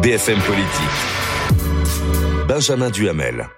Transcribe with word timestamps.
BFM 0.00 0.40
Politique. 0.40 0.68
Benjamin 2.48 2.90
Duhamel. 2.90 3.48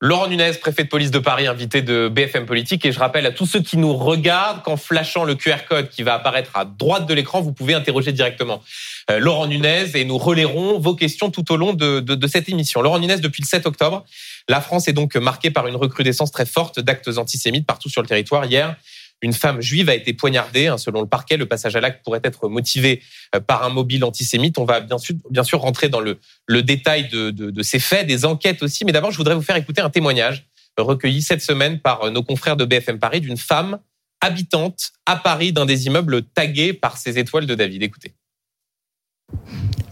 Laurent 0.00 0.28
Nunez, 0.28 0.52
préfet 0.60 0.84
de 0.84 0.88
police 0.88 1.10
de 1.10 1.18
Paris, 1.18 1.46
invité 1.46 1.80
de 1.80 2.08
BFM 2.08 2.44
Politique. 2.44 2.84
Et 2.84 2.92
je 2.92 2.98
rappelle 2.98 3.24
à 3.24 3.32
tous 3.32 3.46
ceux 3.46 3.60
qui 3.60 3.78
nous 3.78 3.94
regardent 3.94 4.62
qu'en 4.62 4.76
flashant 4.76 5.24
le 5.24 5.34
QR 5.34 5.64
code 5.68 5.88
qui 5.88 6.02
va 6.02 6.14
apparaître 6.14 6.50
à 6.54 6.66
droite 6.66 7.06
de 7.06 7.14
l'écran, 7.14 7.40
vous 7.40 7.52
pouvez 7.52 7.72
interroger 7.72 8.12
directement 8.12 8.62
euh, 9.10 9.18
Laurent 9.18 9.46
Nunez 9.46 9.86
et 9.94 10.04
nous 10.04 10.18
relayerons 10.18 10.78
vos 10.78 10.94
questions 10.94 11.30
tout 11.30 11.50
au 11.50 11.56
long 11.56 11.72
de, 11.72 12.00
de, 12.00 12.26
cette 12.26 12.48
émission. 12.48 12.82
Laurent 12.82 12.98
Nunez, 12.98 13.16
depuis 13.16 13.42
le 13.42 13.48
7 13.48 13.66
octobre, 13.66 14.04
la 14.48 14.60
France 14.60 14.86
est 14.86 14.92
donc 14.92 15.16
marquée 15.16 15.50
par 15.50 15.66
une 15.66 15.76
recrudescence 15.76 16.30
très 16.30 16.46
forte 16.46 16.78
d'actes 16.78 17.16
antisémites 17.16 17.66
partout 17.66 17.88
sur 17.88 18.02
le 18.02 18.06
territoire. 18.06 18.44
Hier, 18.44 18.76
une 19.22 19.32
femme 19.32 19.60
juive 19.60 19.88
a 19.88 19.94
été 19.94 20.12
poignardée. 20.12 20.66
Hein, 20.66 20.78
selon 20.78 21.00
le 21.00 21.08
parquet, 21.08 21.36
le 21.36 21.46
passage 21.46 21.76
à 21.76 21.80
l'acte 21.80 22.04
pourrait 22.04 22.20
être 22.24 22.48
motivé 22.48 23.02
euh, 23.34 23.40
par 23.40 23.64
un 23.64 23.70
mobile 23.70 24.04
antisémite. 24.04 24.58
On 24.58 24.64
va 24.64 24.80
bien 24.80 24.98
sûr, 24.98 25.14
bien 25.30 25.44
sûr 25.44 25.60
rentrer 25.60 25.88
dans 25.88 26.00
le, 26.00 26.18
le 26.46 26.62
détail 26.62 27.08
de, 27.08 27.30
de, 27.30 27.62
ces 27.62 27.78
faits, 27.78 28.06
des 28.06 28.24
enquêtes 28.24 28.62
aussi. 28.62 28.84
Mais 28.84 28.92
d'abord, 28.92 29.10
je 29.10 29.16
voudrais 29.16 29.34
vous 29.34 29.42
faire 29.42 29.56
écouter 29.56 29.80
un 29.80 29.90
témoignage 29.90 30.46
recueilli 30.76 31.22
cette 31.22 31.42
semaine 31.42 31.80
par 31.80 32.04
euh, 32.04 32.10
nos 32.10 32.22
confrères 32.22 32.56
de 32.56 32.64
BFM 32.64 32.98
Paris 32.98 33.20
d'une 33.20 33.36
femme 33.36 33.78
habitante 34.20 34.92
à 35.06 35.16
Paris 35.16 35.52
d'un 35.52 35.66
des 35.66 35.86
immeubles 35.86 36.22
tagués 36.22 36.72
par 36.72 36.96
ces 36.96 37.18
étoiles 37.18 37.46
de 37.46 37.54
David. 37.54 37.82
Écoutez. 37.82 38.14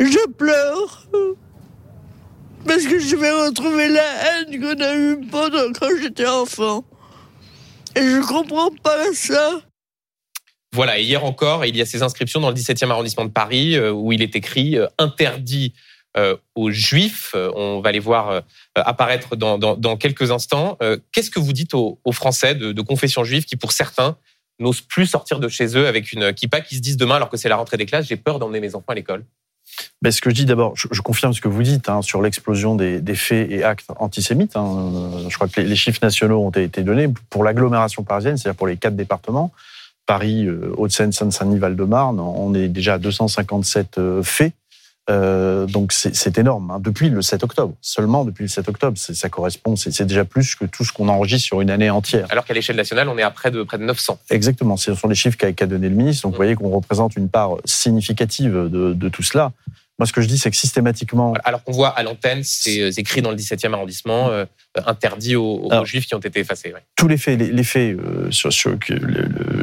Je 0.01 0.29
pleure 0.30 1.09
parce 2.66 2.85
que 2.85 2.99
je 2.99 3.16
vais 3.16 3.30
retrouver 3.30 3.89
la 3.89 4.02
haine 4.02 4.61
qu'on 4.61 4.80
a 4.80 4.97
eue 4.97 5.21
pendant 5.30 5.73
quand 5.73 5.89
j'étais 6.01 6.27
enfant. 6.27 6.85
Et 7.96 8.01
je 8.01 8.27
comprends 8.27 8.70
pas 8.82 9.12
ça. 9.14 9.60
Voilà, 10.74 10.98
et 10.98 11.02
hier 11.02 11.23
encore, 11.24 11.66
il 11.66 11.77
y 11.77 11.82
a 11.82 11.87
ces 11.87 12.02
inscriptions 12.02 12.41
dans 12.41 12.48
le 12.48 12.56
17e 12.56 12.91
arrondissement 12.91 13.27
de 13.27 13.30
Paris 13.30 13.77
euh, 13.77 13.92
où 13.92 14.12
il 14.12 14.23
est 14.23 14.34
écrit 14.34 14.78
euh, 14.78 14.87
interdit 14.98 15.74
euh, 16.16 16.37
aux 16.54 16.71
juifs. 16.71 17.34
On 17.34 17.80
va 17.80 17.93
les 17.93 17.99
voir 17.99 18.43
apparaître 18.74 19.37
dans, 19.37 19.59
dans, 19.59 19.96
quelques 19.96 20.30
instants. 20.30 20.79
Qu'est-ce 21.10 21.30
que 21.30 21.40
vous 21.40 21.54
dites 21.54 21.73
aux, 21.74 21.99
Français 22.12 22.54
de, 22.54 22.73
de, 22.73 22.82
confession 22.82 23.24
juive 23.24 23.45
qui, 23.45 23.57
pour 23.57 23.73
certains, 23.73 24.18
n'osent 24.59 24.82
plus 24.82 25.06
sortir 25.06 25.40
de 25.40 25.49
chez 25.49 25.77
eux 25.77 25.87
avec 25.87 26.12
une 26.12 26.34
kippa, 26.34 26.60
qui 26.60 26.77
se 26.77 26.80
disent 26.80 26.99
demain, 26.99 27.16
alors 27.16 27.30
que 27.30 27.38
c'est 27.38 27.49
la 27.49 27.56
rentrée 27.56 27.79
des 27.79 27.87
classes, 27.87 28.06
j'ai 28.06 28.16
peur 28.16 28.38
d'emmener 28.38 28.60
mes 28.60 28.74
enfants 28.74 28.93
à 28.93 28.95
l'école? 28.95 29.24
Ben, 30.02 30.10
ce 30.10 30.21
que 30.21 30.30
je 30.30 30.35
dis 30.35 30.45
d'abord, 30.45 30.74
je, 30.77 31.01
confirme 31.01 31.32
ce 31.32 31.41
que 31.41 31.49
vous 31.49 31.63
dites 31.63 31.88
hein, 31.88 32.02
sur 32.02 32.23
l'explosion 32.23 32.74
des, 32.74 33.15
faits 33.15 33.51
et 33.51 33.65
actes 33.65 33.91
antisémites. 33.96 34.57
Hein. 34.57 34.93
Je 35.29 35.35
crois 35.35 35.49
que 35.49 35.60
les, 35.60 35.77
chiffres 35.77 36.01
nationaux 36.02 36.41
ont 36.41 36.51
été 36.51 36.82
donnés 36.82 37.09
pour 37.30 37.45
l'agglomération 37.45 38.02
parisienne, 38.02 38.37
c'est-à-dire 38.37 38.57
pour 38.57 38.66
les 38.66 38.77
quatre 38.77 38.96
départements. 38.96 39.52
Paris, 40.07 40.46
euh, 40.46 40.74
Hauts-de-Seine, 40.77 41.13
Seine-Saint-Denis, 41.13 41.59
Val-de-Marne, 41.59 42.18
on 42.18 42.55
est 42.55 42.68
déjà 42.68 42.95
à 42.95 42.99
257 42.99 43.99
euh, 43.99 44.23
faits. 44.23 44.52
Euh, 45.11 45.67
donc 45.67 45.93
c'est 45.93 46.39
énorme. 46.39 46.71
Hein. 46.71 46.79
Depuis 46.81 47.09
le 47.09 47.23
7 47.23 47.43
octobre, 47.43 47.75
seulement 47.81 48.25
depuis 48.25 48.43
le 48.45 48.49
7 48.49 48.69
octobre, 48.69 48.97
ça 48.97 49.29
correspond, 49.29 49.75
c'est 49.75 50.05
déjà 50.05 50.25
plus 50.25 50.55
que 50.55 50.65
tout 50.65 50.85
ce 50.85 50.93
qu'on 50.93 51.09
enregistre 51.09 51.47
sur 51.47 51.61
une 51.61 51.71
année 51.71 51.91
entière. 51.91 52.27
Alors 52.31 52.45
qu'à 52.45 52.55
l'échelle 52.55 52.77
nationale, 52.77 53.09
on 53.09 53.19
est 53.19 53.23
à 53.23 53.30
près 53.30 53.51
de 53.51 53.63
près 53.65 53.79
de 53.79 53.85
900. 53.85 54.21
Exactement, 54.30 54.77
ce 54.77 54.95
sont 54.95 55.09
les 55.09 55.15
chiffres 55.15 55.37
qu'a 55.37 55.67
donné 55.67 55.89
le 55.89 55.97
ministre. 55.97 56.23
Donc 56.23 56.33
vous 56.33 56.37
voyez 56.37 56.55
qu'on 56.55 56.71
représente 56.71 57.17
une 57.17 57.29
part 57.29 57.57
significative 57.65 58.53
de, 58.53 58.93
de 58.93 59.09
tout 59.09 59.23
cela. 59.23 59.53
Moi, 59.99 60.07
ce 60.07 60.13
que 60.13 60.21
je 60.23 60.27
dis, 60.27 60.39
c'est 60.39 60.51
que 60.51 60.57
systématiquement. 60.57 61.35
Alors 61.45 61.63
qu'on 61.63 61.73
voit 61.73 61.91
à 61.91 62.03
l'antenne, 62.03 62.41
c'est 62.43 62.80
euh, 62.80 62.91
écrit 62.97 63.21
dans 63.21 63.30
le 63.30 63.37
17e 63.37 63.73
arrondissement, 63.73 64.31
euh, 64.31 64.47
interdit 64.87 65.37
aux, 65.37 65.69
juifs 65.84 66.06
qui 66.06 66.15
ont 66.15 66.19
été 66.19 66.41
effacés. 66.41 66.75
Tous 66.97 67.09
les 67.09 67.19
faits, 67.19 67.39
les, 67.39 67.62
faits 67.62 67.97
euh, 67.97 68.31
sur, 68.31 68.53
sur 68.53 68.77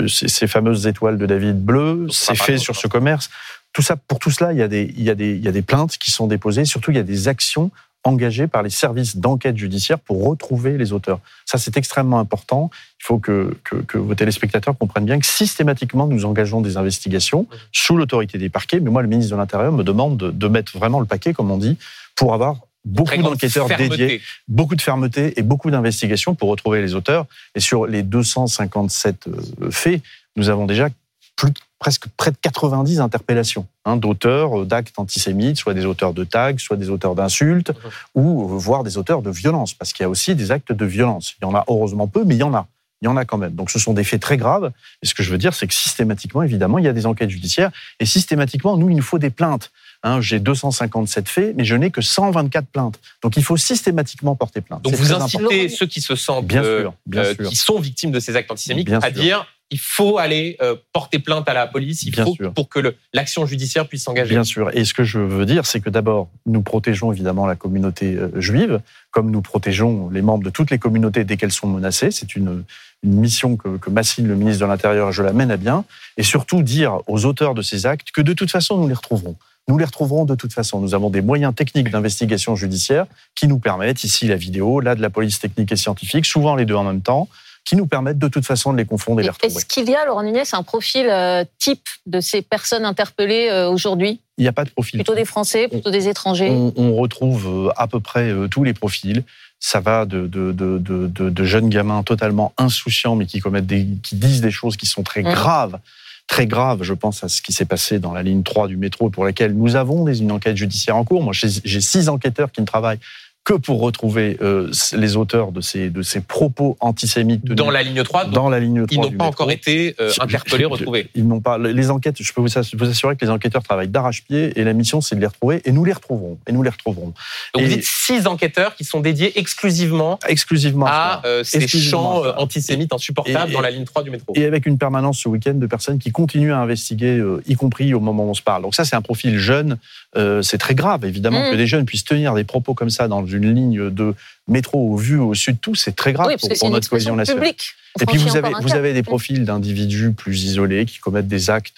ces, 0.07 0.47
fameuses 0.47 0.85
étoiles 0.87 1.17
de 1.17 1.25
David 1.25 1.57
bleues, 1.61 2.07
ces 2.09 2.35
faits 2.35 2.59
sur 2.59 2.75
ce 2.75 2.87
commerce, 2.87 3.29
tout 3.73 3.81
ça, 3.81 3.95
pour 3.95 4.19
tout 4.19 4.31
cela, 4.31 4.51
il 4.51 4.59
y, 4.59 4.63
a 4.63 4.67
des, 4.67 4.93
il, 4.97 5.03
y 5.03 5.09
a 5.09 5.15
des, 5.15 5.31
il 5.31 5.43
y 5.43 5.47
a 5.47 5.51
des 5.51 5.61
plaintes 5.61 5.97
qui 5.97 6.11
sont 6.11 6.27
déposées. 6.27 6.65
Surtout, 6.65 6.91
il 6.91 6.97
y 6.97 6.99
a 6.99 7.03
des 7.03 7.27
actions 7.27 7.71
engagés 8.03 8.47
par 8.47 8.63
les 8.63 8.69
services 8.69 9.17
d'enquête 9.17 9.57
judiciaire 9.57 9.99
pour 9.99 10.25
retrouver 10.25 10.77
les 10.77 10.93
auteurs. 10.93 11.19
Ça, 11.45 11.57
c'est 11.57 11.75
extrêmement 11.77 12.19
important. 12.19 12.69
Il 13.01 13.05
faut 13.05 13.19
que, 13.19 13.55
que, 13.63 13.97
vos 13.97 14.15
téléspectateurs 14.15 14.77
comprennent 14.77 15.05
bien 15.05 15.19
que 15.19 15.25
systématiquement, 15.25 16.07
nous 16.07 16.25
engageons 16.25 16.61
des 16.61 16.77
investigations 16.77 17.47
sous 17.71 17.97
l'autorité 17.97 18.37
des 18.37 18.49
parquets. 18.49 18.79
Mais 18.79 18.89
moi, 18.89 19.01
le 19.01 19.07
ministre 19.07 19.31
de 19.31 19.37
l'Intérieur 19.37 19.71
me 19.71 19.83
demande 19.83 20.17
de, 20.17 20.47
mettre 20.47 20.77
vraiment 20.77 20.99
le 20.99 21.05
paquet, 21.05 21.33
comme 21.33 21.51
on 21.51 21.57
dit, 21.57 21.77
pour 22.15 22.33
avoir 22.33 22.57
beaucoup 22.85 23.17
d'enquêteurs 23.17 23.67
dédiés, 23.67 24.21
beaucoup 24.47 24.75
de 24.75 24.81
fermeté 24.81 25.37
et 25.37 25.43
beaucoup 25.43 25.69
d'investigations 25.69 26.35
pour 26.35 26.49
retrouver 26.49 26.81
les 26.81 26.95
auteurs. 26.95 27.25
Et 27.53 27.59
sur 27.59 27.85
les 27.85 28.03
257 28.03 29.27
euh, 29.27 29.71
faits, 29.71 30.01
nous 30.37 30.49
avons 30.49 30.65
déjà 30.65 30.89
plus 31.35 31.51
presque 31.79 32.07
près 32.17 32.31
de 32.31 32.37
90 32.41 32.99
interpellations 32.99 33.65
hein, 33.85 33.95
d'auteurs 33.97 34.61
euh, 34.61 34.65
d'actes 34.65 34.99
antisémites, 34.99 35.57
soit 35.57 35.73
des 35.73 35.85
auteurs 35.85 36.13
de 36.13 36.23
tags, 36.23 36.57
soit 36.57 36.77
des 36.77 36.89
auteurs 36.89 37.15
d'insultes, 37.15 37.71
ou 38.13 38.43
euh, 38.43 38.57
voire 38.57 38.83
des 38.83 38.97
auteurs 38.97 39.21
de 39.21 39.31
violences, 39.31 39.73
parce 39.73 39.93
qu'il 39.93 40.03
y 40.03 40.05
a 40.05 40.09
aussi 40.09 40.35
des 40.35 40.51
actes 40.51 40.73
de 40.73 40.85
violence. 40.85 41.35
Il 41.41 41.45
y 41.45 41.47
en 41.47 41.55
a 41.55 41.63
heureusement 41.67 42.07
peu, 42.07 42.23
mais 42.25 42.35
il 42.35 42.39
y 42.39 42.43
en 42.43 42.53
a. 42.53 42.67
Il 43.01 43.05
y 43.05 43.07
en 43.07 43.15
a 43.15 43.23
quand 43.23 43.37
même. 43.37 43.55
Donc 43.55 43.71
ce 43.71 43.79
sont 43.79 43.93
des 43.93 44.03
faits 44.03 44.21
très 44.21 44.35
graves. 44.35 44.71
Et 45.01 45.07
ce 45.07 45.13
que 45.13 45.23
je 45.23 45.31
veux 45.31 45.37
dire, 45.37 45.53
c'est 45.53 45.67
que 45.67 45.73
systématiquement, 45.73 46.43
évidemment, 46.43 46.79
il 46.79 46.85
y 46.85 46.87
a 46.89 46.93
des 46.93 47.05
enquêtes 47.05 47.29
judiciaires. 47.29 47.71
Et 48.01 48.05
systématiquement, 48.05 48.75
nous, 48.75 48.89
il 48.89 48.95
nous 48.97 49.01
faut 49.01 49.19
des 49.19 49.29
plaintes. 49.29 49.71
Hein, 50.03 50.21
j'ai 50.21 50.39
257 50.39 51.27
faits, 51.27 51.55
mais 51.57 51.65
je 51.65 51.75
n'ai 51.75 51.91
que 51.91 52.01
124 52.01 52.67
plaintes. 52.67 52.99
Donc 53.21 53.35
il 53.35 53.43
faut 53.43 53.57
systématiquement 53.57 54.35
porter 54.35 54.61
plainte. 54.61 54.81
Donc 54.81 54.93
vous 54.93 55.13
incitez 55.13 55.69
ceux 55.69 55.85
qui 55.85 56.01
se 56.01 56.15
sentent, 56.15 56.47
bien 56.47 56.63
sûr, 56.63 56.93
bien 57.05 57.23
euh, 57.23 57.35
sûr. 57.35 57.49
qui 57.49 57.55
sont 57.55 57.79
victimes 57.79 58.11
de 58.11 58.19
ces 58.19 58.35
actes 58.35 58.51
antisémites, 58.51 58.89
à 59.01 59.11
dire 59.11 59.45
il 59.71 59.79
faut 59.79 60.17
aller 60.17 60.57
euh, 60.61 60.75
porter 60.93 61.19
plainte 61.19 61.47
à 61.47 61.53
la 61.53 61.67
police, 61.67 62.03
il 62.03 62.15
faut 62.15 62.35
pour 62.55 62.69
que 62.69 62.95
l'action 63.13 63.45
judiciaire 63.45 63.87
puisse 63.87 64.03
s'engager. 64.03 64.33
Bien 64.33 64.43
sûr. 64.43 64.71
Et 64.75 64.83
ce 64.83 64.93
que 64.93 65.03
je 65.03 65.19
veux 65.19 65.45
dire, 65.45 65.65
c'est 65.65 65.79
que 65.79 65.89
d'abord, 65.89 66.29
nous 66.45 66.61
protégeons 66.61 67.11
évidemment 67.11 67.45
la 67.45 67.55
communauté 67.55 68.15
euh, 68.15 68.29
juive, 68.41 68.81
comme 69.11 69.29
nous 69.29 69.41
protégeons 69.41 70.09
les 70.09 70.21
membres 70.21 70.43
de 70.43 70.49
toutes 70.49 70.71
les 70.71 70.79
communautés 70.79 71.23
dès 71.23 71.37
qu'elles 71.37 71.51
sont 71.51 71.67
menacées. 71.67 72.11
C'est 72.11 72.35
une, 72.35 72.63
mission 73.01 73.55
que, 73.55 73.77
que 73.77 73.89
m'assigne 73.89 74.27
le 74.27 74.35
ministre 74.35 74.65
de 74.65 74.69
l'Intérieur 74.69 75.09
et 75.09 75.13
je 75.13 75.23
la 75.23 75.31
mène 75.31 75.51
à 75.51 75.57
bien. 75.57 75.85
Et 76.17 76.23
surtout 76.23 76.63
dire 76.63 76.99
aux 77.07 77.23
auteurs 77.23 77.53
de 77.53 77.61
ces 77.61 77.85
actes 77.85 78.11
que 78.11 78.19
de 78.19 78.33
toute 78.33 78.51
façon, 78.51 78.77
nous 78.77 78.89
les 78.89 78.93
retrouverons. 78.93 79.37
Nous 79.69 79.77
les 79.77 79.85
retrouverons 79.85 80.25
de 80.25 80.35
toute 80.35 80.51
façon. 80.51 80.81
Nous 80.81 80.95
avons 80.95 81.09
des 81.09 81.21
moyens 81.21 81.55
techniques 81.55 81.91
d'investigation 81.91 82.57
judiciaire 82.57 83.05
qui 83.35 83.47
nous 83.47 83.59
permettent, 83.59 84.03
ici 84.03 84.27
la 84.27 84.35
vidéo, 84.35 84.81
là 84.81 84.95
de 84.95 85.01
la 85.01 85.09
police 85.09 85.39
technique 85.39 85.71
et 85.71 85.77
scientifique, 85.77 86.25
souvent 86.25 86.55
les 86.55 86.65
deux 86.65 86.75
en 86.75 86.83
même 86.83 87.01
temps, 87.01 87.29
qui 87.69 87.75
nous 87.75 87.85
permettent 87.85 88.17
de 88.17 88.27
toute 88.27 88.47
façon 88.47 88.73
de 88.73 88.79
les 88.79 88.85
confondre 88.85 89.19
et, 89.19 89.23
les 89.23 89.29
retrouver. 89.29 89.53
Est-ce 89.53 89.63
qu'il 89.63 89.87
y 89.87 89.93
a, 89.93 90.03
Laurent 90.03 90.23
Nunez, 90.23 90.41
un 90.53 90.63
profil 90.63 91.05
euh, 91.07 91.43
type 91.59 91.87
de 92.07 92.19
ces 92.19 92.41
personnes 92.41 92.83
interpellées 92.83 93.47
euh, 93.51 93.69
aujourd'hui? 93.69 94.21
Il 94.39 94.41
n'y 94.41 94.47
a 94.47 94.53
pas 94.53 94.65
de 94.65 94.71
profil. 94.71 94.97
Plutôt 94.97 95.13
des 95.13 95.23
Français, 95.23 95.67
plutôt 95.67 95.91
des 95.91 96.07
étrangers? 96.07 96.49
on, 96.49 96.95
retrouve 96.95 97.67
euh, 97.67 97.71
à 97.77 97.85
peu 97.85 97.99
près 97.99 98.33
tous 98.49 98.63
les 98.63 98.73
profils. 98.73 99.23
Ça 99.59 99.81
va 99.81 100.05
de, 100.05 100.25
de, 100.25 100.51
de, 100.51 100.79
de, 100.79 101.43
jeunes 101.43 101.69
gamins 101.69 102.01
totalement 102.01 102.53
insouciants, 102.57 103.15
mais 103.15 103.27
qui, 103.27 103.39
commettent 103.39 103.67
des, 103.67 103.85
qui 104.01 104.15
disent 104.15 104.41
des 104.41 104.49
choses 104.49 104.75
qui 104.75 104.87
sont 104.87 105.03
très 105.03 105.21
mmh. 105.21 105.31
graves 105.31 105.79
très 106.25 106.47
graves. 106.47 106.83
Je 106.83 106.93
pense 106.93 107.23
à 107.23 107.27
ce 107.27 107.41
qui 107.41 107.51
s'est 107.51 107.65
passé 107.65 107.99
dans 107.99 108.13
la 108.13 108.23
ligne 108.23 108.43
3 108.43 108.67
du 108.67 108.77
métro 108.77 109.09
pour 109.09 109.25
laquelle 109.25 109.53
nous 109.53 109.75
avons 109.75 110.07
une 110.07 110.31
enquête 110.31 110.55
judiciaire 110.55 110.95
en 110.95 111.03
cours. 111.03 111.23
Moi, 111.23 111.33
j'ai 111.33 111.81
six 111.81 112.07
enquêteurs 112.07 112.51
qui 112.51 112.61
ne 112.61 112.65
travaillent 112.65 112.99
que 113.45 113.53
pour 113.53 113.79
retrouver 113.79 114.37
euh, 114.41 114.69
les 114.93 115.15
auteurs 115.15 115.51
de 115.51 115.61
ces, 115.61 115.89
de 115.89 116.01
ces 116.01 116.21
propos 116.21 116.77
antisémites. 116.79 117.45
Dans 117.45 117.71
la 117.71 117.83
ligne 117.83 118.03
3 118.03 118.25
Dans 118.25 118.49
la 118.49 118.59
ligne 118.59 118.85
3 118.85 118.87
Ils 118.91 119.11
n'ont 119.11 119.17
pas 119.17 119.25
encore 119.25 119.49
été 119.49 119.95
euh, 119.99 120.11
interpellés, 120.19 120.65
retrouvés 120.65 121.09
Ils 121.15 121.27
n'ont 121.27 121.39
pas. 121.39 121.57
Les 121.57 121.89
enquêtes, 121.89 122.21
je 122.21 122.33
peux 122.33 122.41
vous 122.41 122.57
assurer 122.57 123.15
que 123.15 123.25
les 123.25 123.31
enquêteurs 123.31 123.63
travaillent 123.63 123.87
d'arrache-pied 123.87 124.59
et 124.59 124.63
la 124.63 124.73
mission, 124.73 125.01
c'est 125.01 125.15
de 125.15 125.21
les 125.21 125.27
retrouver 125.27 125.61
et 125.65 125.71
nous 125.71 125.83
les 125.85 125.93
retrouverons. 125.93 126.37
Et 126.47 126.51
nous 126.51 126.63
les 126.63 126.69
retrouverons. 126.69 127.13
Donc 127.53 127.63
vous 127.63 127.69
dites 127.69 127.85
six 127.85 128.27
enquêteurs 128.27 128.75
qui 128.75 128.83
sont 128.83 128.99
dédiés 128.99 129.39
exclusivement, 129.39 130.19
exclusivement 130.27 130.85
à 130.87 131.21
euh, 131.25 131.43
ces 131.43 131.67
chants 131.67 132.23
antisémites 132.37 132.93
insupportables 132.93 133.51
dans 133.51 133.61
la 133.61 133.71
ligne 133.71 133.85
3 133.85 134.03
du 134.03 134.11
métro. 134.11 134.33
Et 134.35 134.45
avec 134.45 134.65
une 134.65 134.77
permanence 134.77 135.19
ce 135.19 135.29
week-end 135.29 135.55
de 135.55 135.67
personnes 135.67 135.97
qui 135.97 136.11
continuent 136.11 136.53
à 136.53 136.59
investiguer, 136.59 137.23
y 137.47 137.55
compris 137.55 137.93
au 137.93 137.99
moment 137.99 138.25
où 138.25 138.29
on 138.29 138.33
se 138.33 138.41
parle. 138.41 138.61
Donc 138.61 138.75
ça, 138.75 138.85
c'est 138.85 138.95
un 138.95 139.01
profil 139.01 139.37
jeune. 139.39 139.77
c'est 140.15 140.57
très 140.57 140.75
grave, 140.75 141.05
évidemment, 141.05 141.47
mmh. 141.47 141.51
que 141.51 141.55
des 141.55 141.67
jeunes 141.67 141.85
puissent 141.85 142.03
tenir 142.03 142.35
des 142.35 142.43
propos 142.43 142.73
comme 142.73 142.89
ça 142.89 143.07
dans 143.07 143.21
une 143.31 143.53
ligne 143.53 143.89
de 143.89 144.13
métro 144.47 144.93
au 144.93 144.97
vu 144.97 145.17
au 145.17 145.33
sud, 145.33 145.59
tout, 145.61 145.75
c'est 145.75 145.95
très 145.95 146.13
grave 146.13 146.35
pour, 146.59 146.69
notre 146.69 146.89
cohésion 146.89 147.15
nationale. 147.15 147.53
Et 148.01 148.05
puis 148.05 148.17
vous 148.17 148.35
avez, 148.35 148.51
vous 148.61 148.75
avez 148.75 148.93
des 148.93 149.03
profils 149.03 149.43
d'individus 149.45 150.11
plus 150.11 150.43
isolés 150.43 150.85
qui 150.85 150.99
commettent 150.99 151.27
des 151.27 151.49
actes 151.49 151.77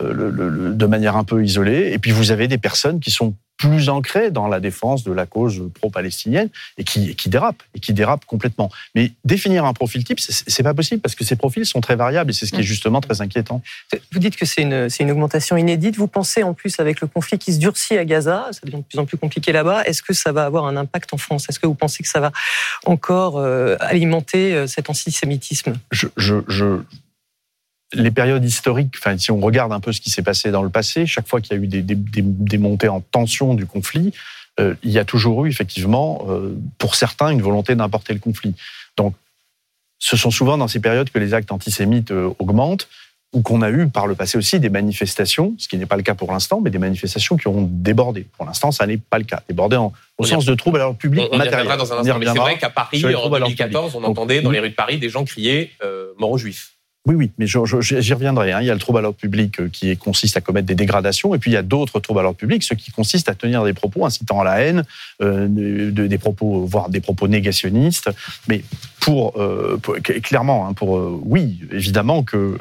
euh, 0.00 0.72
de 0.72 0.86
manière 0.86 1.16
un 1.16 1.24
peu 1.24 1.44
isolée. 1.44 1.92
Et 1.92 1.98
puis 1.98 2.10
vous 2.10 2.30
avez 2.30 2.48
des 2.48 2.58
personnes 2.58 3.00
qui 3.00 3.10
sont 3.10 3.34
plus 3.56 3.88
ancré 3.88 4.30
dans 4.30 4.48
la 4.48 4.60
défense 4.60 5.04
de 5.04 5.12
la 5.12 5.26
cause 5.26 5.62
pro-palestinienne 5.74 6.48
et 6.76 6.84
qui, 6.84 7.14
qui 7.14 7.28
dérape, 7.28 7.62
et 7.74 7.80
qui 7.80 7.92
dérape 7.92 8.24
complètement. 8.24 8.70
Mais 8.94 9.12
définir 9.24 9.64
un 9.64 9.72
profil 9.72 10.04
type, 10.04 10.20
c'est 10.20 10.62
pas 10.62 10.74
possible 10.74 11.00
parce 11.00 11.14
que 11.14 11.24
ces 11.24 11.36
profils 11.36 11.64
sont 11.64 11.80
très 11.80 11.96
variables 11.96 12.30
et 12.30 12.32
c'est 12.34 12.46
ce 12.46 12.50
qui 12.50 12.58
est 12.58 12.60
mm. 12.60 12.66
justement 12.66 13.00
très 13.00 13.20
inquiétant. 13.20 13.62
Vous 14.12 14.18
dites 14.18 14.36
que 14.36 14.44
c'est 14.44 14.62
une, 14.62 14.88
une 15.00 15.10
augmentation 15.10 15.56
inédite. 15.56 15.96
Vous 15.96 16.08
pensez 16.08 16.42
en 16.42 16.54
plus 16.54 16.80
avec 16.80 17.00
le 17.00 17.06
conflit 17.06 17.38
qui 17.38 17.52
se 17.52 17.58
durcit 17.58 17.96
à 17.96 18.04
Gaza, 18.04 18.48
ça 18.50 18.60
devient 18.64 18.78
de 18.78 18.82
plus 18.82 18.98
en 18.98 19.06
plus 19.06 19.18
compliqué 19.18 19.52
là-bas. 19.52 19.84
Est-ce 19.84 20.02
que 20.02 20.12
ça 20.12 20.32
va 20.32 20.44
avoir 20.44 20.66
un 20.66 20.76
impact 20.76 21.14
en 21.14 21.16
France? 21.16 21.46
Est-ce 21.48 21.60
que 21.60 21.66
vous 21.66 21.74
pensez 21.74 22.02
que 22.02 22.08
ça 22.08 22.20
va 22.20 22.32
encore 22.84 23.38
euh, 23.38 23.76
alimenter 23.80 24.54
euh, 24.54 24.66
cet 24.66 24.90
antisémitisme? 24.90 25.74
Je, 25.90 26.08
je, 26.16 26.36
je 26.48 26.80
les 27.94 28.10
périodes 28.10 28.44
historiques, 28.44 28.94
enfin, 28.98 29.16
si 29.18 29.30
on 29.30 29.40
regarde 29.40 29.72
un 29.72 29.80
peu 29.80 29.92
ce 29.92 30.00
qui 30.00 30.10
s'est 30.10 30.22
passé 30.22 30.50
dans 30.50 30.62
le 30.62 30.70
passé, 30.70 31.06
chaque 31.06 31.28
fois 31.28 31.40
qu'il 31.40 31.56
y 31.56 31.60
a 31.60 31.62
eu 31.62 31.66
des, 31.66 31.82
des, 31.82 31.96
des, 31.96 32.58
montées 32.58 32.88
en 32.88 33.00
tension 33.00 33.54
du 33.54 33.66
conflit, 33.66 34.12
euh, 34.60 34.74
il 34.82 34.90
y 34.90 34.98
a 34.98 35.04
toujours 35.04 35.46
eu 35.46 35.48
effectivement, 35.48 36.26
euh, 36.28 36.56
pour 36.78 36.94
certains, 36.94 37.30
une 37.30 37.42
volonté 37.42 37.74
d'importer 37.74 38.12
le 38.12 38.20
conflit. 38.20 38.54
Donc, 38.96 39.14
ce 39.98 40.16
sont 40.16 40.30
souvent 40.30 40.58
dans 40.58 40.68
ces 40.68 40.80
périodes 40.80 41.10
que 41.10 41.18
les 41.18 41.34
actes 41.34 41.50
antisémites 41.50 42.10
euh, 42.10 42.30
augmentent 42.38 42.88
ou 43.32 43.42
qu'on 43.42 43.62
a 43.62 43.70
eu 43.70 43.88
par 43.88 44.06
le 44.06 44.14
passé 44.14 44.38
aussi 44.38 44.60
des 44.60 44.68
manifestations, 44.68 45.54
ce 45.58 45.66
qui 45.66 45.76
n'est 45.76 45.86
pas 45.86 45.96
le 45.96 46.04
cas 46.04 46.14
pour 46.14 46.30
l'instant, 46.30 46.60
mais 46.60 46.70
des 46.70 46.78
manifestations 46.78 47.36
qui 47.36 47.48
ont 47.48 47.68
débordé. 47.68 48.26
Pour 48.36 48.46
l'instant, 48.46 48.70
ça 48.70 48.86
n'est 48.86 48.96
pas 48.96 49.18
le 49.18 49.24
cas. 49.24 49.42
Débordé 49.48 49.74
en, 49.74 49.92
au 50.18 50.24
sens 50.24 50.44
de 50.44 50.54
troubles 50.54 50.76
à 50.76 50.82
l'ordre 50.82 50.98
public 50.98 51.24
on, 51.32 51.34
on 51.34 51.38
matériel. 51.38 51.66
dans 51.66 51.92
un 51.92 51.98
instant, 51.98 52.18
mais 52.20 52.26
c'est 52.26 52.38
vrai 52.38 52.58
qu'à 52.58 52.70
Paris, 52.70 53.04
en 53.04 53.28
2014, 53.28 53.96
on 53.96 54.04
entendait 54.04 54.40
dans 54.40 54.52
les 54.52 54.60
rues 54.60 54.70
de 54.70 54.74
Paris 54.74 54.98
des 54.98 55.08
gens 55.08 55.24
crier 55.24 55.72
mort 56.16 56.30
aux 56.30 56.38
juifs. 56.38 56.73
Oui, 57.06 57.14
oui, 57.16 57.30
mais 57.36 57.46
j'y 57.46 57.58
reviendrai. 58.14 58.52
Hein. 58.52 58.62
Il 58.62 58.66
y 58.66 58.70
a 58.70 58.72
le 58.72 58.80
trouble 58.80 58.98
à 58.98 59.02
l'ordre 59.02 59.18
public 59.18 59.60
euh, 59.60 59.68
qui 59.68 59.94
consiste 59.98 60.38
à 60.38 60.40
commettre 60.40 60.66
des 60.66 60.74
dégradations, 60.74 61.34
et 61.34 61.38
puis 61.38 61.50
il 61.50 61.54
y 61.54 61.58
a 61.58 61.62
d'autres 61.62 62.00
troubles 62.00 62.20
à 62.20 62.22
l'ordre 62.22 62.38
public, 62.38 62.62
ceux 62.62 62.76
qui 62.76 62.90
consistent 62.90 63.28
à 63.28 63.34
tenir 63.34 63.62
des 63.62 63.74
propos 63.74 64.06
incitant 64.06 64.40
à 64.40 64.44
la 64.44 64.60
haine, 64.60 64.84
euh, 65.20 65.46
des 65.90 66.18
propos, 66.18 66.64
voire 66.64 66.88
des 66.88 67.00
propos 67.00 67.28
négationnistes. 67.28 68.08
Mais 68.48 68.62
pour, 69.04 69.38
euh, 69.38 69.78
clairement, 70.22 70.66
hein, 70.66 70.72
pour 70.72 70.90
oui, 71.24 71.60
évidemment 71.72 72.22
que 72.22 72.56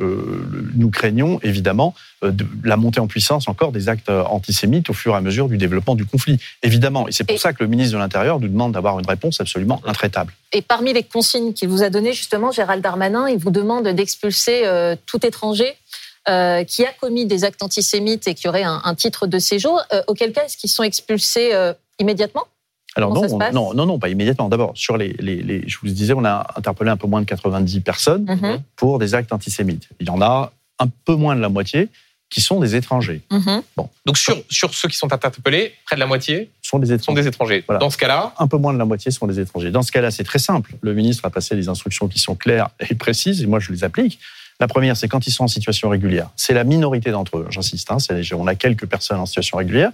nous 0.75 0.89
craignons 0.89 1.39
évidemment 1.41 1.95
de, 2.21 2.45
la 2.63 2.75
montée 2.75 2.99
en 2.99 3.07
puissance 3.07 3.47
encore 3.47 3.71
des 3.71 3.87
actes 3.87 4.09
antisémites 4.09 4.89
au 4.89 4.93
fur 4.93 5.13
et 5.13 5.17
à 5.17 5.21
mesure 5.21 5.47
du 5.47 5.57
développement 5.57 5.95
du 5.95 6.05
conflit. 6.05 6.39
Évidemment, 6.61 7.07
et 7.07 7.11
c'est 7.11 7.23
pour 7.23 7.39
ça 7.39 7.53
que 7.53 7.63
le 7.63 7.69
ministre 7.69 7.93
de 7.93 7.99
l'Intérieur 7.99 8.39
nous 8.39 8.49
demande 8.49 8.73
d'avoir 8.73 8.99
une 8.99 9.07
réponse 9.07 9.39
absolument 9.39 9.81
intraitable. 9.85 10.33
Et 10.51 10.61
parmi 10.61 10.93
les 10.93 11.03
consignes 11.03 11.53
qu'il 11.53 11.69
vous 11.69 11.81
a 11.81 11.89
données, 11.89 12.13
justement, 12.13 12.51
Gérald 12.51 12.83
Darmanin, 12.83 13.27
il 13.27 13.37
vous 13.37 13.51
demande 13.51 13.87
d'expulser 13.87 14.61
euh, 14.65 14.95
tout 15.05 15.25
étranger 15.25 15.73
euh, 16.29 16.63
qui 16.63 16.85
a 16.85 16.91
commis 16.93 17.25
des 17.25 17.43
actes 17.43 17.63
antisémites 17.63 18.27
et 18.27 18.35
qui 18.35 18.47
aurait 18.47 18.63
un, 18.63 18.95
titre 18.95 19.27
de 19.27 19.39
séjour, 19.39 19.81
euh, 19.91 20.01
auquel 20.07 20.31
cas 20.31 20.45
est-ce 20.45 20.57
qu'ils 20.57 20.69
sont 20.69 20.83
expulsés 20.83 21.51
immédiatement? 21.99 22.43
Alors 22.95 23.13
non, 23.13 23.39
non, 23.51 23.73
non, 23.73 23.85
non, 23.85 23.99
pas 23.99 24.09
immédiatement. 24.09 24.49
D'abord, 24.49 24.71
sur 24.75 24.97
les, 24.97 25.13
les, 25.19 25.67
je 25.67 25.77
vous 25.79 25.87
disais, 25.87 26.13
on 26.13 26.25
a 26.25 26.47
interpellé 26.55 26.91
un 26.91 26.97
peu 26.97 27.07
moins 27.07 27.21
de 27.21 27.25
90 27.25 27.81
personnes 27.81 28.25
mhm. 28.25 28.61
pour 28.75 28.99
des 28.99 29.15
actes 29.15 29.33
antisémites. 29.33 29.87
Il 29.99 30.07
y 30.07 30.09
en 30.09 30.21
a 30.21 30.51
un 30.79 30.87
peu 31.05 31.15
moins 31.15 31.35
de 31.35 31.41
la 31.41 31.49
moitié 31.49 31.89
qui 32.29 32.41
sont 32.41 32.59
des 32.59 32.75
étrangers. 32.75 33.21
Mhm. 33.31 33.61
Bon. 33.77 33.89
Donc 34.05 34.17
sur, 34.17 34.35
sur 34.49 34.73
ceux 34.73 34.89
qui 34.89 34.97
sont 34.97 35.13
interpellés, 35.13 35.73
près 35.85 35.95
de 35.95 35.99
la 35.99 36.07
moitié 36.07 36.51
sont 36.61 36.79
des 36.79 36.91
étrangers. 36.91 37.05
Sont 37.05 37.23
des 37.23 37.27
étrangers. 37.27 37.63
Dans 37.79 37.89
ce 37.89 37.97
cas-là 37.97 38.33
Un 38.39 38.47
peu 38.47 38.57
moins 38.57 38.73
de 38.73 38.79
la 38.79 38.85
moitié 38.85 39.11
sont 39.11 39.27
des 39.27 39.39
étrangers. 39.39 39.71
Dans 39.71 39.83
ce 39.83 39.91
cas-là, 39.91 40.09
c'est 40.09 40.23
très 40.23 40.39
simple. 40.39 40.73
Le 40.81 40.93
ministre 40.93 41.25
a 41.25 41.29
passé 41.29 41.55
des 41.55 41.69
instructions 41.69 42.07
qui 42.07 42.19
sont 42.19 42.35
claires 42.35 42.69
et 42.89 42.95
précises, 42.95 43.43
et 43.43 43.45
moi 43.45 43.59
je 43.59 43.71
les 43.71 43.83
applique. 43.83 44.19
La 44.59 44.67
première, 44.67 44.95
c'est 44.97 45.07
quand 45.07 45.25
ils 45.27 45.31
sont 45.31 45.43
en 45.43 45.47
situation 45.47 45.89
régulière. 45.89 46.29
C'est 46.35 46.53
la 46.53 46.63
minorité 46.63 47.11
d'entre 47.11 47.37
eux, 47.37 47.47
j'insiste. 47.49 47.91
Hein, 47.91 47.97
on 48.33 48.47
a 48.47 48.55
quelques 48.55 48.85
personnes 48.85 49.19
en 49.19 49.25
situation 49.25 49.57
régulière. 49.57 49.91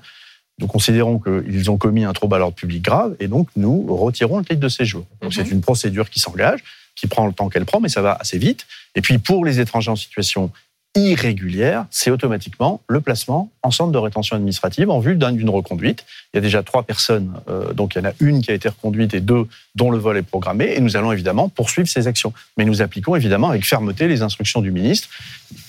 Nous 0.59 0.67
considérons 0.67 1.19
qu'ils 1.19 1.71
ont 1.71 1.77
commis 1.77 2.03
un 2.03 2.13
trouble 2.13 2.35
à 2.35 2.39
l'ordre 2.39 2.55
public 2.55 2.83
grave 2.83 3.15
et 3.19 3.27
donc 3.27 3.49
nous 3.55 3.95
retirons 3.95 4.39
le 4.39 4.45
titre 4.45 4.59
de 4.59 4.69
séjour. 4.69 5.05
Donc 5.21 5.33
c'est 5.33 5.45
mhm. 5.45 5.53
une 5.53 5.61
procédure 5.61 6.09
qui 6.09 6.19
s'engage, 6.19 6.59
qui 6.95 7.07
prend 7.07 7.25
le 7.25 7.33
temps 7.33 7.49
qu'elle 7.49 7.65
prend, 7.65 7.79
mais 7.79 7.89
ça 7.89 8.01
va 8.01 8.17
assez 8.19 8.37
vite. 8.37 8.65
Et 8.95 9.01
puis 9.01 9.17
pour 9.17 9.45
les 9.45 9.59
étrangers 9.59 9.91
en 9.91 9.95
situation 9.95 10.51
irrégulière, 10.95 11.85
c'est 11.91 12.09
automatiquement 12.09 12.81
le 12.87 12.99
placement 12.99 13.51
en 13.61 13.69
centre 13.69 13.91
de 13.91 13.97
rétention 13.97 14.35
administrative 14.35 14.89
en 14.89 14.99
vue 14.99 15.15
d'une 15.15 15.49
reconduite. 15.49 16.03
Il 16.33 16.37
y 16.37 16.39
a 16.39 16.41
déjà 16.41 16.63
trois 16.63 16.83
personnes, 16.83 17.33
euh, 17.47 17.73
donc 17.73 17.93
il 17.93 17.99
y 17.99 18.01
en 18.01 18.09
a 18.09 18.13
une 18.19 18.41
qui 18.41 18.49
a 18.49 18.55
été 18.55 18.69
reconduite 18.69 19.13
et 19.13 19.21
deux 19.21 19.47
dont 19.75 19.91
le 19.91 19.99
vol 19.99 20.17
est 20.17 20.23
programmé, 20.23 20.73
et 20.75 20.81
nous 20.81 20.97
allons 20.97 21.11
évidemment 21.11 21.47
poursuivre 21.47 21.87
ces 21.87 22.07
actions. 22.07 22.33
Mais 22.57 22.65
nous 22.65 22.81
appliquons 22.81 23.15
évidemment 23.15 23.49
avec 23.49 23.65
fermeté 23.65 24.07
les 24.07 24.23
instructions 24.23 24.61
du 24.61 24.71
ministre. 24.71 25.09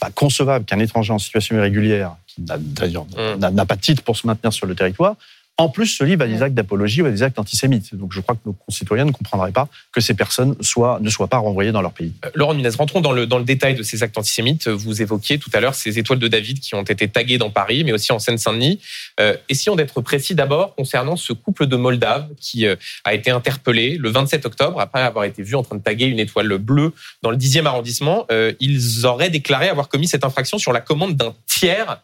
Pas 0.01 0.11
concevable 0.11 0.65
qu'un 0.65 0.79
étranger 0.79 1.13
en 1.13 1.19
situation 1.19 1.57
irrégulière, 1.57 2.17
qui 2.35 2.43
d'ailleurs 2.43 3.07
mmh. 3.07 3.51
n'a 3.51 3.67
pas 3.67 3.77
de 3.77 3.81
titre 3.81 4.03
pour 4.03 4.17
se 4.17 4.27
maintenir 4.27 4.53
sur 4.53 4.67
le 4.67 4.75
territoire, 4.75 5.17
en 5.61 5.69
plus 5.69 5.87
se 5.87 6.03
livrent 6.05 6.23
à 6.23 6.27
des 6.27 6.43
actes 6.43 6.55
d'apologie 6.55 7.03
ou 7.03 7.07
à 7.07 7.11
des 7.11 7.23
actes 7.23 7.39
antisémites. 7.39 7.95
Donc 7.95 8.13
je 8.13 8.21
crois 8.21 8.35
que 8.35 8.41
nos 8.47 8.55
concitoyens 8.55 9.05
ne 9.05 9.11
comprendraient 9.11 9.53
pas 9.53 9.69
que 9.93 10.01
ces 10.01 10.15
personnes 10.15 10.57
soient, 10.63 10.99
ne 11.03 11.11
soient 11.11 11.29
pas 11.29 11.37
renvoyées 11.37 11.71
dans 11.71 11.83
leur 11.83 11.93
pays. 11.93 12.15
Euh, 12.25 12.31
Laurent 12.35 12.55
Nunez, 12.55 12.71
rentrons 12.71 13.03
dans 13.03 13.13
le, 13.13 13.27
dans 13.27 13.39
le 13.39 13.45
détail 13.45 13.75
de 13.75 13.83
ces 13.83 14.03
actes 14.03 14.17
antisémites. 14.17 14.69
Vous 14.69 15.03
évoquiez 15.03 15.39
tout 15.39 15.51
à 15.53 15.61
l'heure 15.61 15.75
ces 15.75 15.99
étoiles 15.99 16.19
de 16.19 16.29
David 16.29 16.61
qui 16.61 16.75
ont 16.75 16.83
été 16.83 17.09
taguées 17.09 17.37
dans 17.37 17.51
Paris, 17.51 17.85
mais 17.85 17.93
aussi 17.93 18.11
en 18.11 18.19
Seine-Saint-Denis. 18.19 18.81
Euh, 19.21 19.37
essayons 19.51 19.77
d'être 19.77 20.01
précis 20.01 20.35
d'abord 20.35 20.75
concernant 20.75 21.17
ce 21.17 21.35
couple 21.35 21.67
de 21.67 21.77
Moldaves 21.77 22.29
qui 22.41 22.67
euh, 22.67 22.77
a 23.05 23.13
été 23.13 23.31
interpellé 23.31 23.99
le 23.99 24.09
27 24.09 24.47
octobre 24.47 24.81
après 24.81 25.03
avoir 25.03 25.25
été 25.25 25.43
vu 25.43 25.57
en 25.57 25.63
train 25.63 25.77
de 25.77 25.83
taguer 25.83 26.07
une 26.07 26.21
étoile 26.21 26.57
bleue 26.57 26.95
dans 27.23 27.31
le 27.31 27.37
10e 27.37 27.67
arrondissement. 27.67 28.25
Euh, 28.31 28.53
ils 28.61 29.05
auraient 29.05 29.31
déclaré 29.31 29.69
avoir 29.69 29.89
commis 29.89 30.09
cette 30.09 30.25
infraction 30.25 30.57
sur 30.57 30.73
la 30.73 30.81
commande 30.81 31.17
d'un 31.17 31.35
tiers 31.47 31.91
euh, 31.91 31.97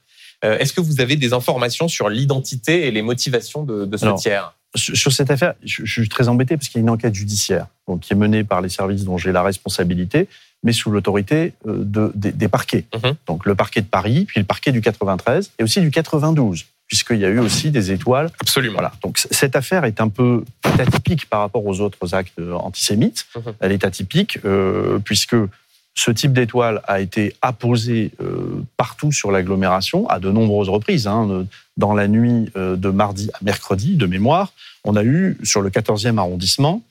est-ce 0.43 0.73
que 0.73 0.81
vous 0.81 1.01
avez 1.01 1.17
des 1.17 1.33
informations 1.33 1.89
sur 1.89 2.09
l'identité 2.09 2.87
et 2.87 2.91
les 2.91 3.03
motivations 3.03 3.65
de, 3.65 3.97
ce 3.97 4.15
tiers 4.21 4.55
sur 4.77 5.13
cette 5.13 5.31
affaire, 5.31 5.55
je, 5.65 5.85
suis 5.85 6.09
très 6.09 6.29
embêté 6.29 6.57
parce 6.57 6.69
qu'il 6.69 6.79
y 6.79 6.81
a 6.81 6.85
une 6.85 6.91
enquête 6.91 7.15
judiciaire 7.15 7.67
donc, 7.89 8.01
qui 8.01 8.13
est 8.13 8.17
menée 8.17 8.45
par 8.45 8.61
les 8.61 8.69
services 8.69 9.05
dont 9.05 9.19
j'ai 9.19 9.33
la 9.33 9.43
responsabilité, 9.43 10.29
mais 10.63 10.73
sous 10.73 10.91
l'autorité 10.91 11.55
euh, 11.67 11.79
de, 11.79 12.13
des, 12.15 12.49
parquets. 12.49 12.85
Mhm. 12.95 13.15
Donc 13.27 13.47
le 13.47 13.55
parquet 13.55 13.81
de 13.81 13.87
Paris, 13.87 14.25
puis 14.27 14.41
le 14.41 14.47
parquet 14.47 14.73
du 14.73 14.81
93 14.81 15.53
et 15.59 15.63
aussi 15.63 15.81
du 15.81 15.91
92 15.91 16.65
puisqu'il 16.87 17.19
y 17.19 17.25
a 17.25 17.29
eu 17.29 17.41
aussi 17.41 17.73
des 17.73 17.91
étoiles. 17.91 18.31
Absolument. 18.41 18.75
Voilà. 18.75 18.93
Donc 19.03 19.19
cette 19.19 19.57
affaire 19.57 19.85
est 19.85 20.01
un 20.01 20.09
peu 20.09 20.45
atypique 20.79 21.29
par 21.29 21.41
rapport 21.41 21.67
aux 21.67 21.81
autres 21.81 22.15
actes 22.15 22.39
antisémites. 22.39 23.27
Mhm. 23.35 23.55
Elle 23.61 23.73
est 23.73 23.85
atypique 23.85 24.39
euh, 24.45 25.01
puisque 25.01 25.35
ce 25.97 26.11
type 26.11 26.35
d'étoile 26.35 26.83
a 26.87 27.01
été 27.01 27.35
apposé 27.41 28.13
euh, 28.21 28.63
partout 28.77 29.13
sur 29.13 29.33
l'agglomération 29.33 30.07
à 30.09 30.21
de 30.21 30.31
nombreuses 30.31 30.69
reprises. 30.69 31.07
Hein. 31.07 31.47
Dans 31.79 31.95
la 31.95 32.07
nuit 32.07 32.51
euh, 32.55 32.77
de 32.77 32.91
mardi 32.91 33.31
à 33.33 33.39
mercredi, 33.43 33.97
de 33.97 34.07
mémoire, 34.07 34.53
on 34.85 34.95
a 34.95 35.03
eu 35.03 35.39
sur 35.43 35.63
le 35.63 35.71
14e 35.71 36.19
arrondissement, 36.19 36.83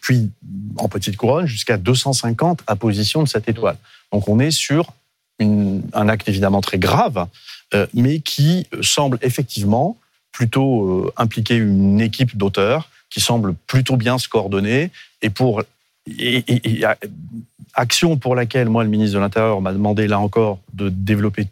puis 0.00 0.30
en 0.78 0.88
petite 0.88 1.18
couronne, 1.18 1.46
jusqu'à 1.46 1.76
250 1.76 2.62
appositions 2.66 3.22
de 3.22 3.28
cette 3.28 3.46
étoile. 3.48 3.76
Donc 4.10 4.26
on 4.26 4.40
est 4.40 4.50
sur 4.50 4.90
un 5.38 6.08
acte 6.08 6.28
évidemment 6.28 6.62
très 6.62 6.78
grave, 6.78 7.26
euh, 7.74 7.86
mais 7.92 8.20
qui 8.20 8.66
semble 8.80 9.18
effectivement 9.20 9.98
plutôt 10.32 11.12
impliquer 11.16 11.56
une 11.56 12.00
équipe 12.00 12.36
d'auteurs 12.36 12.88
qui 13.10 13.20
semble 13.20 13.54
plutôt 13.66 13.96
bien 13.96 14.16
se 14.16 14.28
coordonner 14.28 14.90
et 15.22 15.28
pour 15.28 15.62
et, 16.06 16.84
action 17.74 18.16
pour 18.16 18.34
laquelle 18.34 18.68
moi, 18.68 18.84
le 18.84 18.90
ministre 18.90 19.14
de 19.14 19.20
l'Intérieur 19.20 19.60
m'a 19.60 19.72
demandé 19.72 20.08
là 20.08 20.18
encore 20.18 20.58
de 20.72 20.88
développer, 20.88 21.46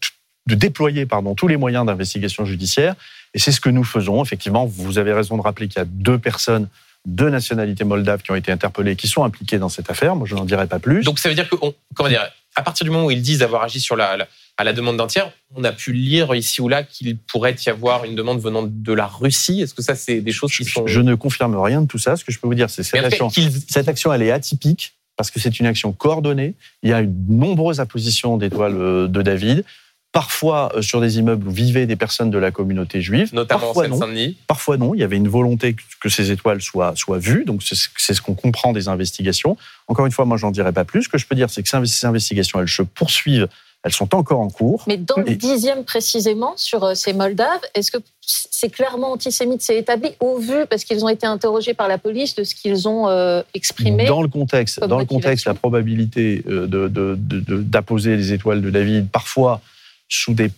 de 0.47 0.55
déployer 0.55 1.07
pardon 1.07 1.35
tous 1.35 1.49
les 1.49 1.57
moyens 1.57 1.87
d'investigation 1.87 2.45
judiciaire. 2.45 2.95
Et 3.35 3.39
c'est 3.39 3.53
ce 3.53 3.61
que 3.61 3.69
nous 3.69 3.85
faisons. 3.85 4.23
Effectivement, 4.23 4.67
vous 4.67 4.99
avez 4.99 5.13
raison 5.13 5.37
de 5.37 5.43
rappeler 5.43 5.69
qu'il 5.69 5.79
y 5.79 5.83
a 5.83 5.87
deux 5.87 6.19
personnes 6.19 6.69
de 7.07 7.29
nationalité 7.29 7.85
moldave 7.85 8.23
qui 8.23 8.31
ont 8.33 8.35
été 8.35 8.51
interpellées, 8.51 8.97
qui 8.97 9.07
sont 9.07 9.23
impliquées 9.25 9.59
dans 9.59 9.69
cette 9.69 9.91
affaire. 9.91 10.17
Moi, 10.17 10.27
je 10.27 10.35
n'en 10.35 10.45
dirai 10.45 10.67
pas 10.67 10.79
plus. 10.79 11.05
Donc, 11.05 11.19
ça 11.19 11.29
veut 11.29 11.35
dire 11.35 11.49
que, 11.49 11.57
comment 11.95 12.09
dire, 12.09 12.27
à 12.57 12.63
partir 12.63 12.85
du 12.85 12.91
moment 12.91 13.07
où 13.07 13.11
ils 13.11 13.23
disent 13.23 13.43
avoir 13.43 13.63
agi 13.63 13.81
sur 13.81 13.97
la, 13.97 14.27
à 14.59 14.65
la 14.65 14.73
demande 14.73 14.97
d'un 14.97 15.07
tiers, 15.07 15.31
on 15.55 15.63
a 15.63 15.71
pu 15.71 15.93
lire 15.93 16.35
ici 16.35 16.61
ou 16.61 16.69
là 16.69 16.83
qu'il 16.83 17.17
pourrait 17.17 17.55
y 17.65 17.71
avoir 17.71 18.05
une 18.05 18.17
demande 18.17 18.41
venant 18.41 18.65
de 18.69 18.93
la 18.93 19.07
Russie. 19.07 19.61
Est-ce 19.63 19.73
que 19.73 19.83
ça, 19.83 19.95
c'est 19.95 20.21
des 20.21 20.33
choses 20.33 20.53
qui 20.53 20.65
sont... 20.65 20.85
Je 20.85 21.01
ne 21.01 21.15
confirme 21.15 21.57
rien 21.57 21.81
de 21.81 21.87
tout 21.87 21.99
ça. 21.99 22.17
Ce 22.17 22.25
que 22.25 22.33
je 22.33 22.41
peux 22.41 22.49
vous 22.49 22.57
dire, 22.57 22.69
c'est 22.69 22.83
cette 22.83 23.05
action, 23.05 23.31
cette 23.31 23.89
action, 23.89 24.13
elle 24.13 24.23
est 24.23 24.33
atypique 24.33 24.95
parce 25.17 25.31
que 25.31 25.39
c'est 25.39 25.61
une 25.61 25.67
action 25.67 25.93
coordonnée. 25.93 26.55
Il 26.83 26.91
y 26.91 26.93
a 26.93 27.03
eu 27.03 27.07
de 27.07 27.33
nombreuses 27.33 27.79
appositions 27.79 28.37
d'étoiles 28.37 28.77
euh, 28.77 29.07
de 29.07 29.23
David. 29.23 29.65
Parfois 30.11 30.73
euh, 30.75 30.83
sur 30.83 31.01
des 31.01 31.19
immeubles 31.19 31.47
où 31.47 31.51
vivaient 31.53 31.87
des 31.87 31.97
personnes 31.97 32.31
de 32.31 32.39
la 32.39 32.51
communauté 32.51 33.01
juive. 33.01 33.33
Notamment 33.33 33.61
Parfois, 33.61 33.85
en 33.85 33.91
Seine-Saint-Denis. 33.91 34.39
Parfois 34.49 34.77
non. 34.77 34.93
Il 34.95 35.01
y 35.01 35.05
avait 35.05 35.17
une 35.17 35.29
volonté 35.29 35.77
que 36.01 36.09
ces 36.09 36.33
étoiles 36.33 36.63
soient, 36.63 36.95
soient 36.97 37.19
vues. 37.19 37.45
Donc 37.45 37.63
c'est 37.63 38.15
ce 38.15 38.21
qu'on 38.21 38.35
comprend 38.35 38.73
des 38.73 38.89
investigations. 38.89 39.57
Encore 39.87 40.07
une 40.07 40.13
fois, 40.13 40.25
moi, 40.25 40.37
j'en 40.37 40.51
dirai 40.51 40.73
pas 40.73 40.85
plus. 40.85 41.05
Ce 41.05 41.09
que 41.09 41.19
je 41.19 41.27
peux 41.27 41.37
dire, 41.37 41.49
c'est 41.49 41.63
que 41.63 41.69
ces 41.69 42.07
investigations, 42.07 42.61
elles 42.61 42.69
se 42.69 42.83
poursuivent 42.83 43.49
elles 43.89 43.95
sont 43.95 44.15
encore 44.15 44.41
en 44.41 44.51
cours. 44.51 44.85
Mais 44.87 44.99
dans 44.99 45.17
le 45.17 45.35
dixième 45.35 45.83
précisément, 45.83 46.53
sur 46.57 46.85
euh, 46.85 46.95
ces 46.95 47.15
Moldaves, 47.15 47.63
est-ce 47.75 47.91
que 47.91 47.97
c'est 48.21 48.69
clairement 48.69 49.13
antisémite, 49.13 49.63
c'est 49.63 49.79
établi 49.79 50.11
au 50.21 50.39
vu, 50.39 50.67
parce 50.69 50.85
qu'ils 50.85 51.03
ont 51.05 51.09
été 51.09 51.27
interrogés 51.27 51.73
par 51.73 51.89
la 51.89 51.97
police, 51.97 52.35
de 52.35 52.45
ce 52.45 52.55
qu'ils 52.55 52.87
ont 52.87 53.09
euh, 53.09 53.43
exprimé 53.55 54.05
Dans 54.05 54.21
le 54.21 54.29
contexte, 54.29 54.81
dans 54.85 54.99
le 54.99 55.07
contexte 55.07 55.47
la 55.47 55.55
probabilité 55.55 56.45
euh, 56.49 56.67
d'apposer 56.67 58.11
de, 58.11 58.17
les 58.17 58.33
étoiles 58.35 58.61
de 58.61 58.69
David, 58.69 59.09
parfois 59.11 59.63
sous 60.09 60.35
des 60.35 60.51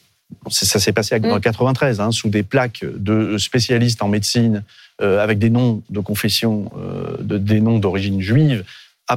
ça 0.49 0.79
s'est 0.79 0.93
passé 0.93 1.17
en 1.17 1.19
1993, 1.19 1.99
mm. 1.99 2.01
hein, 2.01 2.11
sous 2.13 2.29
des 2.29 2.45
plaques 2.45 2.85
de 2.85 3.37
spécialistes 3.37 4.01
en 4.03 4.09
médecine 4.09 4.63
avec 5.01 5.39
des 5.39 5.49
noms 5.49 5.83
de 5.89 5.99
confession, 6.01 6.71
de, 7.21 7.39
des 7.39 7.63
noms 7.63 7.79
d'origine 7.79 8.21
juive, 8.21 8.65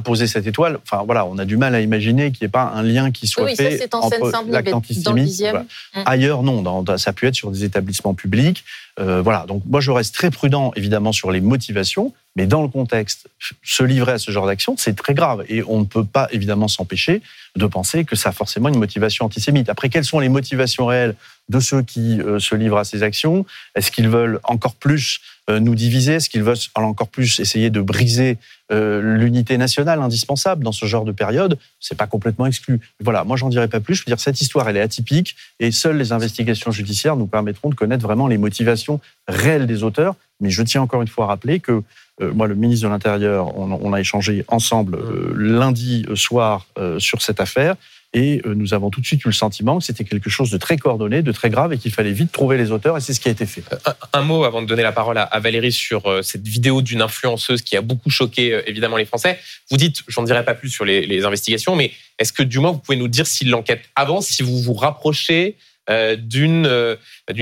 posé 0.00 0.26
cette 0.26 0.46
étoile. 0.46 0.78
Enfin 0.82 1.02
voilà, 1.04 1.26
on 1.26 1.38
a 1.38 1.44
du 1.44 1.56
mal 1.56 1.74
à 1.74 1.80
imaginer 1.80 2.32
qu'il 2.32 2.44
n'y 2.44 2.46
ait 2.46 2.50
pas 2.50 2.72
un 2.74 2.82
lien 2.82 3.10
qui 3.10 3.26
soit 3.26 3.44
oui, 3.44 3.56
ça, 3.56 3.64
fait 3.64 3.78
c'est 3.78 3.94
en 3.94 4.00
entre 4.00 4.18
l'acte 4.48 4.66
dans 4.66 4.70
le 4.70 4.76
antisémite. 4.76 5.40
voilà. 5.40 5.60
Mm. 5.94 6.02
Ailleurs, 6.06 6.42
non. 6.42 6.62
Dans- 6.62 6.98
ça 6.98 7.12
peut 7.12 7.26
être 7.26 7.34
sur 7.34 7.50
des 7.50 7.64
établissements 7.64 8.14
publics. 8.14 8.64
Euh, 9.00 9.22
voilà. 9.22 9.44
Donc 9.46 9.62
moi, 9.66 9.80
je 9.80 9.90
reste 9.90 10.14
très 10.14 10.30
prudent, 10.30 10.72
évidemment, 10.76 11.12
sur 11.12 11.30
les 11.30 11.40
motivations. 11.40 12.12
Mais 12.36 12.46
dans 12.46 12.62
le 12.62 12.68
contexte, 12.68 13.28
se 13.62 13.84
livrer 13.84 14.12
à 14.12 14.18
ce 14.18 14.30
genre 14.32 14.46
d'action, 14.46 14.74
c'est 14.76 14.96
très 14.96 15.14
grave. 15.14 15.44
Et 15.48 15.62
on 15.68 15.80
ne 15.80 15.84
peut 15.84 16.04
pas, 16.04 16.28
évidemment, 16.32 16.66
s'empêcher 16.66 17.22
de 17.56 17.66
penser 17.66 18.04
que 18.04 18.16
ça 18.16 18.30
a 18.30 18.32
forcément 18.32 18.68
une 18.68 18.78
motivation 18.78 19.24
antisémite. 19.26 19.68
Après, 19.68 19.88
quelles 19.88 20.04
sont 20.04 20.18
les 20.18 20.28
motivations 20.28 20.86
réelles 20.86 21.14
de 21.48 21.60
ceux 21.60 21.82
qui 21.82 22.20
euh, 22.20 22.40
se 22.40 22.56
livrent 22.56 22.78
à 22.78 22.84
ces 22.84 23.02
actions? 23.04 23.46
Est-ce 23.76 23.92
qu'ils 23.92 24.08
veulent 24.08 24.40
encore 24.42 24.74
plus 24.74 25.20
euh, 25.48 25.60
nous 25.60 25.74
diviser? 25.76 26.14
Est-ce 26.14 26.28
qu'ils 26.28 26.42
veulent 26.42 26.56
encore 26.74 27.08
plus 27.08 27.38
essayer 27.38 27.70
de 27.70 27.80
briser 27.80 28.38
euh, 28.72 29.18
l'unité 29.18 29.58
nationale 29.58 30.00
indispensable 30.00 30.64
dans 30.64 30.72
ce 30.72 30.86
genre 30.86 31.04
de 31.04 31.12
période 31.12 31.58
C'est 31.80 31.96
pas 31.96 32.06
complètement 32.06 32.46
exclu. 32.46 32.80
Voilà, 33.00 33.24
moi 33.24 33.36
j'en 33.36 33.48
dirai 33.48 33.68
pas 33.68 33.80
plus. 33.80 33.94
Je 33.94 34.00
veux 34.02 34.10
dire, 34.10 34.20
cette 34.20 34.40
histoire, 34.40 34.68
elle 34.68 34.76
est 34.76 34.80
atypique 34.80 35.36
et 35.60 35.70
seules 35.70 35.98
les 35.98 36.12
investigations 36.12 36.70
judiciaires 36.70 37.16
nous 37.16 37.26
permettront 37.26 37.68
de 37.68 37.74
connaître 37.74 38.02
vraiment 38.02 38.26
les 38.26 38.38
motivations 38.38 39.00
réelles 39.28 39.66
des 39.66 39.82
auteurs. 39.82 40.16
Mais 40.40 40.50
je 40.50 40.62
tiens 40.62 40.82
encore 40.82 41.02
une 41.02 41.08
fois 41.08 41.26
à 41.26 41.28
rappeler 41.28 41.60
que 41.60 41.82
euh, 42.22 42.32
moi, 42.32 42.46
le 42.46 42.54
ministre 42.54 42.86
de 42.86 42.92
l'Intérieur, 42.92 43.56
on, 43.58 43.72
on 43.72 43.92
a 43.92 44.00
échangé 44.00 44.44
ensemble 44.48 44.96
euh, 44.96 45.34
lundi 45.36 46.06
soir 46.14 46.66
sur 46.98 47.22
cette 47.22 47.40
affaire. 47.40 47.76
Et 48.14 48.40
euh, 48.46 48.54
nous 48.54 48.72
avons 48.74 48.90
tout 48.90 49.00
de 49.00 49.06
suite 49.06 49.24
eu 49.24 49.28
le 49.28 49.34
sentiment 49.34 49.78
que 49.78 49.84
c'était 49.84 50.04
quelque 50.04 50.30
chose 50.30 50.50
de 50.50 50.56
très 50.56 50.76
coordonné, 50.76 51.20
de 51.20 51.32
très 51.32 51.50
grave, 51.50 51.72
et 51.72 51.78
qu'il 51.78 51.92
fallait 51.92 52.12
vite 52.12 52.32
trouver 52.32 52.56
les 52.56 52.70
auteurs, 52.70 52.96
et 52.96 53.00
c'est 53.00 53.12
ce 53.12 53.20
qui 53.20 53.28
a 53.28 53.32
été 53.32 53.44
fait. 53.44 53.64
Un, 53.84 53.94
un 54.20 54.22
mot 54.22 54.44
avant 54.44 54.62
de 54.62 54.66
donner 54.66 54.84
la 54.84 54.92
parole 54.92 55.18
à, 55.18 55.40
Valérie 55.40 55.72
sur 55.72 56.06
euh, 56.06 56.22
cette 56.22 56.46
vidéo 56.46 56.80
d'une 56.80 57.02
influenceuse 57.02 57.60
qui 57.60 57.76
a 57.76 57.80
beaucoup 57.82 58.10
choqué 58.10 58.54
euh, 58.54 58.62
évidemment 58.68 58.96
les 58.96 59.04
Français. 59.04 59.38
Vous 59.70 59.76
dites, 59.76 60.02
j'en 60.08 60.22
dirai 60.22 60.44
pas 60.44 60.54
plus 60.54 60.70
sur 60.70 60.84
les, 60.84 61.24
investigations, 61.24 61.74
mais 61.74 61.92
est-ce 62.18 62.32
que 62.32 62.42
du 62.42 62.58
moins 62.60 62.70
vous 62.72 62.78
pouvez 62.78 62.96
nous 62.96 63.08
dire 63.08 63.26
si 63.26 63.44
l'enquête 63.44 63.82
avance, 63.96 64.26
si 64.26 64.42
vous 64.42 64.62
vous 64.62 64.74
rapprochez 64.74 65.56
euh, 65.90 66.16
d'une 66.16 66.64
euh, 66.66 66.96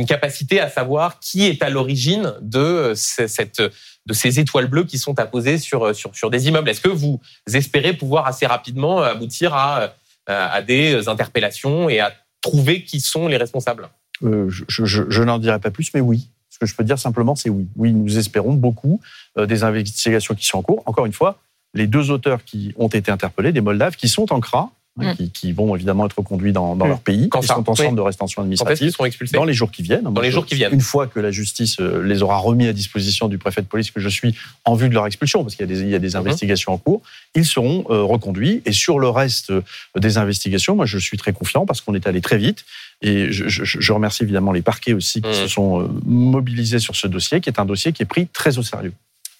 capacité 0.09 0.59
à 0.59 0.69
savoir 0.69 1.21
qui 1.21 1.47
est 1.47 1.63
à 1.63 1.71
l'origine 1.71 2.35
de 2.41 2.59
euh, 2.59 3.69
de 4.05 4.15
ces 4.15 4.41
étoiles 4.41 4.67
bleues 4.67 4.83
qui 4.83 4.99
sont 4.99 5.21
apposées 5.21 5.59
sur 5.59 5.85
euh, 5.85 5.93
sur 5.93 6.13
sur 6.17 6.29
des 6.29 6.49
immeubles? 6.49 6.69
Est-ce 6.69 6.81
que 6.81 6.89
vous 6.89 7.21
espérez 7.53 7.93
pouvoir 7.93 8.27
assez 8.27 8.45
rapidement 8.45 9.01
aboutir 9.01 9.55
à 9.55 9.95
à 10.27 10.63
des 10.63 11.09
interpellations 11.09 11.89
et 11.89 12.01
à 12.01 12.13
trouver 12.41 12.85
qui 12.85 13.01
sont 13.01 13.29
les 13.29 13.37
responsables 13.37 13.89
Euh, 14.25 14.49
je- 14.49 14.85
je 15.09 15.23
n'en 15.23 15.39
dirai 15.39 15.59
pas 15.59 15.71
plus, 15.71 15.93
mais 15.95 16.01
oui. 16.01 16.29
Ce 16.49 16.59
que 16.59 16.67
je 16.67 16.75
peux 16.77 16.85
dire 16.85 16.99
simplement, 16.99 17.35
c'est 17.35 17.49
oui. 17.51 17.67
Oui, 17.77 17.93
nous 17.93 18.19
espérons 18.19 18.53
beaucoup 18.53 19.01
euh, 19.39 19.47
des 19.47 19.65
investigations 19.65 20.35
qui 20.35 20.47
sont 20.47 20.59
en 20.59 20.63
cours. 20.63 20.83
Encore 20.87 21.07
une 21.07 21.13
fois, 21.13 21.39
les 21.75 21.87
deux 21.87 22.11
auteurs 22.11 22.45
qui 22.45 22.73
ont 22.77 22.89
été 22.89 23.11
interpellés, 23.11 23.53
des 23.53 23.61
Moldaves, 23.63 23.97
qui 23.97 24.09
sont 24.09 24.33
en 24.33 24.41
CRA, 24.41 24.71
hein, 25.01 25.13
Mm. 25.13 25.17
qui, 25.17 25.31
qui 25.31 25.53
vont 25.53 25.75
évidemment 25.75 26.07
être 26.07 26.21
conduits 26.23 26.53
dans, 26.53 26.77
dans 26.77 26.85
Mm. 26.85 26.89
leur 26.89 27.01
pays, 27.01 27.29
Quand 27.31 27.41
qui 27.41 27.47
ça 27.47 27.55
sont 27.55 27.69
en 27.69 27.73
Oui. 27.73 27.77
centre 27.79 27.97
de 27.97 28.01
rétention 28.01 28.43
administrative. 28.43 28.91
seront 28.91 29.05
expulsés 29.07 29.37
Dans 29.37 29.45
les 29.45 29.55
jours 29.55 29.71
qui 29.71 29.83
viennent. 29.83 30.03
Dans 30.05 30.21
les 30.21 30.31
jours 30.31 30.45
qui 30.45 30.55
viennent. 30.55 30.73
Une 30.75 30.81
fois 30.81 31.07
que 31.07 31.19
la 31.21 31.31
justice 31.31 31.81
euh, 31.81 32.03
les 32.03 32.23
aura 32.23 32.37
remis 32.39 32.67
à 32.67 32.73
disposition 32.73 33.29
du 33.29 33.39
préfet 33.39 33.63
de 33.63 33.67
police 33.67 33.91
que 33.91 34.01
je 34.01 34.09
suis 34.09 34.35
en 34.65 34.75
vue 34.75 34.89
de 34.89 34.95
leur 34.95 35.07
expulsion, 35.07 35.43
parce 35.43 35.57
qu'il 35.57 35.67
y 35.67 35.73
a 35.73 35.75
des, 35.75 35.81
il 35.83 35.89
y 35.89 35.95
a 35.95 35.99
des 35.99 36.11
Mhm. 36.11 36.17
investigations 36.17 36.73
en 36.73 36.79
cours, 36.79 37.03
ils 37.35 37.47
seront 37.47 37.85
euh, 37.91 38.03
reconduits. 38.03 38.63
Et 38.67 38.73
sur 38.73 38.99
le 38.99 39.09
reste 39.09 39.51
euh, 39.51 39.63
des 39.99 40.19
investigations, 40.19 40.77
moi 40.77 40.87
je 40.87 40.99
suis 40.99 41.17
très 41.17 41.33
confiant 41.33 41.65
parce 41.67 41.81
qu'on 41.81 41.95
est 41.95 42.07
allé 42.07 42.21
très 42.21 42.37
vite. 42.39 42.65
Et 43.01 43.33
je, 43.33 43.49
je- 43.49 43.65
je 43.81 43.93
remercie 43.93 44.23
évidemment 44.23 44.53
les 44.53 44.63
parquets 44.63 44.93
aussi 44.93 45.23
qui 45.23 45.29
Mhm. 45.29 45.35
se 45.35 45.47
sont 45.49 45.81
euh, 45.81 45.89
mobilisés 46.05 46.79
sur 46.79 46.95
ce 46.97 47.07
dossier, 47.07 47.41
qui 47.41 47.49
est 47.49 47.59
un 47.59 47.65
dossier 47.65 47.93
qui 47.93 48.03
est 48.03 48.07
pris 48.07 48.27
très 48.27 48.59
au 48.59 48.63
sérieux. 48.63 48.93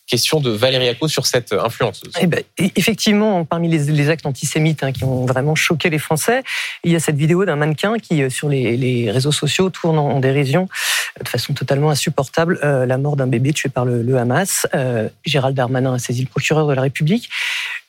Question 0.07 0.41
de 0.41 0.51
Valérie 0.51 0.89
Acco 0.89 1.09
sur 1.09 1.27
cette 1.27 1.53
influenceuse. 1.53 2.13
Eh 2.21 2.27
ben, 2.27 2.43
e- 2.61 2.69
effectivement, 2.77 3.45
parmi 3.45 3.69
les, 3.69 4.11
actes 4.11 4.27
antisémites 4.27 4.83
hein, 4.83 4.93
qui 4.93 5.05
ont 5.05 5.27
vraiment 5.27 5.55
choqué 5.55 5.91
les 5.91 5.99
Français, 5.99 6.43
il 6.85 6.93
y 6.93 6.97
a 6.97 7.01
cette 7.01 7.17
vidéo 7.17 7.45
d'un 7.45 7.57
mannequin 7.57 7.99
qui, 7.99 8.23
euh, 8.23 8.29
sur 8.29 8.49
les, 8.49 9.11
réseaux 9.11 9.33
sociaux, 9.33 9.71
tourne 9.71 9.99
en, 9.99 10.21
dérision 10.21 10.69
euh, 11.19 11.25
de 11.25 11.29
façon 11.29 11.55
totalement 11.55 11.91
insupportable 11.91 12.59
euh, 12.65 12.85
la 12.85 12.99
mort 12.99 13.17
d'un 13.17 13.29
bébé 13.29 13.53
tué 13.53 13.69
par 13.69 13.85
le, 13.85 14.17
Hamas. 14.17 14.67
Euh, 14.75 15.09
Gérald 15.25 15.57
Darmanin 15.57 15.95
a 15.95 15.99
saisi 15.99 16.23
le 16.23 16.29
procureur 16.29 16.67
de 16.67 16.75
la 16.75 16.83
République. 16.83 17.31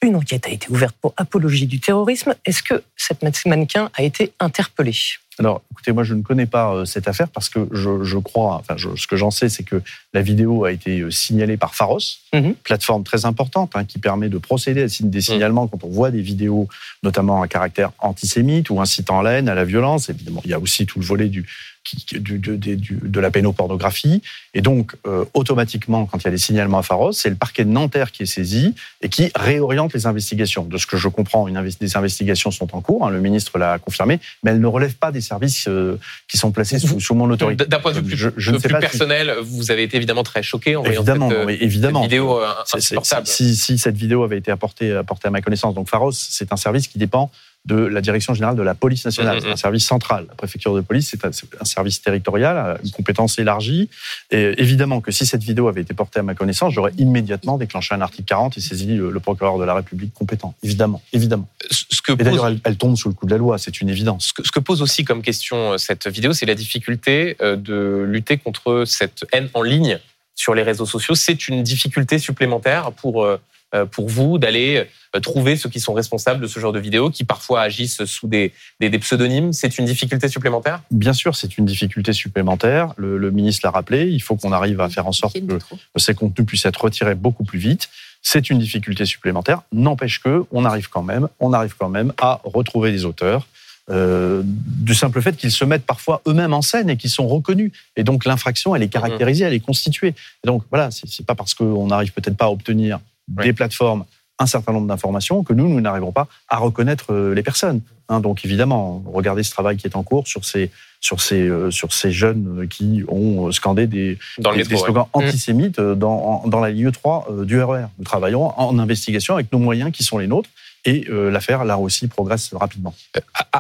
Une 0.02 0.16
enquête 0.16 0.46
a 0.48 0.50
été 0.50 0.70
ouverte 0.70 0.96
pour 1.02 1.14
apologie 1.18 1.66
du 1.66 1.80
terrorisme. 1.80 2.36
Est-ce 2.46 2.62
que 2.62 2.84
cette 2.96 3.24
mannequin 3.46 3.90
a 3.96 4.04
été 4.04 4.34
interpellée? 4.40 4.94
Alors, 5.40 5.62
écoutez, 5.72 5.92
moi, 5.92 6.04
je 6.04 6.14
ne 6.14 6.22
connais 6.22 6.46
pas 6.46 6.74
euh, 6.74 6.86
cette 6.86 7.08
affaire 7.08 7.28
parce 7.28 7.50
que 7.50 7.68
je, 7.72 8.04
je 8.04 8.18
crois, 8.20 8.56
enfin, 8.56 8.76
je- 8.78 8.96
ce 8.96 9.08
que 9.08 9.16
j'en 9.16 9.32
sais, 9.32 9.50
c'est 9.50 9.64
que 9.64 9.82
la 10.14 10.22
vidéo 10.22 10.64
a 10.66 10.72
été 10.72 11.00
euh, 11.00 11.10
signalée 11.12 11.58
par 11.58 11.74
Pharos, 11.74 12.00
Mhm. 12.34 12.54
plateforme 12.64 13.04
très 13.04 13.26
importante 13.26 13.72
hein, 13.76 13.84
qui 13.84 13.98
permet 14.00 14.30
de 14.30 14.38
procéder 14.38 14.84
à 14.84 14.88
des 15.02 15.22
signalements 15.22 15.68
quand 15.68 15.84
on 15.84 15.90
voit 15.90 16.12
des 16.12 16.22
vidéos, 16.22 16.68
notamment 17.02 17.42
à 17.42 17.48
caractère 17.48 17.92
antisémite 18.00 18.70
ou 18.70 18.80
incitant 18.80 19.20
à 19.20 19.24
la 19.24 19.32
haine, 19.34 19.50
à 19.50 19.56
la 19.56 19.66
violence. 19.66 20.10
Évidemment, 20.10 20.42
il 20.46 20.52
y 20.52 20.54
a 20.54 20.60
aussi 20.60 20.86
tout 20.86 21.00
le 21.00 21.06
volet 21.06 21.30
du, 21.30 21.46
du- 21.92 22.40
du- 22.40 22.58
du- 22.58 22.76
du- 22.78 23.00
de 23.04 23.20
la 23.20 23.30
pénopornographie. 23.30 24.22
Et 24.54 24.62
donc, 24.62 24.94
euh, 25.06 25.26
automatiquement, 25.34 26.06
quand 26.06 26.18
il 26.20 26.26
y 26.26 26.28
a 26.28 26.32
des 26.32 26.38
signalements 26.38 26.78
à 26.80 26.84
Pharos, 26.84 27.12
c'est 27.12 27.30
le 27.30 27.36
parquet 27.36 27.66
de 27.66 27.70
Nanterre 27.70 28.12
qui 28.12 28.24
est 28.24 28.28
saisi 28.28 28.74
et 29.02 29.10
qui 29.10 29.32
réoriente 29.36 29.94
les 29.94 30.06
investigations. 30.08 30.64
De 30.64 30.78
ce 30.78 30.86
que 30.88 30.98
je 30.98 31.08
comprends, 31.10 31.48
une 31.48 31.58
investi- 31.58 31.80
des 31.80 31.98
investigations 31.98 32.52
sont 32.52 32.74
en 32.76 32.82
cours, 32.82 33.06
hein, 33.06 33.10
le 33.10 33.20
ministre 33.20 33.58
l'a 33.58 33.80
confirmé, 33.80 34.20
mais 34.44 34.52
elles 34.52 34.62
ne 34.62 34.68
relèvent 34.68 34.96
pas 34.96 35.12
des 35.12 35.22
services 35.22 35.68
euh, 35.68 36.00
qui 36.30 36.38
sont 36.38 36.52
placés 36.52 36.80
sous, 36.80 37.00
sous 37.00 37.16
mon 37.16 37.30
autorité. 37.30 37.66
D'un 37.66 37.80
point 37.80 37.92
de 37.92 37.98
vue 38.00 38.04
plus, 38.04 38.18
Je- 38.18 38.30
je 38.38 38.52
ne 38.52 38.58
sais 38.58 38.68
plus 38.70 38.74
pas 38.74 38.80
si- 38.82 38.88
personnel, 38.88 39.34
vous 39.42 39.72
avez 39.72 39.84
été 39.84 39.98
évidemment 39.98 40.24
très 40.24 40.44
choqué 40.44 40.76
en 40.76 40.84
voyant 40.84 41.02
Évidemment, 41.02 41.30
cette, 41.30 41.38
euh, 41.40 41.46
mais 41.46 41.56
évidemment. 41.60 42.02
cette 42.04 42.12
vidéo 42.12 42.40
euh, 42.40 42.48
insupportable. 42.74 43.28
Si, 43.28 43.56
si 43.56 43.78
cette 43.78 43.98
vidéo 43.98 44.24
avait 44.24 44.38
été 44.38 44.52
apportée, 44.52 44.94
apportée 44.94 45.28
à 45.28 45.32
ma 45.32 45.42
connaissance, 45.42 45.76
donc 45.76 45.90
Pharos, 45.90 46.12
c'est 46.14 46.54
un 46.54 46.58
service 46.58 46.88
qui 46.88 46.98
dépend 46.98 47.30
de 47.66 47.76
la 47.76 48.02
direction 48.02 48.34
générale 48.34 48.56
de 48.56 48.62
la 48.62 48.76
police 48.76 49.06
nationale. 49.06 49.40
C'est 49.42 49.52
un 49.52 49.56
service 49.56 49.86
central. 49.86 50.26
La 50.28 50.36
préfecture 50.36 50.76
de 50.76 50.82
police, 50.82 51.10
c'est 51.10 51.26
un, 51.26 51.32
service 51.64 52.02
territorial, 52.02 52.58
à 52.58 52.78
une 52.84 52.92
compétence 52.92 53.40
élargie. 53.40 53.90
Et 54.32 54.54
évidemment 54.58 55.00
que 55.00 55.12
si 55.12 55.26
cette 55.26 55.44
vidéo 55.44 55.70
avait 55.70 55.82
été 55.82 55.94
portée 55.94 56.20
à 56.20 56.24
ma 56.24 56.36
connaissance, 56.36 56.74
j'aurais 56.74 56.92
immédiatement 56.98 57.58
déclenché 57.58 57.96
un 57.96 58.02
article 58.02 58.26
40 58.26 58.58
et 58.58 58.62
saisi 58.62 58.96
le, 58.96 59.12
le 59.12 59.20
procureur 59.20 59.58
de 59.58 59.64
la 59.64 59.76
République 59.76 60.14
compétent. 60.14 60.56
Évidemment, 60.62 61.02
évidemment. 61.14 61.48
Ce 61.72 62.02
que 62.02 62.12
Et 62.12 62.24
d'ailleurs, 62.24 62.48
elle, 62.48 62.60
elle 62.66 62.76
tombe 62.76 62.98
sous 62.98 63.08
le 63.08 63.16
coup 63.16 63.26
de 63.26 63.32
la 63.32 63.38
loi, 63.38 63.58
c'est 63.58 63.80
une 63.80 63.90
évidence. 63.90 64.28
ce 64.28 64.34
que, 64.34 64.46
ce 64.46 64.52
que 64.52 64.60
pose 64.60 64.82
aussi 64.82 65.06
comme 65.06 65.22
question 65.22 65.74
euh, 65.74 65.78
cette 65.78 66.08
vidéo, 66.08 66.34
c'est 66.34 66.46
la 66.46 66.56
difficulté 66.56 67.38
euh, 67.42 67.56
de 67.56 68.04
lutter 68.06 68.38
contre 68.38 68.84
cette 68.86 69.26
haine 69.32 69.50
en 69.54 69.62
ligne 69.62 70.00
sur 70.36 70.54
les 70.54 70.64
réseaux 70.64 70.86
sociaux. 70.86 71.16
C'est 71.16 71.48
une 71.48 71.64
difficulté 71.64 72.20
supplémentaire 72.20 72.92
pour, 72.92 73.24
euh, 73.24 73.34
euh, 73.34 73.38
pour 73.86 74.08
vous 74.08 74.38
d'aller 74.38 74.86
euh, 75.16 75.20
trouver 75.20 75.56
ceux 75.56 75.70
qui 75.70 75.80
sont 75.80 75.94
responsables 75.94 76.42
de 76.42 76.48
ce 76.48 76.60
genre 76.60 76.72
de 76.74 76.80
vidéos, 76.80 77.10
qui 77.10 77.24
parfois 77.24 77.62
agissent 77.62 78.06
sous 78.06 78.28
des, 78.28 78.54
des, 78.80 78.90
des 78.90 79.00
pseudonymes. 79.00 79.54
C'est 79.54 79.78
une 79.78 79.86
difficulté 79.86 80.28
supplémentaire? 80.28 80.82
Bien 80.92 81.14
sûr, 81.14 81.36
c'est 81.36 81.58
une 81.58 81.66
difficulté 81.66 82.14
supplémentaire. 82.14 82.94
Le, 82.98 83.18
le 83.18 83.32
ministre 83.32 83.62
l'a 83.66 83.72
rappelé. 83.72 84.08
Il 84.08 84.22
faut 84.22 84.36
qu'on 84.36 84.52
arrive 84.52 84.80
à 84.82 84.90
faire 84.90 85.08
en 85.08 85.12
sorte 85.12 85.38
que 85.40 85.58
ces 85.98 86.14
contenus 86.14 86.46
puissent 86.48 86.66
être 86.66 86.84
retirés 86.84 87.16
beaucoup 87.16 87.44
plus 87.44 87.60
vite. 87.60 87.90
C'est 88.22 88.50
une 88.50 88.60
difficulté 88.60 89.06
supplémentaire. 89.06 89.64
N'empêche 89.72 90.22
que 90.24 90.46
on 90.52 90.64
arrive 90.66 90.90
quand 90.90 91.04
même, 91.04 91.28
on 91.40 91.52
arrive 91.52 91.76
quand 91.78 91.90
même 91.90 92.14
à 92.18 92.40
retrouver 92.46 92.92
des 92.92 93.04
auteurs. 93.06 93.48
euh, 93.90 94.42
du 94.46 94.96
simple 94.96 95.22
fait 95.22 95.36
qu'ils 95.36 95.52
se 95.52 95.66
mettent 95.66 95.86
parfois 95.86 96.22
eux-mêmes 96.28 96.54
en 96.54 96.62
scène 96.62 96.90
et 96.90 96.98
qu'ils 96.98 97.10
sont 97.10 97.28
reconnus. 97.28 97.72
Et 97.96 98.04
donc 98.04 98.26
l'infraction, 98.26 98.76
elle 98.76 98.84
est 98.84 98.88
caractérisée, 98.90 99.46
elle 99.46 99.54
est 99.54 99.60
constituée. 99.60 100.10
Et 100.44 100.48
donc 100.48 100.64
voilà, 100.70 100.92
c'est 100.92 101.08
c'est 101.08 101.26
pas 101.26 101.36
parce 101.36 101.54
qu'on 101.54 101.88
n'arrive 101.88 102.14
peut-être 102.14 102.38
pas 102.38 102.46
à 102.46 102.50
obtenir 102.50 103.00
Ouais. 103.36 103.46
des 103.46 103.54
plateformes 103.54 104.06
un 104.40 104.48
certain 104.48 104.74
nombre 104.74 104.88
d'informations 104.88 105.44
que 105.44 105.54
nous, 105.54 105.70
nous 105.70 105.80
n'arrivons 105.80 106.12
pas 106.12 106.28
à 106.50 106.58
reconnaître 106.58 107.14
euh, 107.14 107.34
les 107.36 107.44
personnes. 107.44 107.82
Hein, 108.10 108.20
donc 108.20 108.44
évidemment, 108.44 109.04
regardez 109.06 109.44
ce 109.44 109.52
travail 109.52 109.78
qui 109.78 109.86
est 109.88 109.96
en 109.96 110.02
cours 110.04 110.28
sur 110.28 110.44
ces, 110.44 110.72
sur 111.00 111.22
ces, 111.22 111.42
euh, 111.48 111.70
sur 111.72 111.94
ces 111.94 112.12
jeunes 112.12 112.68
qui 112.68 113.04
ont 113.08 113.52
scandé 113.52 113.86
des, 113.88 114.18
dans 114.40 114.50
le 114.52 114.58
des, 114.58 114.64
des 114.64 114.70
métro. 114.70 114.82
ouais. 114.82 114.92
slogans 114.92 115.08
antisémites 115.14 115.80
euh, 115.80 115.94
dans, 115.96 116.42
en- 116.44 116.48
dans 116.48 116.60
la 116.60 116.72
ligne 116.72 116.92
3 116.92 117.28
euh, 117.30 117.46
du 117.46 117.62
RER. 117.62 117.86
Nous 118.00 118.04
travaillons 118.06 118.60
en 118.60 118.80
investigation 118.80 119.36
avec 119.36 119.52
nos 119.54 119.60
moyens 119.60 119.92
qui 119.92 120.04
sont 120.04 120.18
les 120.18 120.28
nôtres 120.28 120.50
et 120.84 121.06
euh, 121.10 121.30
l'affaire, 121.32 121.64
là 121.64 121.78
aussi, 121.78 122.08
progresse 122.08 122.50
rapidement. 122.54 122.94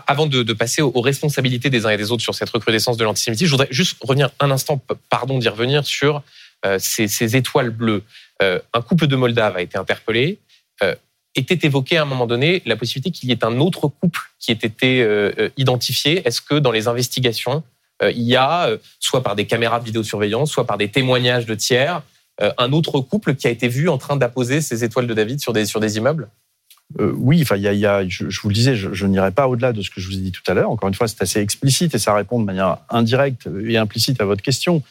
Avant 0.08 0.25
de, 0.25 0.41
de 0.43 0.53
passer 0.53 0.82
aux, 0.82 0.91
aux 0.93 1.01
responsabilités 1.01 1.70
des 1.70 1.86
uns 1.86 1.89
et 1.91 1.98
des 1.98 2.12
autres 2.12 2.24
sur 2.24 2.36
cette 2.36 2.50
recrudescence 2.50 2.98
de 2.98 3.03
l'antisémitisme, 3.05 3.46
je 3.48 3.51
voudrais 3.51 3.67
juste 3.72 3.98
revenir 4.01 4.29
un 4.41 4.51
instant, 4.51 4.82
pardon 5.10 5.38
d'y 5.38 5.48
revenir, 5.48 5.86
sur 5.86 6.22
euh, 6.65 6.77
ces, 6.79 7.08
ces 7.08 7.36
étoiles 7.38 7.70
bleues. 7.70 8.03
Euh, 8.43 8.59
un 8.73 8.81
couple 8.81 9.07
de 9.07 9.15
Moldaves 9.15 9.57
a 9.57 9.62
été 9.62 9.77
interpellé. 9.77 10.39
Euh, 10.83 10.95
était 11.35 11.65
évoqué 11.65 11.97
à 11.97 12.03
un 12.03 12.05
moment 12.05 12.27
donné 12.27 12.62
la 12.67 12.75
possibilité 12.75 13.09
qu'il 13.09 13.27
y 13.29 13.31
ait 13.31 13.43
un 13.43 13.59
autre 13.59 13.88
couple 13.88 14.21
qui 14.38 14.51
ait 14.51 14.65
été 14.71 15.01
euh, 15.01 15.50
identifié. 15.57 16.21
Est-ce 16.27 16.41
que 16.41 16.55
dans 16.55 16.71
les 16.71 16.88
investigations, 16.88 17.63
il 18.03 18.21
y 18.21 18.35
a, 18.35 18.69
soit 19.00 19.23
par 19.23 19.35
des 19.35 19.47
caméras 19.47 19.79
de 19.79 19.85
vidéosurveillance, 19.85 20.51
soit 20.51 20.67
par 20.67 20.77
des 20.77 20.89
témoignages 20.89 21.47
de 21.47 21.55
tiers, 21.55 22.03
un 22.39 22.71
autre 22.73 23.00
couple 23.00 23.33
qui 23.33 23.47
a 23.47 23.50
été 23.50 23.67
vu 23.67 23.88
en 23.88 23.97
train 23.97 24.15
d'apposer 24.15 24.62
ces 24.62 24.83
étoiles 24.83 25.07
de 25.07 25.13
David 25.13 25.39
sur 25.39 25.53
des, 25.53 25.65
sur 25.65 25.79
des 25.79 25.97
immeubles? 25.97 26.27
Oui, 27.00 27.41
enfin, 27.41 27.55
y 27.55 27.67
a, 27.67 27.73
y 27.73 27.85
a- 27.85 28.07
je, 28.07 28.29
je 28.29 28.41
vous 28.41 28.50
le 28.50 28.53
disais, 28.53 28.75
je, 28.75 28.93
je 28.93 29.05
n'irai 29.07 29.31
pas 29.31 29.47
au-delà 29.47 29.73
de 29.73 29.81
ce 29.81 29.89
que 29.89 30.01
je 30.01 30.07
vous 30.07 30.17
ai 30.17 30.21
dit 30.21 30.31
tout 30.31 30.43
à 30.47 30.53
l'heure. 30.53 30.69
Encore 30.69 30.89
une 30.89 30.95
fois, 30.95 31.07
c'est 31.07 31.21
assez 31.21 31.39
explicite 31.39 31.95
et 31.95 32.00
ça 32.00 32.13
répond 32.13 32.39
de 32.39 32.45
manière 32.45 32.77
indirecte 32.89 33.47
et 33.65 33.77
implicite 33.77 34.19
à 34.21 34.25
votre 34.25 34.43
question. 34.43 34.83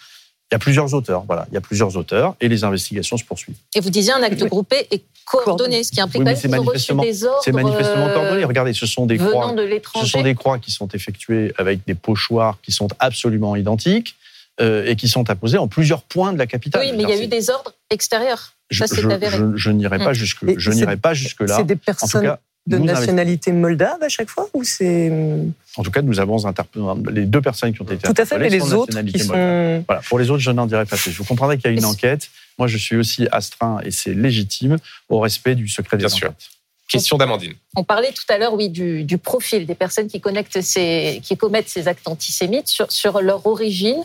Il 0.52 0.54
y 0.54 0.56
a 0.56 0.58
plusieurs 0.58 0.92
auteurs, 0.92 1.24
voilà, 1.26 1.46
il 1.50 1.54
y 1.54 1.56
a 1.56 1.62
plusieurs 1.62 1.96
auteurs 1.96 2.36
et 2.38 2.46
les 2.46 2.62
investigations 2.62 3.16
se 3.16 3.24
poursuivent. 3.24 3.56
Et 3.74 3.80
vous 3.80 3.88
disiez 3.88 4.12
un 4.12 4.22
acte 4.22 4.42
Oui. 4.42 4.48
groupé. 4.48 4.86
Et 4.90 5.02
coordonné, 5.24 5.82
ce 5.82 5.90
qui 5.90 5.98
implique 6.00 6.18
Oui, 6.20 6.24
mais 6.26 6.34
quand 6.34 6.40
c'est 6.40 6.48
même 6.48 6.60
qu'ils 6.60 6.68
ont 6.68 6.72
reçu 6.72 6.92
manifestement- 6.94 7.02
des 7.02 7.24
ordres 7.24 7.42
C'est 7.42 7.52
manifestement 7.52 8.06
euh, 8.08 8.12
coordonné. 8.14 8.44
Regardez, 8.44 8.74
ce 8.74 8.84
sont 8.84 9.06
des 9.06 9.16
venant 9.16 9.30
croix. 9.30 9.52
de 9.54 9.80
Ce 10.02 10.06
sont 10.06 10.20
des 10.20 10.34
croix 10.34 10.58
qui 10.58 10.70
sont 10.70 10.88
effectuées 10.88 11.54
avec 11.56 11.80
des 11.86 11.94
pochoirs 11.94 12.58
qui 12.62 12.70
sont 12.70 12.88
absolument 12.98 13.56
identiques 13.56 14.14
euh, 14.60 14.84
et 14.86 14.94
qui 14.96 15.08
sont 15.08 15.30
apposées 15.30 15.56
en 15.56 15.68
plusieurs 15.68 16.02
points 16.02 16.34
de 16.34 16.38
la 16.38 16.46
capitale. 16.46 16.82
Oui, 16.84 16.92
mais 16.94 17.04
il 17.04 17.08
y 17.08 17.12
a 17.18 17.24
eu 17.24 17.28
des 17.28 17.48
ordres 17.48 17.72
extérieurs. 17.88 18.52
Je, 18.70 18.80
ça, 18.80 18.86
c'est 18.94 19.00
je- 19.00 19.08
avéré. 19.08 19.34
je- 19.38 19.56
je 19.56 19.70
n'irai 19.70 19.98
pas 19.98 20.10
Mm. 20.10 20.14
jusque, 20.14 20.42
Et 20.42 20.54
je 20.58 20.70
c'est- 20.70 20.76
n'irai 20.76 20.98
pas 20.98 21.14
jusque 21.14 21.40
là. 21.40 21.56
C'est 21.56 21.64
des 21.64 21.74
En 21.74 21.76
tout 21.78 21.82
personnes 21.86 22.22
cas, 22.24 22.38
de 22.66 22.78
nous 22.78 22.84
nationalité 22.84 23.50
moldave 23.50 24.02
à 24.02 24.08
chaque 24.08 24.28
fois 24.28 24.48
ou 24.54 24.62
c'est 24.62 25.10
en 25.76 25.82
tout 25.82 25.90
cas, 25.90 26.02
nous 26.02 26.20
avons 26.20 26.44
interpellé 26.44 26.84
les 27.12 27.24
deux 27.24 27.40
personnes 27.40 27.72
qui 27.72 27.80
ont 27.80 27.86
été 27.86 27.98
tout 27.98 28.12
à 28.16 28.26
fait 28.26 28.38
mais 28.38 28.46
interpellées 28.46 28.50
les 28.50 28.72
autres 28.74 28.94
nationalité 28.94 29.18
qui 29.20 29.26
moldave. 29.28 29.78
sont 29.78 29.84
Voilà. 29.88 30.02
Pour 30.02 30.18
les 30.18 30.30
autres, 30.30 30.42
je 30.42 30.50
n'en 30.50 30.66
dirai 30.66 30.84
pas 30.84 30.96
plus. 30.96 31.12
Vous 31.12 31.24
comprendrez 31.24 31.56
qu'il 31.56 31.70
y 31.70 31.74
a 31.74 31.76
une 31.76 31.84
enquête. 31.84 32.28
Moi, 32.58 32.68
je 32.68 32.76
suis 32.76 32.96
aussi 32.96 33.26
astreint, 33.32 33.80
et 33.82 33.90
c'est 33.90 34.12
légitime, 34.12 34.76
au 35.08 35.20
respect 35.20 35.54
du 35.54 35.68
secret 35.68 35.96
des 35.96 36.02
Bien 36.02 36.08
sûr. 36.10 36.32
Question 36.88 37.16
d'Amandine. 37.16 37.54
On 37.74 37.84
parlait 37.84 38.12
tout 38.12 38.24
à 38.28 38.36
l'heure, 38.36 38.52
oui, 38.52 38.68
du, 38.68 39.04
du 39.04 39.16
profil 39.16 39.64
des 39.64 39.74
personnes 39.74 40.08
qui, 40.08 40.20
connectent 40.20 40.60
ces, 40.60 41.20
qui 41.22 41.38
commettent 41.38 41.70
ces 41.70 41.88
actes 41.88 42.06
antisémites 42.06 42.68
sur, 42.68 42.92
sur 42.92 43.22
leur 43.22 43.46
origine. 43.46 44.04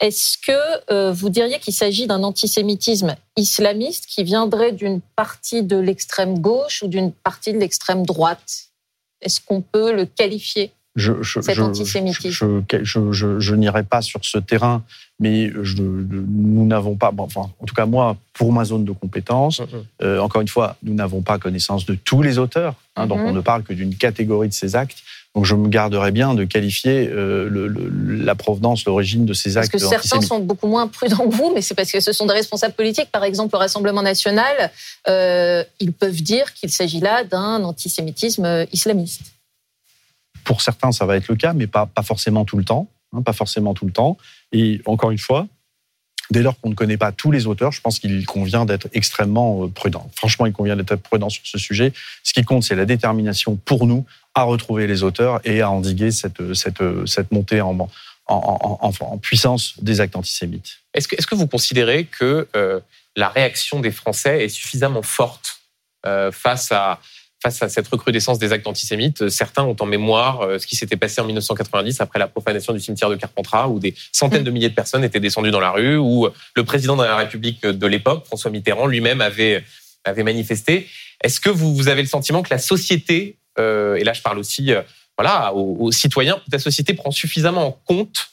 Est-ce 0.00 0.38
que 0.38 0.92
euh, 0.92 1.12
vous 1.12 1.28
diriez 1.28 1.58
qu'il 1.58 1.74
s'agit 1.74 2.06
d'un 2.06 2.22
antisémitisme 2.22 3.16
islamiste 3.36 4.06
qui 4.06 4.22
viendrait 4.24 4.72
d'une 4.72 5.00
partie 5.16 5.62
de 5.62 5.76
l'extrême 5.76 6.38
gauche 6.38 6.82
ou 6.82 6.88
d'une 6.88 7.12
partie 7.12 7.52
de 7.52 7.58
l'extrême 7.58 8.06
droite? 8.06 8.66
Est-ce 9.20 9.40
qu'on 9.40 9.60
peut 9.60 9.92
le 9.92 10.06
qualifier 10.06 10.70
Je, 10.94 11.20
je, 11.22 11.40
Cet 11.40 11.56
je- 11.56 11.62
antisémitisme? 11.62 12.62
Je, 12.70 12.78
je, 12.84 13.12
je- 13.12 13.40
je 13.40 13.54
n'irai 13.56 13.82
pas 13.82 14.00
sur 14.02 14.24
ce 14.24 14.38
terrain, 14.38 14.84
mais 15.18 15.50
je- 15.62 15.82
nous 15.82 16.64
n'avons 16.66 16.94
pas, 16.94 17.10
bon, 17.10 17.24
enfin, 17.24 17.50
en 17.58 17.64
tout 17.66 17.74
cas 17.74 17.86
moi, 17.86 18.16
pour 18.34 18.52
ma 18.52 18.64
zone 18.64 18.84
de 18.84 18.92
compétence, 18.92 19.60
euh, 20.02 20.20
encore 20.20 20.42
une 20.42 20.48
fois, 20.48 20.76
nous 20.84 20.94
n'avons 20.94 21.22
pas 21.22 21.38
connaissance 21.40 21.84
de 21.86 21.94
tous 21.96 22.22
les 22.22 22.38
auteurs, 22.38 22.74
hein, 22.94 23.06
donc 23.08 23.18
Mhm. 23.18 23.26
on 23.26 23.32
ne 23.32 23.40
parle 23.40 23.64
que 23.64 23.72
d'une 23.72 23.96
catégorie 23.96 24.48
de 24.48 24.54
ces 24.54 24.76
actes. 24.76 24.98
Donc 25.34 25.44
je 25.44 25.54
me 25.54 25.68
garderai 25.68 26.10
bien 26.10 26.34
de 26.34 26.44
qualifier 26.44 27.08
euh, 27.08 27.48
le- 27.48 27.68
le- 27.68 27.88
la 28.24 28.34
provenance, 28.34 28.84
l'origine 28.86 29.24
de 29.26 29.32
ces 29.34 29.54
Parce 29.54 29.66
actes 29.66 29.72
que 29.72 29.78
certains 29.78 30.20
sont 30.26 30.40
beaucoup 30.40 30.66
moins 30.66 30.88
prudents 30.88 31.28
que 31.28 31.34
vous, 31.34 31.52
mais 31.54 31.62
c'est 31.62 31.74
parce 31.74 31.92
que 31.92 32.00
ce 32.00 32.12
sont 32.12 32.26
des 32.26 32.32
responsables 32.34 32.74
politiques. 32.74 33.10
Par 33.12 33.22
exemple, 33.24 33.54
le 33.54 33.58
Rassemblement 33.58 34.02
national, 34.02 34.70
euh, 35.06 35.62
ils 35.80 35.92
peuvent 35.92 36.22
dire 36.22 36.54
qu'il 36.54 36.70
s'agit 36.70 37.00
là 37.00 37.24
d'un 37.24 37.62
antisémitisme 37.62 38.44
euh, 38.44 38.64
islamiste. 38.72 39.20
Pour 40.44 40.62
certains, 40.62 40.92
ça 40.92 41.04
va 41.06 41.16
être 41.16 41.28
le 41.28 41.36
cas, 41.36 41.52
mais 41.52 41.66
pas, 41.66 41.86
pas 41.86 42.02
forcément 42.02 42.44
tout 42.44 42.56
le 42.56 42.64
temps. 42.64 42.88
hein, 43.14 43.22
pas 43.22 43.32
forcément 43.34 43.74
tout 43.74 43.84
le 43.86 43.92
temps. 43.92 44.16
Et 44.52 44.80
encore 44.86 45.10
une 45.10 45.18
fois, 45.18 45.46
dès 46.30 46.42
lors 46.42 46.60
qu'on 46.60 46.70
ne 46.70 46.74
connaît 46.74 46.96
pas 46.96 47.12
tous 47.12 47.30
les 47.30 47.46
auteurs, 47.46 47.72
je 47.72 47.80
pense 47.80 47.98
qu'il 47.98 48.24
convient 48.26 48.64
d'être 48.64 48.88
extrêmement 48.92 49.64
euh, 49.64 49.68
prudent. 49.68 50.10
Franchement, 50.14 50.46
il 50.46 50.52
convient 50.52 50.76
d'être 50.76 50.96
prudent 50.96 51.28
sur 51.28 51.46
ce 51.46 51.58
sujet. 51.58 51.92
Ce 52.22 52.32
qui 52.32 52.44
compte, 52.44 52.62
c'est 52.62 52.76
la 52.76 52.84
détermination 52.84 53.56
pour 53.56 53.86
nous 53.86 54.04
à 54.34 54.42
retrouver 54.42 54.86
les 54.86 55.02
auteurs 55.02 55.40
et 55.44 55.60
à 55.60 55.70
endiguer 55.70 56.10
cette, 56.10 56.54
cette, 56.54 56.82
cette 57.06 57.32
montée 57.32 57.60
en, 57.60 57.88
puissance 59.22 59.74
des 59.80 60.00
actes 60.00 60.16
antisémites. 60.16 60.80
Est-ce 60.94 61.08
que, 61.08 61.16
est-ce 61.16 61.26
que 61.26 61.34
vous 61.34 61.46
considérez 61.46 62.04
que 62.04 62.46
euh, 62.54 62.78
la 63.16 63.28
réaction 63.28 63.80
des 63.80 63.90
Français 63.90 64.44
est 64.44 64.48
suffisamment 64.48 65.02
forte 65.02 65.58
euh, 66.06 66.30
face, 66.30 66.70
à, 66.70 67.00
face 67.42 67.62
à 67.62 67.68
cette 67.68 67.86
recrudescence 67.88 68.38
des 68.38 68.52
actes 68.52 68.66
antisémites 68.66 69.28
Certains 69.28 69.62
ont 69.62 69.76
en 69.78 69.86
mémoire 69.86 70.42
euh, 70.42 70.58
ce 70.58 70.66
qui 70.66 70.76
s'était 70.76 70.96
passé 70.96 71.20
en 71.20 71.24
1990 71.24 72.00
après 72.00 72.18
la 72.18 72.28
profanation 72.28 72.72
du 72.72 72.80
cimetière 72.80 73.10
de 73.10 73.16
Carpentras, 73.16 73.68
où 73.68 73.78
des 73.78 73.94
centaines 74.12 74.44
de 74.44 74.50
milliers 74.50 74.68
de 74.68 74.74
personnes 74.74 75.04
étaient 75.04 75.20
descendues 75.20 75.50
dans 75.50 75.60
la 75.60 75.70
rue, 75.70 75.96
où 75.96 76.28
le 76.56 76.64
président 76.64 76.96
de 76.96 77.04
la 77.04 77.16
République 77.16 77.64
de 77.64 77.86
l'époque, 77.86 78.26
François 78.26 78.50
Mitterrand, 78.50 78.86
lui-même 78.86 79.20
avait, 79.20 79.64
avait 80.04 80.24
manifesté. 80.24 80.88
Est-ce 81.22 81.40
que 81.40 81.50
vous, 81.50 81.74
vous 81.74 81.88
avez 81.88 82.02
le 82.02 82.08
sentiment 82.08 82.42
que 82.42 82.50
la 82.50 82.58
société, 82.58 83.38
euh, 83.58 83.96
et 83.96 84.04
là 84.04 84.12
je 84.12 84.22
parle 84.22 84.38
aussi 84.38 84.72
euh, 84.72 84.82
voilà, 85.16 85.52
aux, 85.54 85.86
aux 85.86 85.92
citoyens, 85.92 86.40
la 86.50 86.58
société 86.58 86.94
prend 86.94 87.10
suffisamment 87.10 87.66
en 87.66 87.72
compte 87.72 88.30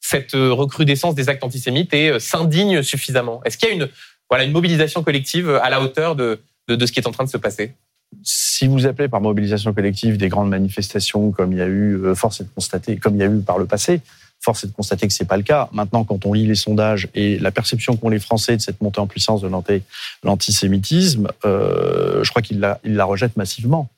cette 0.00 0.34
euh, 0.34 0.52
recrudescence 0.52 1.14
des 1.14 1.28
actes 1.28 1.42
antisémites 1.42 1.92
et 1.92 2.10
euh, 2.10 2.18
s'indigne 2.18 2.82
suffisamment? 2.82 3.42
Est-ce 3.44 3.58
qu'il 3.58 3.68
y 3.68 3.72
a 3.72 3.74
une, 3.74 3.88
voilà, 4.30 4.44
une 4.44 4.52
mobilisation 4.52 5.02
collective 5.02 5.50
à 5.50 5.68
la 5.68 5.80
hauteur 5.80 6.14
de, 6.14 6.40
de, 6.68 6.76
de 6.76 6.86
ce 6.86 6.92
qui 6.92 7.00
est 7.00 7.08
en 7.08 7.12
train 7.12 7.24
de 7.24 7.30
se 7.30 7.36
passer? 7.36 7.74
Si 8.22 8.66
vous 8.66 8.86
appelez 8.86 9.08
par 9.08 9.20
mobilisation 9.20 9.72
collective 9.72 10.16
des 10.16 10.28
grandes 10.28 10.48
manifestations 10.48 11.30
comme 11.30 11.52
il 11.52 11.58
y 11.58 11.62
a 11.62 11.66
eu, 11.66 11.94
euh, 12.04 12.14
force 12.14 12.40
est 12.40 12.44
de 12.44 12.48
constater, 12.54 12.96
comme 12.96 13.14
il 13.14 13.20
y 13.20 13.22
a 13.22 13.26
eu 13.26 13.40
par 13.40 13.58
le 13.58 13.66
passé, 13.66 14.00
force 14.40 14.64
est 14.64 14.68
de 14.68 14.72
constater 14.72 15.06
que 15.06 15.12
c'est 15.12 15.24
pas 15.26 15.36
le 15.36 15.42
cas. 15.42 15.68
Maintenant, 15.72 16.04
quand 16.04 16.24
on 16.24 16.32
lit 16.32 16.46
les 16.46 16.54
sondages 16.54 17.08
et 17.14 17.38
la 17.38 17.50
perception 17.50 17.96
qu'ont 17.96 18.08
les 18.08 18.18
Français 18.18 18.56
de 18.56 18.62
cette 18.62 18.80
montée 18.80 19.00
en 19.00 19.06
puissance 19.06 19.42
de 19.42 19.48
l'anti- 19.48 19.82
l'antisémitisme, 20.24 21.28
euh, 21.44 22.22
je 22.24 22.30
crois 22.30 22.42
qu'ils 22.42 22.60
la, 22.60 22.80
ils 22.84 22.94
la 22.94 23.04
rejettent 23.04 23.36
massivement. 23.36 23.90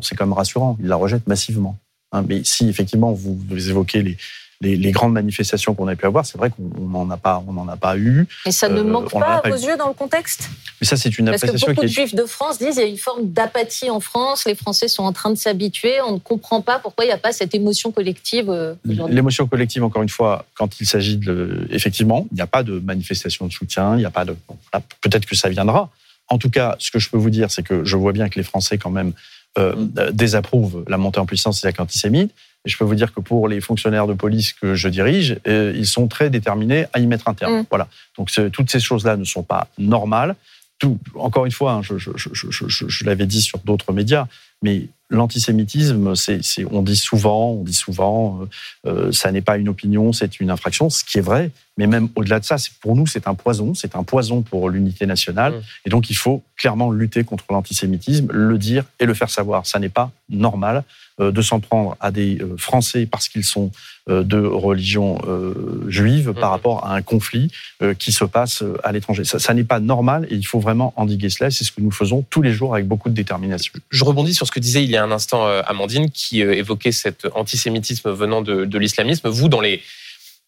C'est 0.00 0.14
quand 0.16 0.26
même 0.26 0.32
rassurant, 0.32 0.76
ils 0.80 0.86
la 0.88 0.96
rejettent 0.96 1.26
massivement. 1.26 1.76
Hein, 2.12 2.24
mais 2.28 2.42
si 2.44 2.68
effectivement 2.68 3.12
vous, 3.12 3.38
vous 3.48 3.70
évoquez 3.70 4.02
les, 4.02 4.16
les, 4.64 4.76
les 4.76 4.90
grandes 4.90 5.12
manifestations 5.12 5.74
qu'on 5.74 5.86
a 5.88 5.94
pu 5.94 6.06
avoir, 6.06 6.26
c'est 6.26 6.38
vrai 6.38 6.50
qu'on 6.50 6.80
n'en 6.88 7.08
a 7.10 7.16
pas, 7.16 7.42
on 7.46 7.52
n'en 7.52 7.68
a 7.68 7.76
pas 7.76 7.96
eu. 7.96 8.26
Mais 8.46 8.52
ça 8.52 8.68
ne 8.68 8.80
Euh, 8.80 8.84
manque 8.84 9.10
pas 9.12 9.40
à 9.44 9.48
vos 9.50 9.56
eu. 9.56 9.66
yeux 9.68 9.76
dans 9.76 9.88
le 9.88 9.94
contexte? 9.94 10.48
Mais 10.80 10.86
ça, 10.86 10.96
c'est 10.96 11.16
une 11.18 11.26
Parce 11.26 11.42
que 11.42 11.50
beaucoup 11.52 11.74
qui 11.74 11.80
de 11.82 11.86
juifs 11.86 12.14
de 12.14 12.24
France 12.24 12.58
disent 12.58 12.74
qu'il 12.74 12.82
y 12.82 12.86
a 12.86 12.88
une 12.88 12.98
forme 12.98 13.30
d'apathie 13.32 13.90
en 13.90 14.00
France, 14.00 14.44
les 14.46 14.54
Français 14.54 14.88
sont 14.88 15.04
en 15.04 15.12
train 15.12 15.30
de 15.30 15.36
s'habituer, 15.36 16.00
on 16.06 16.12
ne 16.14 16.18
comprend 16.18 16.60
pas 16.62 16.78
pourquoi 16.80 17.04
il 17.04 17.08
n'y 17.08 17.14
a 17.14 17.18
pas 17.18 17.32
cette 17.32 17.54
émotion 17.54 17.92
collective 17.92 18.50
euh, 18.50 18.74
aujourd'hui. 18.88 19.14
L'émotion 19.14 19.46
collective, 19.46 19.84
encore 19.84 20.02
une 20.02 20.08
fois, 20.08 20.46
quand 20.54 20.80
il 20.80 20.86
s'agit 20.86 21.16
de. 21.16 21.66
Effectivement, 21.70 22.26
il 22.32 22.34
n'y 22.34 22.40
a 22.40 22.46
pas 22.46 22.62
de 22.62 22.78
manifestation 22.80 23.46
de 23.46 23.52
soutien, 23.52 23.94
il 23.94 23.98
n'y 23.98 24.04
a 24.06 24.10
pas 24.10 24.24
de. 24.24 24.34
bon, 24.48 24.56
Peut-être 25.02 25.26
que 25.26 25.36
ça 25.36 25.48
viendra. 25.48 25.90
En 26.28 26.38
tout 26.38 26.48
cas, 26.50 26.76
ce 26.78 26.90
que 26.90 26.98
je 26.98 27.10
peux 27.10 27.18
vous 27.18 27.30
dire, 27.30 27.50
c'est 27.50 27.62
que 27.62 27.84
je 27.84 27.96
vois 27.96 28.12
bien 28.12 28.28
que 28.30 28.36
les 28.36 28.42
Français, 28.44 28.78
quand 28.78 28.90
même, 28.90 29.12
euh, 29.58 29.74
euh, 29.98 30.10
désapprouvent 30.10 30.84
la 30.88 30.96
montée 30.96 31.20
en 31.20 31.26
puissance 31.26 31.60
des 31.60 31.68
actes 31.68 31.80
antisémites. 31.80 32.32
Et 32.64 32.70
je 32.70 32.76
peux 32.78 32.84
vous 32.84 32.94
dire 32.94 33.12
que 33.12 33.20
pour 33.20 33.46
les 33.48 33.60
fonctionnaires 33.60 34.06
de 34.06 34.14
police 34.14 34.52
que 34.54 34.74
je 34.74 34.88
dirige, 34.88 35.38
euh, 35.46 35.72
ils 35.76 35.86
sont 35.86 36.08
très 36.08 36.30
déterminés 36.30 36.86
à 36.92 36.98
y 36.98 37.06
mettre 37.06 37.28
un 37.28 37.34
terme. 37.34 37.60
Mm. 37.60 37.66
Voilà. 37.70 37.88
Donc 38.16 38.30
toutes 38.52 38.70
ces 38.70 38.80
choses-là 38.80 39.16
ne 39.16 39.24
sont 39.24 39.42
pas 39.42 39.68
normales. 39.78 40.34
Tout, 40.78 40.98
encore 41.14 41.44
une 41.46 41.52
fois, 41.52 41.72
hein, 41.74 41.82
je, 41.82 41.98
je, 41.98 42.10
je, 42.16 42.28
je, 42.32 42.48
je- 42.68 42.88
je 42.88 43.04
l'avais 43.04 43.26
dit 43.26 43.40
sur 43.42 43.58
d'autres 43.60 43.92
médias, 43.92 44.26
mais 44.64 44.88
l'antisémitisme, 45.10 46.14
c'est, 46.16 46.42
c'est, 46.42 46.64
on 46.70 46.82
dit 46.82 46.96
souvent, 46.96 47.50
on 47.50 47.62
dit 47.62 47.74
souvent, 47.74 48.40
euh, 48.40 48.90
euh, 48.90 49.12
ça 49.12 49.30
n'est 49.30 49.42
pas 49.42 49.58
une 49.58 49.68
opinion, 49.68 50.12
c'est 50.12 50.40
une 50.40 50.50
infraction, 50.50 50.90
ce 50.90 51.04
qui 51.04 51.18
est 51.18 51.20
vrai. 51.20 51.50
Mais 51.76 51.86
même 51.86 52.08
au-delà 52.16 52.40
de 52.40 52.44
ça, 52.44 52.56
c'est, 52.56 52.72
pour 52.80 52.96
nous, 52.96 53.06
c'est 53.06 53.28
un 53.28 53.34
poison, 53.34 53.74
c'est 53.74 53.94
un 53.96 54.02
poison 54.02 54.42
pour 54.42 54.70
l'unité 54.70 55.06
nationale. 55.06 55.52
Mm. 55.52 55.62
Et 55.86 55.90
donc, 55.90 56.10
il 56.10 56.16
faut 56.16 56.42
clairement 56.56 56.90
lutter 56.90 57.22
contre 57.24 57.44
l'antisémitisme, 57.50 58.28
le 58.32 58.58
dire 58.58 58.84
et 58.98 59.04
le 59.06 59.14
faire 59.14 59.30
savoir. 59.30 59.66
Ça 59.66 59.78
n'est 59.78 59.88
pas 59.90 60.10
normal 60.30 60.84
euh, 61.20 61.30
de 61.30 61.42
s'en 61.42 61.60
prendre 61.60 61.96
à 62.00 62.10
des 62.10 62.38
euh, 62.40 62.56
Français 62.56 63.06
parce 63.06 63.28
qu'ils 63.28 63.44
sont 63.44 63.70
euh, 64.10 64.22
de 64.22 64.38
religion 64.38 65.18
euh, 65.26 65.82
juive 65.88 66.34
par 66.34 66.50
Mhm. 66.50 66.54
rapport 66.56 66.86
à 66.86 66.94
un 66.94 67.00
conflit 67.00 67.50
euh, 67.82 67.94
qui 67.94 68.12
se 68.12 68.26
passe 68.26 68.62
à 68.82 68.92
l'étranger. 68.92 69.24
Ça, 69.24 69.38
ça 69.38 69.54
n'est 69.54 69.64
pas 69.64 69.80
normal 69.80 70.26
et 70.28 70.34
il 70.34 70.46
faut 70.46 70.60
vraiment 70.60 70.92
endiguer 70.96 71.30
cela. 71.30 71.50
C'est 71.50 71.64
ce 71.64 71.72
que 71.72 71.80
nous 71.80 71.90
faisons 71.90 72.22
tous 72.28 72.42
les 72.42 72.52
jours 72.52 72.74
avec 72.74 72.86
beaucoup 72.86 73.08
de 73.08 73.14
détermination. 73.14 73.72
Je 73.88 74.04
rebondis 74.04 74.34
sur 74.34 74.46
ce 74.46 74.52
que 74.52 74.53
disait 74.60 74.84
il 74.84 74.90
y 74.90 74.96
a 74.96 75.02
un 75.02 75.10
instant 75.10 75.46
euh, 75.46 75.62
Amandine, 75.66 76.10
qui 76.10 76.42
euh, 76.42 76.52
évoquait 76.52 76.92
cet 76.92 77.26
antisémitisme 77.34 78.10
venant 78.10 78.42
de, 78.42 78.78
l'islamisme. 78.78 79.28
Vous, 79.28 79.48
dans 79.48 79.60
les, 79.60 79.82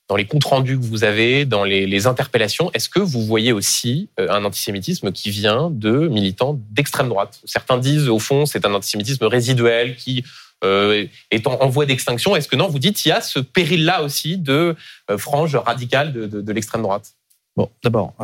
dans 0.09 0.16
les 0.16 0.27
comptes 0.27 0.45
rendus 0.45 0.79
que 0.79 0.85
vous 0.85 1.05
avez, 1.05 1.45
dans 1.45 1.64
les, 1.64 2.07
interpellations, 2.07 2.71
est-ce 2.73 2.88
que 2.88 3.01
vous 3.01 3.25
voyez 3.25 3.53
aussi 3.53 4.09
euh, 4.21 4.29
un 4.31 4.45
antisémitisme 4.45 5.12
qui 5.12 5.31
vient 5.31 5.71
de 5.71 6.09
militants 6.09 6.59
d'extrême 6.71 7.09
droite? 7.09 7.40
Certains 7.45 7.79
disent, 7.79 8.09
au 8.09 8.19
fond, 8.19 8.47
c'est 8.47 8.64
un 8.66 8.75
antisémitisme 8.75 9.25
résiduel 9.27 9.97
qui 9.97 10.25
est 10.62 11.47
en, 11.47 11.69
voie 11.69 11.87
d'extinction. 11.87 12.35
Est-ce 12.35 12.49
que 12.49 12.57
non, 12.57 12.66
vous 12.66 12.81
dites, 12.81 13.05
il 13.05 13.11
y 13.11 13.12
a 13.12 13.21
ce 13.21 13.38
péril-là 13.38 14.03
aussi 14.03 14.37
de 14.37 14.75
euh, 15.11 15.19
frange 15.19 15.55
radicale 15.55 16.12
de, 16.12 16.53
l'extrême 16.53 16.83
droite? 16.83 17.12
Bon, 17.57 17.71
d'abord, 17.85 18.14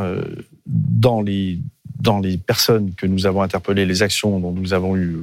dans 0.66 1.22
les 1.22 1.58
dans 2.02 2.18
les 2.18 2.36
personnes 2.36 2.94
que 2.94 3.06
nous 3.06 3.26
avons 3.26 3.42
interpellées, 3.42 3.86
les 3.86 4.02
actions 4.02 4.40
dont 4.40 4.50
nous 4.50 4.74
avons 4.74 4.96
eu 4.96 5.18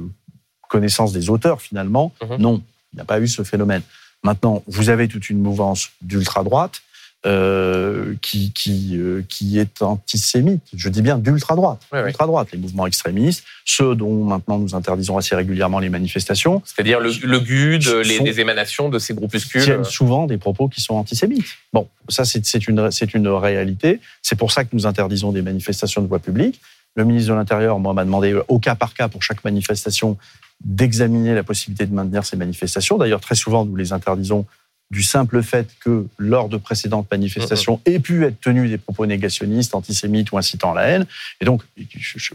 connaissance 0.74 1.12
des 1.12 1.28
auteurs, 1.28 1.60
finalement, 1.60 2.12
Mhm. 2.22 2.36
non, 2.38 2.62
il 2.92 2.96
n'y 2.96 3.02
a 3.02 3.04
pas 3.04 3.20
eu 3.20 3.28
ce 3.28 3.42
phénomène. 3.42 3.82
Maintenant, 4.22 4.62
vous 4.66 4.88
avez 4.88 5.08
toute 5.08 5.28
une 5.28 5.40
mouvance 5.42 5.90
d'ultra 6.00 6.42
droite 6.44 6.80
euh, 7.26 8.14
qui 8.22 8.50
qui 8.52 8.96
euh, 8.96 9.20
qui 9.28 9.58
est 9.58 9.82
antisémite. 9.82 10.62
Je 10.74 10.88
dis 10.88 11.02
bien 11.02 11.18
d'ultra 11.18 11.54
droite, 11.54 11.80
Ouais, 11.92 12.00
ouais. 12.02 12.08
ultra 12.08 12.26
droite, 12.26 12.48
les 12.52 12.58
mouvements 12.58 12.86
extrémistes, 12.86 13.44
ceux 13.66 13.94
dont 13.94 14.24
maintenant 14.24 14.58
nous 14.58 14.74
interdisons 14.74 15.18
assez 15.18 15.34
régulièrement 15.36 15.80
les 15.80 15.90
manifestations, 15.90 16.62
C'est-à-dire 16.64 16.98
le, 16.98 17.10
le 17.22 17.40
GUD, 17.40 17.84
les, 18.04 18.40
émanations 18.40 18.88
de 18.88 18.98
ces 18.98 19.12
groupuscules 19.12 19.62
tiennent 19.62 19.84
souvent 19.84 20.26
des 20.26 20.38
propos 20.38 20.68
qui 20.68 20.80
sont 20.80 20.94
antisémites. 20.94 21.44
Bon, 21.74 21.86
ça 22.08 22.24
c'est 22.24 22.66
une, 22.68 22.90
c'est 22.90 23.12
une 23.12 23.28
réalité. 23.28 24.00
C'est 24.22 24.36
pour 24.38 24.50
ça 24.50 24.64
que 24.64 24.70
nous 24.72 24.86
interdisons 24.86 25.30
des 25.30 25.42
manifestations 25.42 26.00
de 26.00 26.06
voie 26.08 26.20
publique. 26.20 26.58
Le 26.96 27.04
ministre 27.04 27.30
de 27.32 27.36
l'Intérieur, 27.36 27.78
moi, 27.78 27.92
m'a 27.92 28.04
demandé 28.04 28.34
au 28.48 28.58
cas 28.58 28.74
par 28.74 28.94
cas 28.94 29.08
pour 29.08 29.22
chaque 29.22 29.44
manifestation 29.44 30.16
d'examiner 30.64 31.34
la 31.34 31.42
possibilité 31.42 31.86
de 31.86 31.94
maintenir 31.94 32.24
ces 32.24 32.36
manifestations. 32.36 32.98
D'ailleurs, 32.98 33.20
très 33.20 33.34
souvent, 33.34 33.64
nous 33.64 33.76
les 33.76 33.92
interdisons 33.92 34.46
du 34.90 35.02
simple 35.02 35.42
fait 35.42 35.68
que 35.78 36.06
lors 36.18 36.48
de 36.48 36.56
précédentes 36.56 37.08
manifestations 37.10 37.80
aient 37.86 38.00
pu 38.00 38.24
être 38.24 38.40
tenus 38.40 38.68
des 38.70 38.78
propos 38.78 39.06
négationnistes, 39.06 39.74
antisémites 39.74 40.32
ou 40.32 40.38
incitant 40.38 40.72
à 40.72 40.74
la 40.74 40.88
haine. 40.88 41.06
Et 41.40 41.44
donc, 41.44 41.62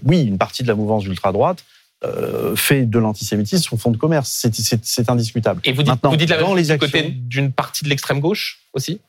oui, 0.04 0.24
une 0.24 0.38
partie 0.38 0.64
de 0.64 0.68
la 0.70 0.76
mouvance 0.76 1.06
ultra-droite 1.06 1.66
euh, 2.06 2.56
fait 2.56 2.86
de 2.86 3.00
l'antisémitisme 3.00 3.64
son 3.64 3.78
fonds 3.78 3.92
de 3.92 3.98
commerce. 3.98 4.46
C'est 4.84 5.10
indiscutable. 5.10 5.60
Et 5.66 5.74
vous 5.74 5.84
dites, 5.84 5.96
vous 6.02 6.16
dites 6.16 6.30
la 6.30 6.38
même 6.38 6.48
chose 6.48 6.68
du 6.68 6.78
côté 6.78 7.10
d'une 7.10 7.52
partie 7.52 7.84
de 7.84 7.90
l'extrême 7.90 8.22
gauche 8.22 8.62
aussi? 8.74 9.02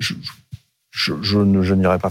Je, 0.00 0.14
je, 0.94 1.38
ne 1.38 1.74
n'irai 1.74 1.98
pas. 1.98 2.10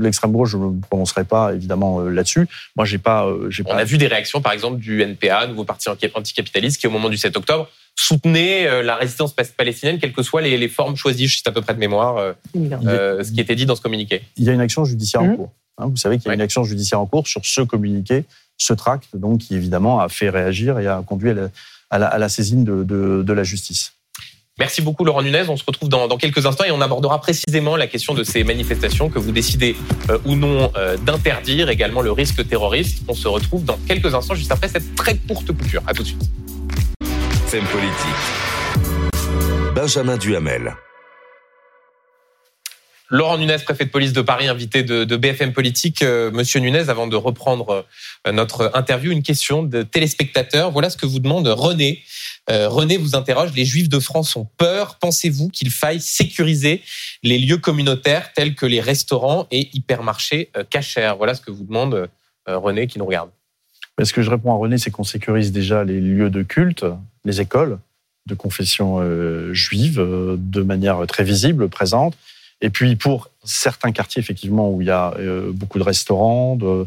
L'extrême 0.00 0.32
gauche, 0.32 0.50
je 0.50 0.56
ne 0.56 0.64
me 0.64 0.80
prononcerai 0.80 1.24
pas 1.24 1.54
évidemment 1.54 2.00
euh, 2.00 2.10
là-dessus. 2.10 2.48
Moi, 2.74 2.84
j'ai 2.84 2.98
pas, 2.98 3.24
euh, 3.24 3.48
j'ai 3.50 3.62
On 3.66 3.76
a 3.76 3.84
vu 3.84 3.98
des 3.98 4.08
réactions, 4.08 4.40
par 4.40 4.52
exemple, 4.52 4.78
du 4.78 5.00
NPA, 5.00 5.46
nouveau 5.46 5.62
parti 5.62 5.88
anticapitaliste, 5.88 6.80
qui 6.80 6.88
au 6.88 6.90
moment 6.90 7.08
du 7.08 7.16
7 7.16 7.36
octobre 7.36 7.68
soutenait 7.94 8.66
euh, 8.66 8.82
la 8.82 8.96
résistance 8.96 9.32
palestinienne, 9.32 9.98
quelles 10.00 10.12
que 10.12 10.24
soient 10.24 10.42
les, 10.42 10.68
formes 10.68 10.96
choisies, 10.96 11.28
juste 11.28 11.46
à 11.46 11.52
peu 11.52 11.62
près 11.62 11.72
de 11.72 11.78
mémoire, 11.78 12.34
ce 12.52 13.32
qui 13.32 13.40
était 13.40 13.54
dit 13.54 13.64
dans 13.64 13.76
ce 13.76 13.80
communiqué. 13.80 14.22
Il 14.36 14.44
y 14.44 14.50
a 14.50 14.52
une 14.52 14.60
action 14.60 14.84
judiciaire 14.84 15.22
en 15.22 15.28
mmh. 15.28 15.36
cours. 15.36 15.52
Hein. 15.78 15.86
vous 15.86 15.96
savez 15.96 16.18
qu'il 16.18 16.26
y 16.26 16.30
a 16.30 16.34
une 16.34 16.40
action 16.40 16.64
judiciaire 16.64 17.00
en 17.00 17.06
cours 17.06 17.28
sur 17.28 17.44
ce 17.44 17.60
communiqué, 17.60 18.24
ce 18.58 18.72
tract, 18.72 19.08
donc 19.14 19.38
qui 19.38 19.54
évidemment 19.54 20.00
a 20.00 20.08
fait 20.08 20.30
réagir 20.30 20.78
et 20.78 20.88
a 20.88 21.02
conduit 21.06 21.30
à 21.90 21.98
la, 21.98 22.28
saisine 22.28 22.64
de 22.64 23.32
la 23.32 23.44
justice. 23.44 23.95
Merci 24.58 24.80
beaucoup 24.80 25.04
Laurent 25.04 25.20
Nunez. 25.20 25.50
On 25.50 25.56
se 25.58 25.64
retrouve 25.66 25.90
dans, 25.90 26.08
quelques 26.16 26.46
instants 26.46 26.64
et 26.64 26.70
on 26.70 26.80
abordera 26.80 27.20
précisément 27.20 27.76
la 27.76 27.86
question 27.86 28.14
de 28.14 28.24
ces 28.24 28.42
manifestations 28.42 29.10
que 29.10 29.18
vous 29.18 29.30
décidez 29.30 29.76
euh, 30.08 30.18
ou 30.24 30.34
non 30.34 30.72
euh, 30.76 30.96
d'interdire, 30.96 31.68
également 31.68 32.00
le 32.00 32.10
risque 32.10 32.48
terroriste. 32.48 33.02
On 33.06 33.14
se 33.14 33.28
retrouve 33.28 33.66
dans 33.66 33.76
quelques 33.86 34.14
instants 34.14 34.34
juste 34.34 34.50
après 34.50 34.68
cette 34.68 34.94
très 34.94 35.18
courte 35.18 35.52
coupure. 35.52 35.82
À 35.86 35.92
tout 35.92 36.04
de 36.04 36.08
suite. 36.08 36.22
Femme 37.48 37.66
politique. 37.66 39.74
Benjamin 39.74 40.16
Duhamel. 40.16 40.74
Laurent 43.10 43.36
Nunez, 43.36 43.58
préfet 43.62 43.84
de 43.84 43.90
police 43.90 44.14
de 44.14 44.22
Paris, 44.22 44.48
invité 44.48 44.82
de, 44.82 45.16
BFM 45.16 45.52
Politique. 45.52 46.00
Euh, 46.00 46.30
monsieur 46.30 46.60
Nunez, 46.60 46.88
avant 46.88 47.06
de 47.06 47.14
reprendre 47.14 47.84
notre 48.32 48.70
interview, 48.74 49.12
une 49.12 49.22
question 49.22 49.62
de 49.62 49.82
téléspectateur. 49.82 50.70
Voilà 50.70 50.88
ce 50.88 50.96
que 50.96 51.06
vous 51.06 51.18
demande 51.18 51.46
René. 51.46 52.02
Euh, 52.48 52.68
René 52.68 52.96
vous 52.96 53.16
interroge, 53.16 53.52
les 53.54 53.64
Juifs 53.64 53.88
de 53.88 53.98
France 53.98 54.36
ont 54.36 54.48
peur. 54.56 54.98
Pensez-vous 55.00 55.48
qu'il 55.48 55.70
faille 55.70 56.00
sécuriser 56.00 56.82
les 57.22 57.38
lieux 57.38 57.58
communautaires 57.58 58.32
tels 58.34 58.54
que 58.54 58.66
les 58.66 58.80
restaurants 58.80 59.46
et 59.50 59.68
hypermarchés 59.72 60.50
euh, 60.56 60.64
cachers 60.68 61.14
Voilà 61.16 61.34
ce 61.34 61.40
que 61.40 61.50
vous 61.50 61.64
demande 61.64 62.08
euh, 62.48 62.58
René 62.58 62.86
qui 62.86 62.98
nous 62.98 63.06
regarde. 63.06 63.30
Ce 64.02 64.12
que 64.12 64.22
je 64.22 64.30
réponds 64.30 64.52
à 64.52 64.56
René, 64.56 64.78
c'est 64.78 64.90
qu'on 64.90 65.04
sécurise 65.04 65.52
déjà 65.52 65.82
les 65.82 66.00
lieux 66.00 66.30
de 66.30 66.42
culte, 66.42 66.84
les 67.24 67.40
écoles 67.40 67.78
de 68.26 68.34
confession 68.34 69.00
juive 69.52 70.04
de 70.36 70.62
manière 70.62 71.06
très 71.06 71.22
visible, 71.22 71.68
présente. 71.68 72.14
Et 72.60 72.70
puis 72.70 72.96
pour 72.96 73.30
certains 73.44 73.92
quartiers, 73.92 74.20
effectivement, 74.20 74.68
où 74.70 74.82
il 74.82 74.88
y 74.88 74.90
a 74.90 75.14
beaucoup 75.52 75.78
de 75.78 75.84
restaurants, 75.84 76.56
de, 76.56 76.86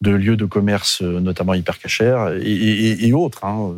de 0.00 0.10
lieux 0.10 0.36
de 0.36 0.44
commerce, 0.44 1.00
euh, 1.02 1.20
notamment 1.20 1.54
hyper 1.54 1.76
et, 2.42 3.06
et, 3.06 3.12
autres. 3.12 3.44
Hein, 3.44 3.74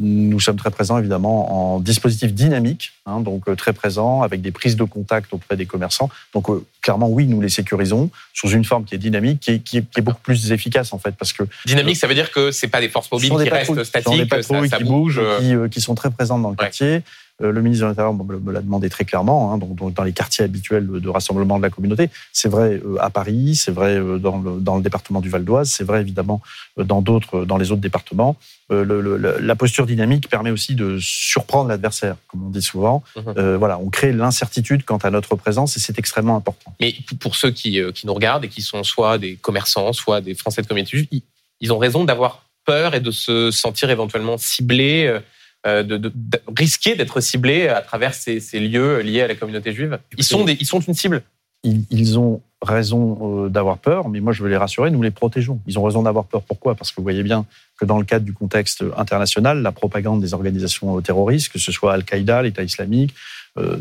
nous 0.00 0.40
sommes 0.40 0.56
très 0.56 0.70
présents 0.70 0.98
évidemment 0.98 1.74
en 1.74 1.80
dispositif 1.80 2.32
dynamique, 2.32 2.92
hein, 3.06 3.20
donc 3.20 3.48
euh, 3.48 3.54
très 3.54 3.72
présents 3.72 4.22
avec 4.22 4.40
des 4.40 4.52
prises 4.52 4.76
de 4.76 4.84
contact 4.84 5.32
auprès 5.32 5.56
des 5.56 5.66
commerçants. 5.66 6.08
Donc 6.34 6.48
euh, 6.48 6.64
clairement, 6.82 7.08
oui, 7.08 7.26
nous 7.26 7.40
les 7.40 7.48
sécurisons 7.48 8.10
sous 8.32 8.48
une 8.48 8.64
forme 8.64 8.84
qui 8.84 8.94
est 8.94 8.98
dynamique, 8.98 9.40
qui 9.40 9.50
est, 9.52 9.58
qui 9.58 9.78
est, 9.78 10.00
beaucoup 10.00 10.22
plus 10.22 10.52
efficace 10.52 10.92
en 10.92 10.98
fait, 10.98 11.12
parce 11.12 11.32
que 11.32 11.42
dynamique, 11.66 11.96
ça 11.96 12.06
veut 12.06 12.14
dire 12.14 12.30
que 12.30 12.50
c'est 12.50 12.68
pas 12.68 12.80
des 12.80 12.88
forces 12.88 13.10
mobiles 13.10 13.30
qui 13.30 13.48
restent 13.50 13.84
statiques, 13.84 14.34
ça, 14.42 14.78
qui 14.78 14.84
bougent, 14.84 15.20
qui, 15.40 15.54
qui, 15.70 15.80
sont 15.80 15.94
très 15.94 16.10
présentes 16.10 16.42
dans 16.42 16.50
le 16.50 16.56
quartier. 16.56 17.02
Euh, 17.40 17.52
le 17.52 17.62
ministre 17.62 17.84
de 17.84 17.88
l'Intérieur 17.90 18.14
me 18.14 18.52
l'a 18.52 18.60
demandé 18.60 18.90
très 18.90 19.04
clairement, 19.04 19.52
hein, 19.52 19.58
donc, 19.58 19.94
dans 19.94 20.02
les 20.02 20.12
quartiers 20.12 20.44
habituels 20.44 20.86
de 20.86 21.08
rassemblement 21.08 21.56
de 21.58 21.62
la 21.62 21.70
communauté. 21.70 22.10
C'est 22.32 22.48
vrai 22.48 22.80
euh, 22.84 22.96
à 23.00 23.10
Paris, 23.10 23.54
c'est 23.54 23.70
vrai 23.70 23.96
euh, 23.96 24.18
dans 24.18 24.38
le, 24.38 24.60
dans 24.60 24.76
le, 24.76 24.82
département 24.82 25.20
du 25.20 25.28
Val 25.28 25.44
d'Oise, 25.44 25.70
c'est 25.70 25.84
vrai 25.84 26.00
évidemment 26.00 26.40
dans 26.76 27.00
d'autres, 27.00 27.44
dans 27.44 27.56
les 27.56 27.70
autres 27.70 27.80
départements. 27.80 28.36
Le, 28.70 29.16
la 29.16 29.56
posture 29.56 29.86
dynamique 29.86 30.28
permet 30.28 30.50
aussi 30.50 30.74
de 30.74 30.98
surprendre 31.00 31.70
l'adversaire, 31.70 32.16
comme 32.26 32.46
on 32.46 32.50
dit 32.50 32.60
souvent. 32.60 33.02
Mhm. 33.16 33.54
voilà, 33.54 33.78
on 33.78 33.88
crée 33.88 34.12
l'incertitude 34.12 34.84
quant 34.84 34.98
à 34.98 35.10
notre 35.10 35.36
présence 35.36 35.76
et 35.76 35.80
c'est 35.80 35.98
extrêmement 35.98 36.36
important. 36.36 36.74
Mais 36.80 36.94
pour 37.20 37.34
ceux 37.34 37.50
qui, 37.50 37.80
qui, 37.94 38.06
nous 38.06 38.14
regardent 38.14 38.44
et 38.44 38.48
qui 38.48 38.60
sont 38.60 38.82
soit 38.82 39.16
des 39.16 39.36
commerçants, 39.36 39.92
soit 39.94 40.20
des 40.20 40.34
Français 40.34 40.60
de 40.60 40.66
communauté, 40.66 41.08
ils, 41.10 41.22
ils 41.60 41.72
ont 41.72 41.78
raison 41.78 42.04
d'avoir 42.04 42.44
peur 42.66 42.94
et 42.94 43.00
de 43.00 43.10
se 43.10 43.50
sentir 43.50 43.88
éventuellement 43.88 44.36
ciblés 44.36 45.18
euh, 45.66 45.82
de, 45.82 46.12
risquer 46.56 46.94
d'être 46.94 47.20
ciblés 47.20 47.68
à 47.68 47.80
travers 47.80 48.14
ces, 48.14 48.40
lieux 48.54 49.00
liés 49.00 49.22
à 49.22 49.26
la 49.26 49.34
communauté 49.34 49.72
juive 49.72 49.98
Ils 50.16 50.24
sont, 50.24 50.46
ils 50.46 50.66
sont 50.66 50.80
une 50.80 50.94
cible 50.94 51.22
ils, 51.64 52.18
ont 52.18 52.40
raison 52.62 53.44
euh, 53.44 53.48
d'avoir 53.48 53.78
peur, 53.78 54.08
mais 54.08 54.20
moi 54.20 54.32
je 54.32 54.42
veux 54.42 54.48
les 54.48 54.56
rassurer, 54.56 54.90
nous 54.90 55.02
les 55.02 55.10
protégeons. 55.10 55.60
Ils 55.66 55.78
ont 55.78 55.82
raison 55.82 56.02
d'avoir 56.02 56.24
peur. 56.24 56.42
Pourquoi? 56.42 56.74
Parce 56.74 56.90
que 56.90 56.96
vous 56.96 57.02
voyez 57.02 57.22
bien 57.22 57.46
que 57.78 57.84
dans 57.84 57.98
le 57.98 58.04
cadre 58.04 58.24
du 58.24 58.32
contexte 58.32 58.84
international, 58.96 59.62
la 59.62 59.72
propagande 59.72 60.20
des 60.20 60.34
organisations 60.34 61.00
terroristes, 61.00 61.52
que 61.52 61.58
ce 61.58 61.72
soit 61.72 61.94
Al-Qaïda, 61.94 62.42
l'État 62.42 62.62
islamique, 62.62 63.14
euh, 63.58 63.78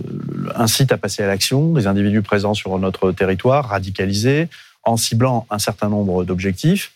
incite 0.55 0.91
à 0.91 0.97
passer 0.97 1.23
à 1.23 1.27
l'action 1.27 1.73
des 1.73 1.87
individus 1.87 2.21
présents 2.21 2.53
sur 2.53 2.77
notre 2.79 3.11
territoire, 3.11 3.69
radicalisés, 3.69 4.47
en 4.83 4.97
ciblant 4.97 5.45
un 5.49 5.59
certain 5.59 5.89
nombre 5.89 6.23
d'objectifs 6.23 6.93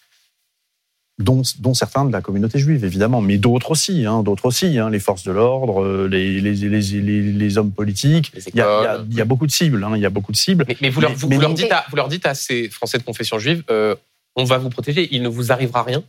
dont, 1.20 1.44
certains 1.74 2.06
de 2.06 2.12
la 2.12 2.22
communauté 2.22 2.60
juive, 2.60 2.84
évidemment, 2.84 3.22
mais 3.22 3.38
d'autres 3.38 3.72
aussi, 3.72 4.06
hein, 4.06 4.24
d'autres 4.24 4.46
aussi, 4.46 4.78
hein, 4.78 4.90
les 4.90 5.00
forces 5.00 5.24
de 5.24 5.32
l'ordre, 5.32 5.84
euh, 5.84 6.08
les, 6.08 6.42
les, 6.42 6.54
les, 6.54 7.22
les, 7.22 7.58
hommes 7.58 7.72
politiques. 7.72 8.32
Il 8.36 8.56
y, 8.56 8.62
a, 8.62 9.04
il, 9.10 9.16
y 9.16 9.22
a, 9.22 9.26
beaucoup 9.26 9.46
de 9.46 9.52
cibles, 9.52 9.84
hein, 9.84 9.92
il 9.96 10.02
y 10.02 10.06
a 10.06 10.10
beaucoup 10.10 10.32
de 10.32 10.38
cibles. 10.38 10.66
Mais, 10.82 10.90
vous, 10.90 11.02
leur, 11.02 11.14
vous, 11.14 11.30
leur 11.30 11.54
dites 11.54 11.72
à, 11.72 11.86
vous 11.90 11.96
leur 11.96 12.08
dites 12.08 12.26
à 12.26 12.34
ces 12.34 12.70
Français 12.70 12.98
de 12.98 13.04
confession 13.04 13.40
juive, 13.40 13.64
euh, 13.70 13.96
on 14.36 14.44
va 14.44 14.58
vous 14.58 14.70
protéger, 14.70 15.10
il 15.12 15.22
ne 15.22 15.30
vous 15.30 15.52
arrivera 15.52 15.84
rien 15.84 16.04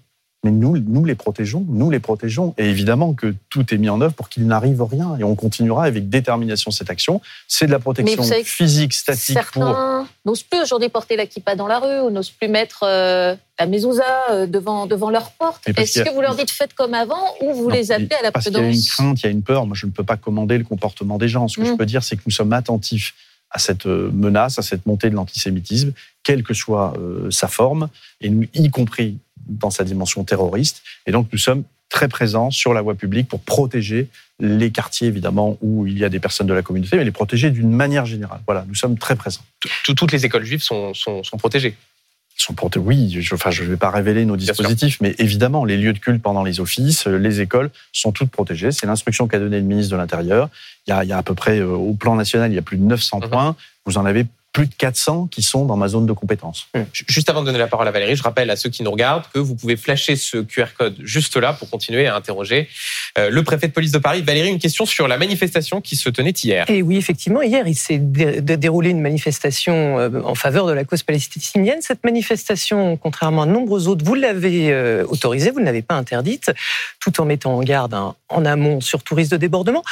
mais 0.45 0.51
nous, 0.51 0.77
nous 0.77 1.05
les 1.05 1.15
protégeons, 1.15 1.65
nous 1.69 1.89
les 1.89 2.01
protégeons. 2.01 2.53
Et 2.59 2.69
évidemment 2.69 3.15
que 3.15 3.33
tout 3.49 3.73
est 3.73 3.79
mis 3.79 3.89
en 3.89 4.01
œuvre 4.01 4.13
pour 4.13 4.29
qu'il 4.29 4.45
n'arrive 4.47 4.83
rien. 4.83 5.17
Et 5.21 5.23
on 5.23 5.37
continuera 5.37 5.85
avec 5.85 6.09
détermination 6.09 6.73
cette 6.73 6.91
action. 6.91 7.21
C'est 7.47 7.67
de 7.67 7.71
la 7.71 7.79
protection 7.79 8.25
physique, 8.43 8.93
statique. 8.93 9.37
Certains 9.37 10.05
n'osent 10.25 10.43
plus 10.43 10.61
aujourd'hui 10.61 10.89
porter 10.89 11.17
la 11.17 11.27
kippa 11.27 11.55
dans 11.55 11.69
la 11.69 11.79
rue 11.79 12.01
ou 12.01 12.11
n'osent 12.11 12.31
plus 12.31 12.49
mettre 12.49 12.81
euh, 12.83 13.37
la 13.61 13.67
mezouza 13.67 14.03
euh, 14.33 14.47
devant, 14.47 14.87
devant 14.87 15.11
leur 15.11 15.31
porte. 15.31 15.63
Est-ce 15.77 16.03
que 16.03 16.13
vous 16.13 16.23
leur 16.23 16.35
dites 16.35 16.51
faites 16.51 16.75
comme 16.75 16.95
avant 16.95 17.23
ou 17.41 17.55
vous 17.55 17.71
les 17.71 17.93
appelez 17.93 18.17
à 18.19 18.25
la 18.25 18.33
parce 18.33 18.47
prudence 18.47 18.63
Parce 18.63 18.73
qu'il 18.73 19.05
y 19.05 19.07
a 19.07 19.07
une 19.07 19.15
crainte, 19.15 19.21
il 19.23 19.27
y 19.27 19.29
a 19.29 19.33
une 19.33 19.43
peur. 19.43 19.67
Moi, 19.67 19.77
je 19.79 19.87
ne 19.87 19.93
peux 19.93 20.05
pas 20.05 20.17
commander 20.17 20.59
le 20.59 20.65
comportement 20.65 21.19
des 21.19 21.29
gens. 21.29 21.47
Ce 21.47 21.57
que 21.57 21.65
je 21.65 21.73
mmh. 21.73 21.77
peux 21.77 21.87
dire, 21.87 22.03
c'est 22.03 22.17
que 22.17 22.23
nous 22.27 22.33
sommes 22.33 22.53
attentifs 22.53 23.15
à 23.53 23.61
cette 23.61 23.87
euh, 23.87 24.11
menace, 24.13 24.59
à 24.59 24.63
cette 24.63 24.87
montée 24.87 25.09
de 25.09 25.15
l'antisémitisme, 25.15 25.93
quelle 26.25 26.43
que 26.43 26.55
soit 26.55 26.95
sa 27.31 27.49
forme, 27.49 27.89
et 28.21 28.29
nous, 28.29 28.47
y 28.55 28.71
compris 28.71 29.19
dans 29.47 29.71
sa 29.71 29.85
dimension 29.85 30.25
terroriste. 30.25 30.83
Et 31.07 31.13
donc, 31.13 31.29
nous 31.33 31.39
sommes 31.39 31.65
très 31.89 32.09
présents 32.09 32.51
sur 32.51 32.73
la 32.73 32.81
voie 32.81 32.95
publique 32.95 33.29
pour 33.29 33.41
protéger 33.41 34.09
les 34.41 34.71
quartiers, 34.71 35.09
évidemment, 35.09 35.59
où 35.61 35.87
il 35.87 35.99
y 35.99 36.05
a 36.05 36.09
des 36.09 36.21
personnes 36.21 36.47
de 36.47 36.55
la 36.55 36.63
communauté, 36.63 36.97
mais 36.97 37.05
les 37.05 37.11
protéger 37.13 37.51
d'une 37.51 37.71
manière 37.71 38.07
générale. 38.07 38.41
Voilà, 38.47 38.65
nous 38.67 38.75
sommes 38.75 38.99
très 38.99 39.15
présents. 39.15 39.45
Toutes 39.85 40.13
les 40.13 40.25
écoles 40.25 40.45
juives 40.45 40.63
sont, 40.63 40.95
sont, 40.95 41.23
sont 41.23 41.37
protégées 41.37 41.77
sont 42.43 42.55
oui, 42.77 43.19
je, 43.21 43.35
enfin, 43.35 43.51
je 43.51 43.63
ne 43.63 43.69
vais 43.69 43.77
pas 43.77 43.91
révéler 43.91 44.25
nos 44.25 44.37
dispositifs, 44.37 45.01
mais 45.01 45.15
évidemment, 45.19 45.65
les 45.65 45.77
lieux 45.77 45.93
de 45.93 45.99
culte 45.99 46.23
pendant 46.23 46.43
les 46.43 46.61
offices, 46.61 47.07
les 47.07 47.41
écoles 47.41 47.71
sont 47.93 48.13
toutes 48.13 48.31
protégées. 48.31 48.73
C'est 48.73 48.87
l'instruction 48.87 49.29
qu'a 49.29 49.39
donnée 49.39 49.59
le 49.59 49.65
ministre 49.65 49.93
de 49.93 49.97
l'Intérieur. 49.97 50.49
Il 50.87 50.91
y, 50.91 50.93
a, 50.93 51.05
il 51.05 51.09
y 51.09 51.13
a 51.13 51.19
à 51.19 51.23
peu 51.23 51.35
près, 51.35 51.61
euh, 51.61 51.69
au 51.69 51.95
plan 51.95 52.17
national, 52.17 52.51
il 52.51 52.55
y 52.55 52.59
a 52.59 52.63
plus 52.63 52.77
de 52.77 52.83
900 52.83 53.21
mhm. 53.21 53.31
points. 53.31 53.57
Vous 53.87 53.99
en 53.99 54.05
avez 54.05 54.27
plus 54.53 54.67
de 54.67 54.75
400 54.75 55.29
qui 55.31 55.43
sont 55.43 55.65
dans 55.65 55.77
ma 55.77 55.89
zone 55.89 56.07
de 56.07 56.13
compétence. 56.13 56.69
Hum. 56.75 56.85
Juste 56.93 57.31
avant 57.31 57.41
de 57.41 57.47
donner 57.47 57.59
la 57.59 57.67
parole 57.67 57.89
à 57.89 57.91
Valérie, 57.91 58.17
je 58.17 58.23
rappelle 58.23 58.51
à 58.51 58.57
ceux 58.57 58.71
qui 58.71 58.83
nous 58.83 58.91
regardent 58.91 59.25
que 59.33 59.39
vous 59.39 59.55
pouvez 59.55 59.77
flasher 59.77 60.17
ce 60.17 60.39
QR 60.39 60.67
code 60.77 60.97
juste 61.03 61.37
là 61.37 61.53
pour 61.53 61.71
continuer 61.71 62.07
à 62.07 62.15
interroger 62.15 62.69
euh, 63.19 63.31
le 63.31 63.43
préfet 63.43 63.69
de 63.69 63.73
police 63.73 63.93
de 63.93 63.99
Paris. 63.99 64.23
Valérie, 64.23 64.51
une 64.51 64.59
question 64.59 64.85
sur 64.85 65.09
la 65.09 65.17
manifestation 65.17 65.81
qui 65.81 65.97
se 65.97 66.09
tenait 66.11 66.35
hier. 66.43 66.69
Et 66.69 66.83
oui, 66.83 66.97
effectivement, 66.97 67.43
hier, 67.43 67.67
il 67.67 67.75
s'est 67.75 67.99
déroulé 67.99 68.91
une 68.91 69.01
manifestation 69.01 69.99
euh, 69.99 70.21
en 70.23 70.35
faveur 70.35 70.67
de 70.67 70.73
la 70.73 70.85
cause 70.85 71.03
palestinienne. 71.03 71.81
Cette 71.81 72.05
manifestation, 72.05 72.97
contrairement 72.97 73.43
à 73.43 73.47
de 73.47 73.53
nombreuses 73.53 73.89
autres, 73.89 74.05
vous 74.05 74.15
l'avez 74.15 74.73
euh, 74.73 75.05
autorisée, 75.09 75.51
vous 75.51 75.61
ne 75.61 75.65
l'avez 75.65 75.83
pas 75.83 75.95
interdite, 75.95 76.53
tout 77.01 77.21
en 77.21 77.25
mettant 77.25 77.55
en 77.55 77.63
garde 77.63 77.95
en 77.95 78.45
amont 78.45 78.81
sur 78.81 79.03
tout 79.03 79.15
risque 79.15 79.33
de 79.33 79.37
débordement. 79.37 79.83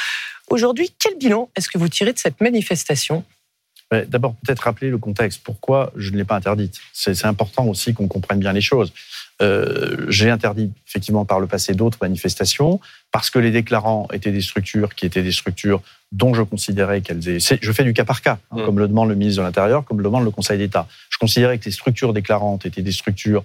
Aujourd'hui, 0.49 0.93
quel 0.99 1.17
bilan 1.17 1.49
est-ce 1.55 1.69
que 1.69 1.77
vous 1.77 1.87
tirez 1.87 2.13
de 2.13 2.19
cette 2.19 2.41
manifestation? 2.41 3.23
D'abord, 4.07 4.35
peut-être 4.35 4.61
rappeler 4.61 4.89
le 4.89 4.97
contexte. 4.97 5.41
Pourquoi 5.43 5.91
je 5.97 6.11
ne 6.11 6.17
l'ai 6.17 6.23
pas 6.23 6.35
interdite? 6.35 6.79
C'est 6.93 7.25
important 7.25 7.65
aussi 7.65 7.93
qu'on 7.93 8.07
comprenne 8.07 8.39
bien 8.39 8.53
les 8.53 8.61
choses. 8.61 8.93
Euh, 9.41 10.05
j'ai 10.07 10.29
interdit 10.29 10.71
effectivement 10.87 11.25
par 11.25 11.39
le 11.39 11.47
passé 11.47 11.73
d'autres 11.73 11.97
manifestations 12.01 12.79
parce 13.11 13.29
que 13.29 13.39
les 13.39 13.51
déclarants 13.51 14.07
étaient 14.13 14.31
des 14.31 14.41
structures 14.41 14.93
qui 14.95 15.05
étaient 15.05 15.23
des 15.23 15.31
structures 15.31 15.81
dont 16.11 16.33
je 16.33 16.43
considérais 16.43 17.01
qu'elles 17.01 17.27
étaient... 17.27 17.59
Je 17.61 17.71
fais 17.71 17.83
du 17.83 17.93
cas 17.93 18.05
par 18.05 18.21
cas, 18.21 18.37
hein, 18.51 18.57
mmh. 18.61 18.65
comme 18.65 18.79
le 18.79 18.87
demande 18.87 19.09
le 19.09 19.15
ministre 19.15 19.41
de 19.41 19.45
l'Intérieur, 19.45 19.83
comme 19.83 19.97
le 19.97 20.03
demande 20.03 20.23
le 20.23 20.31
Conseil 20.31 20.57
d'État. 20.57 20.87
Je 21.09 21.17
considérais 21.17 21.57
que 21.57 21.65
les 21.65 21.71
structures 21.71 22.13
déclarantes 22.13 22.65
étaient 22.65 22.81
des 22.81 22.91
structures 22.91 23.43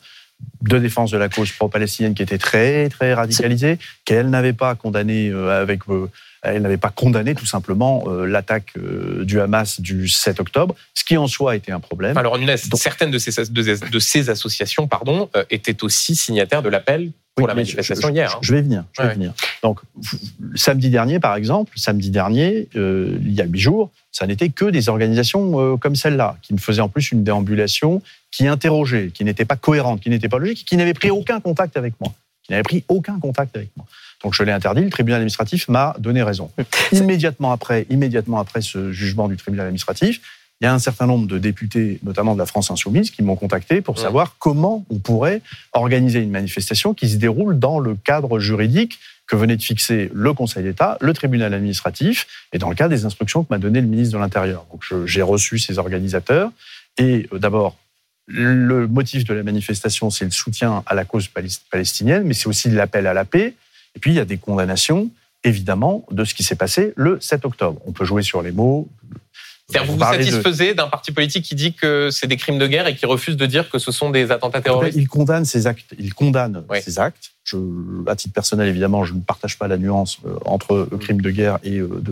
de 0.62 0.78
défense 0.78 1.10
de 1.10 1.18
la 1.18 1.28
cause 1.28 1.50
pro-palestinienne 1.52 2.14
qui 2.14 2.22
étaient 2.22 2.38
très, 2.38 2.88
très 2.88 3.14
radicalisées, 3.14 3.78
qu'elles 4.04 4.28
n'avaient 4.28 4.52
pas 4.52 4.74
condamné 4.76 5.30
euh, 5.30 5.60
avec... 5.60 5.88
Euh, 5.88 6.08
Elle 6.54 6.62
n'avait 6.62 6.76
pas 6.76 6.90
condamné 6.90 7.34
tout 7.34 7.46
simplement 7.46 8.04
euh, 8.06 8.26
l'attaque 8.26 8.72
euh, 8.76 9.24
du 9.24 9.40
Hamas 9.40 9.80
du 9.80 10.08
7 10.08 10.40
octobre, 10.40 10.74
ce 10.94 11.04
qui 11.04 11.16
en 11.16 11.26
soi 11.26 11.56
était 11.56 11.72
un 11.72 11.80
problème. 11.80 12.16
Alors, 12.16 12.38
Nunes, 12.38 12.56
certaines 12.56 13.10
de 13.10 13.18
ces, 13.18 13.50
de, 13.50 13.90
de 13.90 13.98
ces 13.98 14.30
associations 14.30 14.86
pardon, 14.86 15.28
euh, 15.36 15.44
étaient 15.50 15.82
aussi 15.82 16.14
signataires 16.14 16.62
de 16.62 16.68
l'appel 16.68 17.12
pour 17.36 17.46
la 17.46 17.54
manifestation 17.54 18.08
je, 18.08 18.14
hier. 18.14 18.32
Hein. 18.34 18.38
Je 18.40 18.54
vais 18.54 18.62
venir. 18.62 18.84
Je 18.92 19.02
vais 19.02 19.14
venir. 19.14 19.32
Donc, 19.62 19.80
samedi 20.54 20.88
dernier, 20.88 21.20
par 21.20 21.36
exemple, 21.36 21.72
samedi 21.76 22.10
dernier, 22.10 22.68
euh, 22.76 23.18
il 23.20 23.32
y 23.32 23.42
a 23.42 23.44
huit 23.44 23.60
jours, 23.60 23.90
ça 24.10 24.26
n'était 24.26 24.48
que 24.48 24.64
des 24.64 24.88
organisations 24.88 25.60
euh, 25.60 25.76
comme 25.76 25.94
celle-là, 25.94 26.38
qui 26.42 26.54
me 26.54 26.58
faisaient 26.58 26.80
en 26.80 26.88
plus 26.88 27.12
une 27.12 27.22
déambulation, 27.22 28.00
qui 28.30 28.46
interrogeaient, 28.46 29.10
qui 29.12 29.22
n'était 29.24 29.44
pas 29.44 29.56
cohérente, 29.56 30.00
qui 30.00 30.08
n'était 30.08 30.30
pas 30.30 30.38
logique, 30.38 30.66
qui 30.66 30.76
n'avait 30.78 30.94
pris 30.94 31.10
aucun 31.10 31.40
contact 31.40 31.76
avec 31.76 31.92
moi. 32.00 32.12
Qui 32.42 32.52
n'avait 32.52 32.62
pris 32.62 32.84
aucun 32.88 33.20
contact 33.20 33.54
avec 33.54 33.70
moi. 33.76 33.86
Donc 34.26 34.34
je 34.34 34.42
l'ai 34.42 34.50
interdit, 34.50 34.82
le 34.82 34.90
tribunal 34.90 35.18
administratif 35.18 35.68
m'a 35.68 35.94
donné 36.00 36.20
raison. 36.24 36.50
Immédiatement 36.90 37.52
après, 37.52 37.86
immédiatement 37.90 38.40
après 38.40 38.60
ce 38.60 38.90
jugement 38.90 39.28
du 39.28 39.36
tribunal 39.36 39.66
administratif, 39.66 40.20
il 40.60 40.64
y 40.64 40.66
a 40.66 40.74
un 40.74 40.80
certain 40.80 41.06
nombre 41.06 41.28
de 41.28 41.38
députés, 41.38 42.00
notamment 42.02 42.34
de 42.34 42.40
la 42.40 42.46
France 42.46 42.68
insoumise, 42.72 43.12
qui 43.12 43.22
m'ont 43.22 43.36
contacté 43.36 43.82
pour 43.82 44.00
savoir 44.00 44.34
comment 44.40 44.84
on 44.90 44.98
pourrait 44.98 45.42
organiser 45.74 46.18
une 46.18 46.32
manifestation 46.32 46.92
qui 46.92 47.08
se 47.08 47.18
déroule 47.18 47.56
dans 47.60 47.78
le 47.78 47.94
cadre 47.94 48.40
juridique 48.40 48.98
que 49.28 49.36
venait 49.36 49.56
de 49.56 49.62
fixer 49.62 50.10
le 50.12 50.32
Conseil 50.32 50.64
d'État, 50.64 50.98
le 51.00 51.12
tribunal 51.12 51.54
administratif, 51.54 52.26
et 52.52 52.58
dans 52.58 52.68
le 52.68 52.74
cadre 52.74 52.90
des 52.90 53.04
instructions 53.04 53.44
que 53.44 53.54
m'a 53.54 53.58
donné 53.58 53.80
le 53.80 53.86
ministre 53.86 54.14
de 54.14 54.18
l'Intérieur. 54.18 54.66
Donc 54.72 54.82
j'ai 55.06 55.22
reçu 55.22 55.60
ces 55.60 55.78
organisateurs, 55.78 56.50
et 56.98 57.28
euh, 57.32 57.38
d'abord, 57.38 57.76
le 58.26 58.88
motif 58.88 59.22
de 59.22 59.34
la 59.34 59.44
manifestation, 59.44 60.10
c'est 60.10 60.24
le 60.24 60.32
soutien 60.32 60.82
à 60.86 60.96
la 60.96 61.04
cause 61.04 61.28
palestinienne, 61.70 62.24
mais 62.24 62.34
c'est 62.34 62.48
aussi 62.48 62.70
l'appel 62.70 63.06
à 63.06 63.14
la 63.14 63.24
paix. 63.24 63.54
Et 63.96 63.98
puis, 63.98 64.12
il 64.12 64.14
y 64.14 64.20
a 64.20 64.24
des 64.24 64.38
condamnations, 64.38 65.10
évidemment, 65.42 66.06
de 66.10 66.24
ce 66.24 66.34
qui 66.34 66.44
s'est 66.44 66.54
passé 66.54 66.92
le 66.96 67.18
7 67.20 67.44
octobre. 67.44 67.80
On 67.86 67.92
peut 67.92 68.04
jouer 68.04 68.22
sur 68.22 68.42
les 68.42 68.52
mots, 68.52 68.88
vous 69.68 69.96
vous 69.96 69.98
satisfaisez 69.98 70.74
d'un 70.74 70.86
parti 70.86 71.10
politique 71.10 71.44
qui 71.44 71.56
dit 71.56 71.72
que 71.72 72.10
c'est 72.10 72.28
des 72.28 72.36
crimes 72.36 72.58
de 72.58 72.66
guerre 72.68 72.86
et 72.86 72.94
qui 72.94 73.04
refuse 73.04 73.36
de 73.36 73.46
dire 73.46 73.68
que 73.68 73.78
ce 73.78 73.90
sont 73.90 74.10
des 74.10 74.30
attentats 74.30 74.60
terroristes 74.60 74.96
Il 74.96 75.08
condamne 75.08 75.44
ces 75.44 75.66
actes. 75.66 75.92
Il 75.98 76.14
condamne 76.14 76.62
ces 76.80 76.98
actes. 77.00 77.32
Je, 77.42 77.56
à 78.06 78.14
titre 78.14 78.32
personnel, 78.32 78.68
évidemment, 78.68 79.04
je 79.04 79.14
ne 79.14 79.20
partage 79.20 79.58
pas 79.58 79.66
la 79.66 79.76
nuance 79.76 80.18
euh, 80.24 80.36
entre 80.44 80.88
le 80.90 80.98
crime 80.98 81.20
de 81.20 81.30
guerre 81.30 81.58
et 81.62 81.78
euh, 81.78 82.02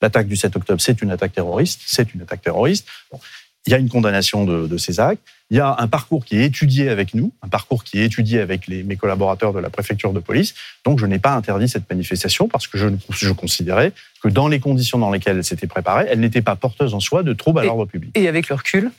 l'attaque 0.00 0.28
du 0.28 0.36
7 0.36 0.56
octobre. 0.56 0.80
C'est 0.80 1.02
une 1.02 1.10
attaque 1.10 1.32
terroriste. 1.32 1.82
C'est 1.86 2.14
une 2.14 2.22
attaque 2.22 2.42
terroriste. 2.42 2.86
Bon 3.10 3.18
il 3.66 3.70
y 3.70 3.74
a 3.74 3.78
une 3.78 3.88
condamnation 3.88 4.44
de, 4.44 4.66
de, 4.66 4.76
ces 4.76 5.00
actes, 5.00 5.22
il 5.50 5.56
y 5.56 5.60
a 5.60 5.76
un 5.78 5.88
parcours 5.88 6.24
qui 6.24 6.36
est 6.36 6.44
étudié 6.44 6.88
avec 6.88 7.14
nous, 7.14 7.32
un 7.42 7.48
parcours 7.48 7.84
qui 7.84 8.00
est 8.00 8.04
étudié 8.04 8.40
avec 8.40 8.66
les, 8.66 8.82
mes 8.82 8.96
collaborateurs 8.96 9.52
de 9.52 9.58
la 9.58 9.70
préfecture 9.70 10.12
de 10.12 10.20
police. 10.20 10.54
Donc 10.84 10.98
je 10.98 11.06
n'ai 11.06 11.18
pas 11.18 11.34
interdit 11.34 11.68
cette 11.68 11.88
manifestation 11.88 12.48
parce 12.48 12.66
que 12.66 12.76
je, 12.76 12.88
je, 13.10 13.32
considérais 13.32 13.92
que 14.22 14.28
dans 14.28 14.48
les 14.48 14.60
conditions 14.60 14.98
dans 14.98 15.10
lesquelles 15.10 15.38
elle 15.38 15.44
s'était 15.44 15.66
préparée, 15.66 16.06
elle 16.10 16.20
n'était 16.20 16.42
pas 16.42 16.56
porteuse 16.56 16.94
en 16.94 17.00
soi 17.00 17.22
de 17.22 17.32
troubles 17.32 17.60
à 17.60 17.64
l'ordre 17.64 17.86
public. 17.86 18.10
Et 18.14 18.28
avec 18.28 18.48
le 18.48 18.56
recul 18.56 18.90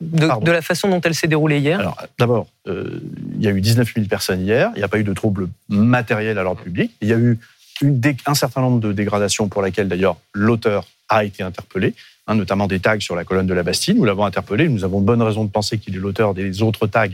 de, 0.00 0.44
de, 0.44 0.50
la 0.50 0.62
façon 0.62 0.88
dont 0.88 1.00
elle 1.00 1.14
s'est 1.14 1.28
déroulée 1.28 1.58
hier? 1.58 1.78
Alors, 1.78 2.02
d'abord, 2.18 2.46
euh, 2.66 3.00
il 3.36 3.42
y 3.42 3.48
a 3.48 3.50
eu 3.50 3.60
19 3.60 3.92
000 3.94 4.06
personnes 4.06 4.40
hier. 4.40 4.70
Il 4.74 4.78
n'y 4.78 4.84
a 4.84 4.88
pas 4.88 4.98
eu 4.98 5.04
de 5.04 5.12
troubles 5.12 5.48
matériels 5.68 6.38
à 6.38 6.42
l'ordre 6.42 6.62
public. 6.62 6.90
Il 7.02 7.08
y 7.08 7.12
a 7.12 7.18
eu 7.18 7.38
une, 7.82 8.00
un 8.26 8.34
certain 8.34 8.62
nombre 8.62 8.80
de 8.80 8.92
dégradations 8.92 9.48
pour 9.48 9.62
lesquelles, 9.62 9.88
d'ailleurs, 9.88 10.16
l'auteur 10.32 10.86
a 11.10 11.24
été 11.24 11.42
interpellé. 11.42 11.94
Hein, 12.30 12.36
notamment 12.36 12.68
des 12.68 12.78
tags 12.78 13.00
sur 13.00 13.16
la 13.16 13.24
colonne 13.24 13.48
de 13.48 13.54
la 13.54 13.64
Bastille. 13.64 13.92
Nous 13.92 14.04
l'avons 14.04 14.24
interpellé. 14.24 14.68
Nous 14.68 14.84
avons 14.84 15.00
bonne 15.00 15.20
raison 15.20 15.44
de 15.44 15.50
penser 15.50 15.78
qu'il 15.78 15.96
est 15.96 15.98
l'auteur 15.98 16.32
des 16.32 16.62
autres 16.62 16.86
tags 16.86 17.08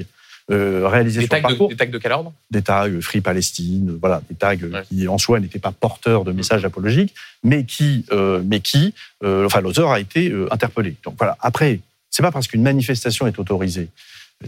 euh, 0.50 0.86
réalisés 0.86 1.20
des 1.20 1.24
sur 1.24 1.30
tags 1.30 1.36
le 1.38 1.42
parcours. 1.42 1.68
De, 1.68 1.72
des 1.72 1.78
tags 1.78 1.86
de 1.86 1.96
quel 1.96 2.12
ordre? 2.12 2.34
Des 2.50 2.60
tags 2.60 2.86
euh, 2.86 3.00
Free 3.00 3.22
Palestine, 3.22 3.96
voilà, 3.98 4.20
des 4.28 4.36
tags 4.36 4.56
euh, 4.62 4.82
qui 4.82 5.08
en 5.08 5.16
soi 5.16 5.40
n'étaient 5.40 5.58
pas 5.58 5.72
porteurs 5.72 6.24
de 6.24 6.32
messages 6.32 6.66
apologiques, 6.66 7.14
mais 7.42 7.64
qui, 7.64 8.04
mais 8.44 8.60
qui, 8.60 8.92
enfin, 9.24 9.62
l'auteur 9.62 9.90
a 9.90 10.00
été 10.00 10.30
interpellé. 10.50 10.96
Donc 11.02 11.14
voilà. 11.16 11.38
Après, 11.40 11.80
c'est 12.10 12.22
pas 12.22 12.30
parce 12.30 12.46
qu'une 12.46 12.62
manifestation 12.62 13.26
est 13.26 13.38
autorisée, 13.38 13.88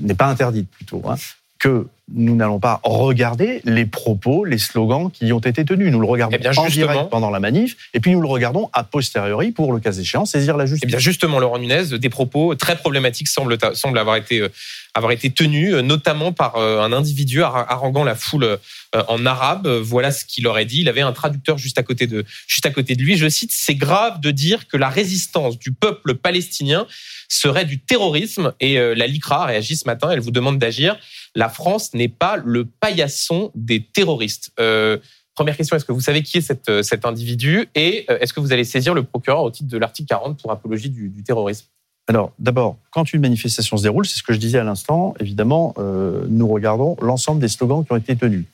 n'est 0.03 0.13
pas 0.13 0.27
interdite 0.27 0.69
plutôt, 0.71 1.03
hein, 1.09 1.15
que 1.59 1.87
nous 2.15 2.35
n'allons 2.35 2.59
pas 2.59 2.81
regarder 2.85 3.61
les 3.65 3.85
propos, 3.85 4.45
les 4.45 4.59
slogans 4.59 5.11
qui 5.11 5.33
ont 5.33 5.41
été 5.41 5.65
tenus. 5.65 5.93
Nous 5.93 6.01
le 6.01 6.07
regardons 6.07 6.37
eh 6.37 6.39
bien, 6.39 6.53
en 6.57 6.67
direct 6.67 7.11
pendant 7.11 7.31
la 7.31 7.41
manif, 7.41 7.77
et 7.93 8.01
puis 8.01 8.13
nous 8.13 8.21
le 8.21 8.29
regardons 8.29 8.71
a 8.73 8.83
posteriori 8.83 9.51
pour, 9.53 9.73
le 9.73 9.81
cas 9.81 9.93
échéant, 9.93 10.25
saisir 10.25 10.57
la 10.57 10.67
justice. 10.67 10.85
Eh 10.85 10.87
bien 10.87 10.99
justement, 10.99 11.39
Laurent 11.39 11.59
Nunez, 11.59 11.99
des 11.99 12.09
propos 12.09 12.55
très 12.55 12.77
problématiques 12.77 13.29
semblent, 13.29 13.59
semblent 13.75 13.99
avoir, 13.99 14.17
été, 14.17 14.41
euh, 14.41 14.49
avoir 14.95 15.13
été 15.13 15.31
tenus, 15.31 15.75
euh, 15.75 15.83
notamment 15.83 16.33
par 16.33 16.57
euh, 16.57 16.81
un 16.81 16.93
individu 16.93 17.43
haranguant 17.43 18.05
la 18.05 18.15
foule 18.15 18.59
en 18.95 19.27
arabe. 19.27 19.69
Voilà 19.69 20.11
ce 20.11 20.25
qu'il 20.25 20.47
aurait 20.47 20.65
dit. 20.65 20.81
Il 20.81 20.89
avait 20.89 21.01
un 21.01 21.13
traducteur 21.13 21.59
juste 21.59 21.79
à 21.79 21.83
côté 21.83 22.07
de, 22.07 22.25
juste 22.47 22.67
à 22.67 22.71
côté 22.71 22.95
de 22.97 23.03
lui. 23.03 23.17
Je 23.17 23.29
cite, 23.29 23.51
c'est 23.53 23.75
grave 23.75 24.21
de 24.21 24.31
dire 24.31 24.67
que 24.69 24.77
la 24.77 24.89
résistance 24.89 25.59
du 25.59 25.73
peuple 25.73 26.15
palestinien 26.15 26.87
serait 27.29 27.65
du 27.65 27.81
terrorisme. 27.81 28.53
Et 28.61 28.77
la 28.79 29.07
LICRA 29.07 29.47
réagit 29.47 29.77
ce 29.77 29.87
matin, 29.87 30.11
elle 30.11 30.21
vous 30.21 30.31
demande 30.31 30.59
d'agir 30.59 30.97
la 31.39 31.49
France 31.49 31.95
n'est 31.95 32.09
pas 32.09 32.37
le 32.37 32.65
paillasson 32.65 33.51
des 33.55 33.83
terroristes. 33.83 34.51
Euh, 34.59 34.99
première 35.35 35.57
question, 35.57 35.77
est-ce 35.77 35.85
que 35.85 35.93
vous 35.93 36.01
savez 36.01 36.23
qui 36.23 36.39
est 36.39 36.69
euh, 36.69 36.83
cet 36.83 37.05
individu? 37.05 37.69
Et 37.77 38.05
euh, 38.11 38.19
est-ce 38.21 38.33
que 38.33 38.41
vous 38.41 38.53
allez 38.53 38.65
saisir 38.65 38.93
le 38.93 39.05
procureur 39.05 39.43
au 39.45 39.51
titre 39.51 39.71
de 39.71 39.79
l'article 39.79 40.09
40 40.09 40.41
pour 40.41 40.51
apologie 40.51 40.91
du, 40.91 41.23
terrorisme? 41.23 41.67
Alors, 42.09 42.33
d'abord, 42.39 42.79
quand 42.91 43.13
une 43.13 43.21
manifestation 43.21 43.77
se 43.77 43.83
déroule, 43.83 44.07
c'est 44.07 44.19
ce 44.19 44.23
que 44.23 44.33
je 44.33 44.39
disais 44.39 44.59
à 44.59 44.65
l'instant, 44.65 45.15
évidemment, 45.21 45.75
nous 45.77 46.49
regardons 46.49 46.97
l'ensemble 47.03 47.39
des 47.39 47.49
slogans 47.49 47.85
qui 47.85 47.93
ont 47.93 47.97
été 47.97 48.17
tenus. 48.17 48.47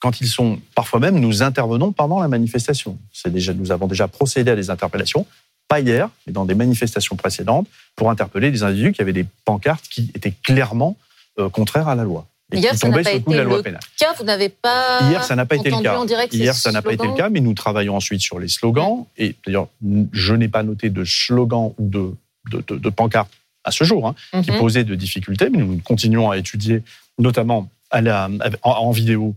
Quand 0.00 0.20
ils 0.20 0.28
sont, 0.28 0.58
parfois 0.74 0.98
même, 0.98 1.20
nous 1.20 1.42
intervenons 1.42 1.92
pendant 1.92 2.20
la 2.20 2.28
manifestation. 2.28 2.98
C'est 3.12 3.32
déjà, 3.32 3.52
nous 3.52 3.70
avons 3.70 3.86
déjà 3.86 4.08
procédé 4.08 4.50
à 4.50 4.56
des 4.56 4.70
interpellations, 4.70 5.26
pas 5.68 5.80
hier, 5.80 6.08
mais 6.26 6.32
dans 6.32 6.46
des 6.46 6.54
manifestations 6.54 7.16
précédentes, 7.16 7.68
pour 7.96 8.10
interpeller 8.10 8.50
des 8.50 8.62
individus 8.62 8.92
qui 8.92 9.02
avaient 9.02 9.12
des 9.12 9.26
pancartes 9.44 9.86
qui 9.88 10.10
étaient 10.14 10.32
clairement 10.42 10.96
euh, 11.38 11.48
contraire 11.48 11.88
à 11.88 11.94
la 11.94 12.04
loi. 12.04 12.26
Et 12.52 12.58
Hier, 12.58 12.74
ça 12.74 12.88
n'a 12.88 13.02
pas 13.02 13.12
été 13.12 13.32
la 13.32 13.44
loi 13.44 13.58
le 13.58 13.62
pénale. 13.62 13.80
cas. 13.96 14.12
Vous 14.18 14.24
n'avez 14.24 14.48
pas 14.48 15.00
Hier, 15.08 15.22
ça 15.22 15.36
n'a 15.36 15.46
pas 15.46 15.56
été 15.56 15.70
le 15.70 15.80
cas. 15.80 16.26
Hier, 16.32 16.54
ça 16.54 16.72
n'a 16.72 16.82
pas 16.82 16.92
été 16.92 17.06
le 17.06 17.14
cas, 17.14 17.28
mais 17.28 17.40
nous 17.40 17.54
travaillons 17.54 17.96
ensuite 17.96 18.20
sur 18.20 18.38
les 18.40 18.48
slogans. 18.48 19.06
Et 19.16 19.36
d'ailleurs, 19.46 19.68
je 20.12 20.34
n'ai 20.34 20.48
pas 20.48 20.62
noté 20.62 20.90
de 20.90 21.04
slogan 21.04 21.72
ou 21.78 21.88
de, 21.88 22.14
de, 22.50 22.76
de, 22.76 22.90
pancarte 22.90 23.30
à 23.64 23.70
ce 23.70 23.84
jour 23.84 24.08
hein, 24.08 24.42
qui 24.42 24.50
mhm. 24.50 24.58
posait 24.58 24.84
de 24.84 24.94
difficultés, 24.94 25.48
mais 25.50 25.58
nous 25.58 25.78
continuons 25.84 26.30
à 26.30 26.38
étudier, 26.38 26.82
notamment 27.18 27.68
à 27.90 28.00
la, 28.00 28.28
en, 28.62 28.90
vidéo, 28.90 29.34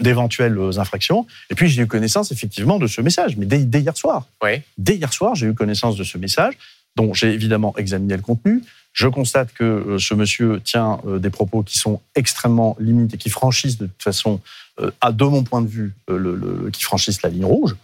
d'éventuelles 0.00 0.58
infractions. 0.76 1.26
Et 1.50 1.54
puis, 1.54 1.68
j'ai 1.68 1.82
eu 1.82 1.86
connaissance 1.86 2.32
effectivement 2.32 2.78
de 2.78 2.86
ce 2.86 3.00
message, 3.00 3.36
mais 3.36 3.46
dès, 3.46 3.58
dès 3.58 3.80
hier 3.80 3.96
soir. 3.96 4.26
Oui. 4.42 4.62
Dès 4.78 4.96
hier 4.96 5.12
soir, 5.12 5.34
j'ai 5.34 5.46
eu 5.46 5.54
connaissance 5.54 5.96
de 5.96 6.04
ce 6.04 6.18
message, 6.18 6.54
dont 6.96 7.14
j'ai 7.14 7.32
évidemment 7.32 7.74
examiné 7.76 8.16
le 8.16 8.22
contenu. 8.22 8.62
Je 8.96 9.08
constate 9.08 9.52
que 9.52 9.64
euh, 9.64 9.98
ce 9.98 10.14
monsieur 10.14 10.60
tient 10.64 11.00
euh, 11.06 11.18
des 11.18 11.28
propos 11.28 11.62
qui 11.62 11.78
sont 11.78 12.00
extrêmement 12.14 12.76
limites 12.80 13.12
et 13.12 13.18
qui 13.18 13.28
franchissent 13.28 13.76
de 13.76 13.86
toute 13.86 14.02
façon, 14.02 14.40
euh, 14.80 14.90
à 15.02 15.12
de 15.12 15.24
mon 15.24 15.44
point 15.44 15.60
de 15.60 15.68
vue, 15.68 15.94
le, 16.08 16.70
qui 16.72 16.82
franchissent 16.82 17.20
la 17.22 17.28
ligne 17.28 17.44
rouge, 17.44 17.76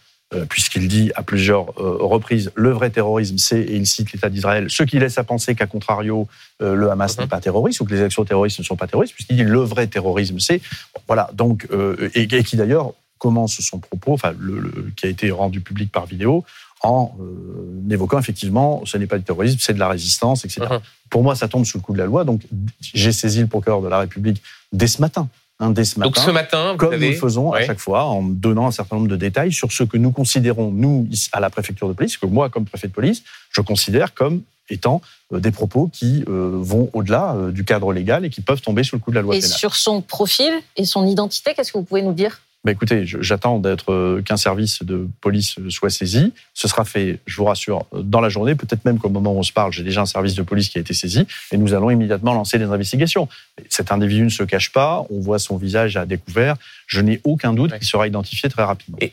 puisqu'il 0.48 0.88
dit 0.88 1.12
à 1.14 1.22
plusieurs 1.22 1.74
reprises 1.76 2.52
le 2.54 2.70
vrai 2.70 2.90
terrorisme, 2.90 3.38
c'est, 3.38 3.60
et 3.60 3.76
il 3.76 3.86
cite 3.86 4.12
l'État 4.12 4.30
d'Israël, 4.30 4.66
ce 4.68 4.82
qui 4.82 4.98
laisse 4.98 5.18
à 5.18 5.24
penser 5.24 5.54
qu'à 5.54 5.66
contrario, 5.66 6.26
le 6.60 6.90
Hamas 6.90 7.18
n'est 7.18 7.24
mhm. 7.24 7.30
pas 7.30 7.40
terroriste 7.40 7.80
ou 7.80 7.84
que 7.84 7.94
les 7.94 8.02
actions 8.02 8.24
terroristes 8.24 8.58
ne 8.58 8.64
sont 8.64 8.76
pas 8.76 8.86
terroristes, 8.86 9.14
puisqu'il 9.14 9.36
dit 9.36 9.44
le 9.44 9.60
vrai 9.60 9.86
terrorisme, 9.86 10.38
c'est. 10.38 10.60
Voilà, 11.06 11.30
donc, 11.34 11.68
et, 12.14 12.22
et 12.22 12.44
qui 12.44 12.56
d'ailleurs 12.56 12.92
commence 13.18 13.60
son 13.60 13.78
propos, 13.78 14.14
enfin, 14.14 14.32
le, 14.38 14.90
qui 14.96 15.06
a 15.06 15.08
été 15.08 15.30
rendu 15.30 15.60
public 15.60 15.92
par 15.92 16.06
vidéo, 16.06 16.44
en 16.82 17.14
euh, 17.20 17.94
évoquant 17.94 18.18
effectivement 18.18 18.82
ce 18.84 18.98
n'est 18.98 19.06
pas 19.06 19.18
du 19.18 19.24
terrorisme, 19.24 19.58
c'est 19.60 19.74
de 19.74 19.78
la 19.78 19.88
résistance, 19.88 20.44
etc. 20.44 20.62
Uh-huh. 20.62 20.80
Pour 21.08 21.22
moi, 21.22 21.36
ça 21.36 21.46
tombe 21.46 21.64
sous 21.64 21.78
le 21.78 21.82
coup 21.82 21.92
de 21.92 21.98
la 21.98 22.06
loi. 22.06 22.24
Donc, 22.24 22.42
j'ai 22.80 23.12
saisi 23.12 23.40
le 23.40 23.46
procureur 23.46 23.82
de 23.82 23.88
la 23.88 24.00
République 24.00 24.42
dès 24.72 24.86
ce 24.88 25.00
matin. 25.00 25.28
Hein, 25.60 25.70
dès 25.70 25.84
ce 25.84 25.98
matin. 25.98 26.10
Donc, 26.10 26.18
ce 26.18 26.30
matin, 26.30 26.74
comme 26.76 26.94
nous 26.94 27.00
le 27.00 27.12
faisons 27.12 27.52
à 27.52 27.62
chaque 27.62 27.78
fois, 27.78 28.04
en 28.04 28.22
donnant 28.22 28.66
un 28.66 28.72
certain 28.72 28.96
nombre 28.96 29.08
de 29.08 29.16
détails 29.16 29.52
sur 29.52 29.70
ce 29.70 29.84
que 29.84 29.96
nous 29.96 30.10
considérons, 30.10 30.70
nous, 30.70 31.08
à 31.32 31.40
la 31.40 31.50
préfecture 31.50 31.88
de 31.88 31.92
police, 31.92 32.16
que 32.16 32.26
moi, 32.26 32.50
comme 32.50 32.64
préfet 32.64 32.88
de 32.88 32.92
police, 32.92 33.22
je 33.50 33.60
considère 33.60 34.14
comme 34.14 34.42
étant 34.68 35.02
euh, 35.32 35.40
des 35.40 35.50
propos 35.50 35.88
qui 35.92 36.24
euh, 36.28 36.52
vont 36.54 36.90
au-delà 36.92 37.36
du 37.50 37.64
cadre 37.64 37.92
légal 37.92 38.24
et 38.24 38.30
qui 38.30 38.40
peuvent 38.40 38.60
tomber 38.60 38.82
sous 38.84 38.96
le 38.96 39.00
coup 39.00 39.10
de 39.10 39.16
la 39.16 39.22
loi 39.22 39.36
et 39.36 39.40
pénale. 39.40 39.56
sur 39.56 39.76
son 39.76 40.00
profil 40.00 40.52
et 40.76 40.84
son 40.84 41.06
identité, 41.06 41.54
qu'est-ce 41.54 41.72
que 41.72 41.78
vous 41.78 41.84
pouvez 41.84 42.02
nous 42.02 42.14
dire? 42.14 42.40
Bah 42.64 42.70
écoutez, 42.70 43.02
j'attends 43.04 43.58
d'être 43.58 43.92
euh, 43.92 44.22
qu'un 44.22 44.36
service 44.36 44.84
de 44.84 45.08
police 45.20 45.56
soit 45.68 45.90
saisi. 45.90 46.32
Ce 46.54 46.68
sera 46.68 46.84
fait, 46.84 47.18
je 47.26 47.36
vous 47.36 47.44
rassure, 47.44 47.86
dans 47.92 48.20
la 48.20 48.28
journée. 48.28 48.54
Peut-être 48.54 48.84
même 48.84 49.00
qu'au 49.00 49.08
moment 49.08 49.32
où 49.32 49.38
on 49.38 49.42
se 49.42 49.52
parle, 49.52 49.72
j'ai 49.72 49.82
déjà 49.82 50.02
un 50.02 50.06
service 50.06 50.36
de 50.36 50.42
police 50.42 50.68
qui 50.68 50.78
a 50.78 50.80
été 50.80 50.94
saisi 50.94 51.26
et 51.50 51.56
nous 51.56 51.74
allons 51.74 51.90
immédiatement 51.90 52.34
lancer 52.34 52.58
les 52.58 52.66
investigations. 52.66 53.28
Cet 53.68 53.90
individu 53.90 54.22
ne 54.22 54.28
se 54.28 54.44
cache 54.44 54.72
pas, 54.72 55.04
on 55.10 55.18
voit 55.18 55.40
son 55.40 55.56
visage 55.56 55.96
à 55.96 56.06
découvert. 56.06 56.56
Je 56.86 57.00
n'ai 57.00 57.20
aucun 57.24 57.52
doute 57.52 57.76
qu'il 57.76 57.86
sera 57.86 58.06
identifié 58.06 58.48
très 58.48 58.62
rapidement. 58.62 58.98
Et 59.00 59.12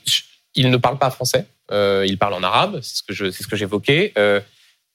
il 0.53 0.69
ne 0.69 0.77
parle 0.77 0.99
pas 0.99 1.09
français, 1.09 1.47
euh, 1.71 2.05
il 2.07 2.17
parle 2.19 2.35
en 2.35 2.43
arabe, 2.43 2.79
c'est 2.83 3.03
ce 3.03 3.47
que 3.47 3.55
j'évoquais. 3.55 4.13
Euh, 4.17 4.41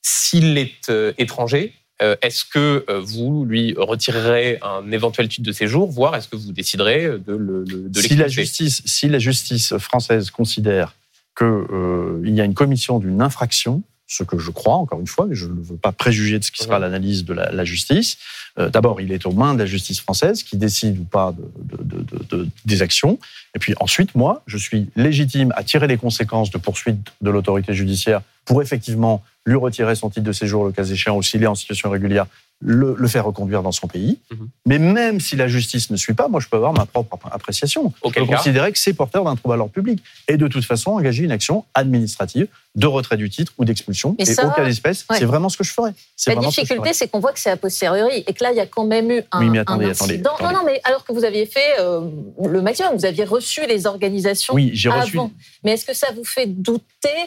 S'il 0.03 0.59
est 0.59 0.91
euh, 0.91 1.13
étranger, 1.19 1.75
est-ce 2.01 2.45
que 2.45 2.85
euh, 2.89 3.01
vous 3.01 3.45
lui 3.45 3.75
retirerez 3.77 4.59
un 4.63 4.91
éventuel 4.91 5.29
titre 5.29 5.47
de 5.47 5.53
séjour, 5.53 5.91
voire 5.91 6.17
est-ce 6.17 6.29
que 6.29 6.37
vous 6.37 6.53
déciderez 6.53 7.05
de 7.05 7.35
le 7.35 7.65
de 7.65 8.01
si 8.01 8.17
la 8.17 8.29
justice, 8.29 8.83
si 8.85 9.09
la 9.09 9.19
justice 9.19 9.77
française 9.79 10.31
considère 10.31 10.95
qu'il 11.37 11.47
euh, 11.47 12.21
y 12.25 12.41
a 12.41 12.45
une 12.45 12.55
commission 12.55 12.99
d'une 12.99 13.21
infraction, 13.21 13.83
ce 14.07 14.23
que 14.23 14.39
je 14.39 14.51
crois, 14.51 14.75
encore 14.75 15.01
une 15.01 15.07
fois, 15.07 15.27
mais 15.27 15.35
je 15.35 15.47
ne 15.47 15.61
veux 15.63 15.77
pas 15.77 15.93
préjuger 15.93 16.39
de 16.39 16.45
ce 16.45 16.51
qui 16.51 16.63
sera 16.63 16.79
l'analyse 16.79 17.25
de 17.25 17.33
la, 17.33 17.51
la 17.51 17.65
justice. 17.65 18.19
Euh, 18.59 18.69
D'abord, 18.69 19.01
il 19.01 19.13
est 19.13 19.25
aux 19.27 19.33
mains 19.33 19.55
de 19.55 19.61
la 19.61 19.67
justice 19.67 20.01
française 20.01 20.43
qui 20.43 20.57
décide 20.57 20.99
ou 20.99 21.05
pas 21.05 21.33
de, 21.33 21.77
de, 21.83 22.03
de, 22.03 22.25
de, 22.37 22.49
des 22.65 22.83
actions. 22.83 23.19
Et 23.55 23.59
puis 23.59 23.75
ensuite, 23.81 24.15
moi, 24.15 24.43
je 24.47 24.59
suis 24.59 24.91
légitime 24.95 25.53
à 25.57 25.65
tirer 25.65 25.87
les 25.87 25.97
conséquences 25.97 26.51
de 26.51 26.59
poursuite 26.59 26.99
de 27.23 27.31
l'autorité 27.31 27.73
judiciaire 27.73 28.21
pour 28.45 28.61
effectivement 28.61 29.23
lui 29.47 29.57
retirer 29.57 29.95
son 29.95 30.11
titre 30.11 30.25
de 30.25 30.33
séjour 30.33 30.65
le 30.65 30.73
cas 30.73 30.85
échéant 30.85 31.17
ou 31.17 31.23
s'il 31.23 31.43
est 31.43 31.47
en 31.47 31.55
situation 31.55 31.91
régulière 31.91 32.27
le, 32.61 32.95
le, 32.99 33.09
faire 33.09 33.27
reconduire 33.27 33.63
dans 33.63 33.73
son 33.73 33.89
pays. 33.89 34.19
Mmh. 34.31 34.37
Mais 34.67 34.79
même 34.79 35.21
si 35.21 35.37
la 35.37 35.49
justice 35.49 35.91
ne 35.91 35.97
suit 35.97 36.15
pas, 36.15 36.29
moi, 36.29 36.41
je 36.41 36.49
peux 36.49 36.57
avoir 36.57 36.73
ma 36.73 36.87
propre 36.87 37.19
appréciation. 37.31 37.93
Auquel 38.01 38.25
je 38.25 38.29
peux 38.29 38.37
considérer 38.37 38.73
que 38.73 38.79
c'est 38.79 38.95
porteur 38.95 39.25
d'un 39.25 39.37
trouble 39.37 39.55
à 39.55 39.57
l'ordre 39.57 39.73
public. 39.73 40.03
Et 40.29 40.37
de 40.37 40.47
toute 40.49 40.65
façon, 40.65 40.93
engager 40.93 41.25
une 41.25 41.33
action 41.33 41.65
administrative 41.75 42.47
de 42.75 42.87
retrait 42.87 43.17
du 43.17 43.31
titre 43.31 43.53
ou 43.59 43.65
d'expulsion. 43.65 44.17
Et 44.19 44.25
ça, 44.25 44.47
au 44.47 44.51
cas 44.51 44.65
d'espèce, 44.65 45.05
ouais. 45.09 45.17
c'est 45.19 45.25
vraiment 45.25 45.49
ce 45.49 45.57
que 45.57 45.65
je 45.65 45.73
ferais. 45.73 45.95
La 46.27 46.37
difficulté, 46.37 46.93
c'est 46.93 47.09
qu'on 47.09 47.21
voit 47.21 47.33
que 47.33 47.39
c'est 47.39 47.51
a 47.51 47.57
posteriori. 47.57 48.25
Et 48.27 48.33
que 48.33 48.43
là, 48.43 48.51
il 48.51 48.57
y 48.57 48.61
a 48.61 48.67
quand 48.67 48.85
même 48.85 49.11
eu 49.11 49.23
un, 49.31 49.41
oui, 49.41 49.51
mais 49.51 49.61
attendez, 49.61 49.87
un 49.87 49.91
incident. 49.91 50.35
Attendez, 50.35 50.55
non, 50.55 50.61
non, 50.61 50.67
mais 50.67 50.81
alors 50.85 51.05
que 51.05 51.13
vous 51.13 51.25
aviez 51.25 51.47
fait 51.47 51.79
euh, 51.79 52.01
le 52.45 52.63
maximum, 52.63 52.97
vous 52.97 53.05
aviez 53.05 53.25
reçu 53.25 53.65
les 53.69 53.87
organisations 53.87 54.55
oui, 54.55 54.71
j'ai 54.75 54.91
avant. 54.91 55.25
Reçu... 55.25 55.35
Mais 55.63 55.73
est-ce 55.73 55.85
que 55.85 55.95
ça 55.95 56.09
vous 56.17 56.25
fait 56.25 56.47
douter 56.47 56.83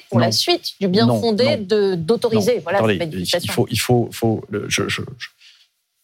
pour 0.10 0.20
non. 0.20 0.26
la 0.26 0.32
suite 0.32 0.74
du 0.82 0.90
bien 0.90 1.06
non, 1.06 1.22
fondé 1.22 1.58
d'autoriser 1.58 2.60
voilà, 2.60 2.82
Il 2.92 3.52
faut, 3.52 3.68
il 3.70 3.80
faut, 3.80 4.10
faut 4.12 4.44
le, 4.50 4.66
je, 4.70 4.90
je, 4.90 5.02
je 5.18 5.28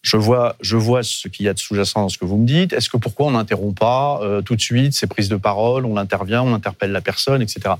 je 0.03 0.17
vois, 0.17 0.57
je 0.59 0.75
vois 0.75 1.01
ce 1.01 1.29
qu'il 1.29 1.45
y 1.45 1.49
a 1.49 1.53
de 1.53 1.59
sous-jacent 1.59 2.01
dans 2.01 2.09
ce 2.09 2.17
que 2.17 2.25
vous 2.25 2.37
me 2.37 2.45
dites. 2.45 2.73
Est-ce 2.73 2.89
que 2.89 2.97
pourquoi 2.97 3.27
on 3.27 3.31
n'interrompt 3.31 3.77
pas 3.77 4.19
euh, 4.21 4.41
tout 4.41 4.55
de 4.55 4.61
suite 4.61 4.93
ces 4.93 5.07
prises 5.07 5.29
de 5.29 5.37
parole, 5.37 5.85
on 5.85 5.95
intervient, 5.95 6.43
on 6.43 6.53
interpelle 6.53 6.91
la 6.91 6.99
personne, 6.99 7.41
etc. 7.41 7.75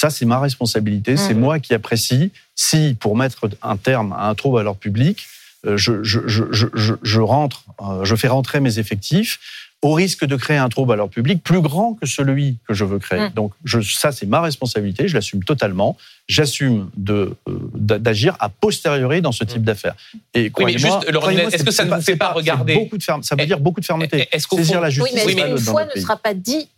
Ça, 0.00 0.08
c'est 0.08 0.24
ma 0.24 0.40
responsabilité. 0.40 1.12
Mmh. 1.12 1.16
C'est 1.18 1.34
moi 1.34 1.58
qui 1.58 1.74
apprécie 1.74 2.32
si, 2.54 2.96
pour 2.98 3.16
mettre 3.16 3.50
un 3.60 3.76
terme 3.76 4.14
à 4.14 4.30
un 4.30 4.34
trouble 4.34 4.58
à 4.58 4.62
l'ordre 4.62 4.80
public, 4.80 5.26
euh, 5.66 5.76
je, 5.76 6.02
je, 6.02 6.20
je, 6.26 6.44
je, 6.50 6.94
je 7.02 7.20
rentre, 7.20 7.64
euh, 7.82 8.02
je 8.04 8.16
fais 8.16 8.28
rentrer 8.28 8.60
mes 8.60 8.78
effectifs 8.78 9.38
au 9.82 9.92
risque 9.92 10.24
de 10.24 10.36
créer 10.36 10.56
un 10.56 10.70
trouble 10.70 10.94
à 10.94 10.96
l'ordre 10.96 11.12
public 11.12 11.42
plus 11.42 11.60
grand 11.60 11.92
que 12.00 12.06
celui 12.06 12.56
que 12.66 12.72
je 12.72 12.86
veux 12.86 12.98
créer. 12.98 13.28
Mmh. 13.28 13.32
Donc 13.34 13.52
je, 13.64 13.80
ça, 13.82 14.10
c'est 14.10 14.24
ma 14.24 14.40
responsabilité, 14.40 15.06
je 15.06 15.14
l'assume 15.14 15.44
totalement. 15.44 15.98
J'assume 16.28 16.88
de, 16.96 17.36
euh, 17.46 17.58
d'agir 17.74 18.38
a 18.40 18.48
posteriori 18.48 19.20
dans 19.20 19.32
ce 19.32 19.44
type 19.44 19.64
d'affaires. 19.64 19.96
Et 20.32 20.50
oui, 20.56 20.64
mais 20.64 20.78
juste, 20.78 21.10
Laurent, 21.10 21.28
est-ce 21.28 21.62
que 21.62 21.70
ça 21.70 21.84
ne 21.84 21.94
vous 21.94 22.00
fait 22.00 22.16
pas 22.16 22.32
regarder 22.32 22.74
beaucoup 22.74 22.96
de 22.96 23.02
ferme, 23.02 23.22
Ça 23.22 23.36
veut 23.36 23.44
dire 23.44 23.60
beaucoup 23.60 23.80
de 23.80 23.84
fermeté. 23.84 24.28
Est-ce 24.32 24.48
qu'au 24.48 24.56
Saisir 24.56 24.76
fond... 24.76 24.80
la 24.80 24.88
justice. 24.88 25.24
Oui, 25.26 25.34
mais, 25.36 25.44
mais 25.44 25.50
une 25.50 25.58
fois 25.58 25.84
ne 25.84 26.00
sera 26.00 26.16
pas 26.16 26.32
dit 26.32 26.70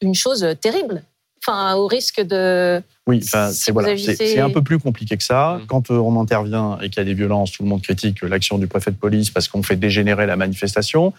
une 0.00 0.14
chose 0.14 0.46
terrible 0.58 1.02
enfin, 1.46 1.74
au 1.74 1.86
risque 1.86 2.20
de. 2.20 2.82
Oui, 3.06 3.20
enfin, 3.22 3.50
c'est 3.52 3.72
voilà, 3.72 3.90
agissez... 3.90 4.38
un 4.40 4.50
peu 4.50 4.62
plus 4.62 4.78
compliqué 4.78 5.16
que 5.16 5.22
ça. 5.22 5.60
Mmh. 5.60 5.66
Quand 5.66 5.90
on 5.90 6.20
intervient 6.20 6.78
et 6.80 6.88
qu'il 6.90 6.98
y 6.98 7.00
a 7.00 7.04
des 7.04 7.14
violences, 7.14 7.52
tout 7.52 7.62
le 7.62 7.68
monde 7.68 7.82
critique 7.82 8.22
l'action 8.22 8.58
du 8.58 8.66
préfet 8.66 8.90
de 8.90 8.96
police 8.96 9.30
parce 9.30 9.48
qu'on 9.48 9.62
fait 9.62 9.76
dégénérer 9.76 10.26
la 10.26 10.36
manifestation. 10.36 11.12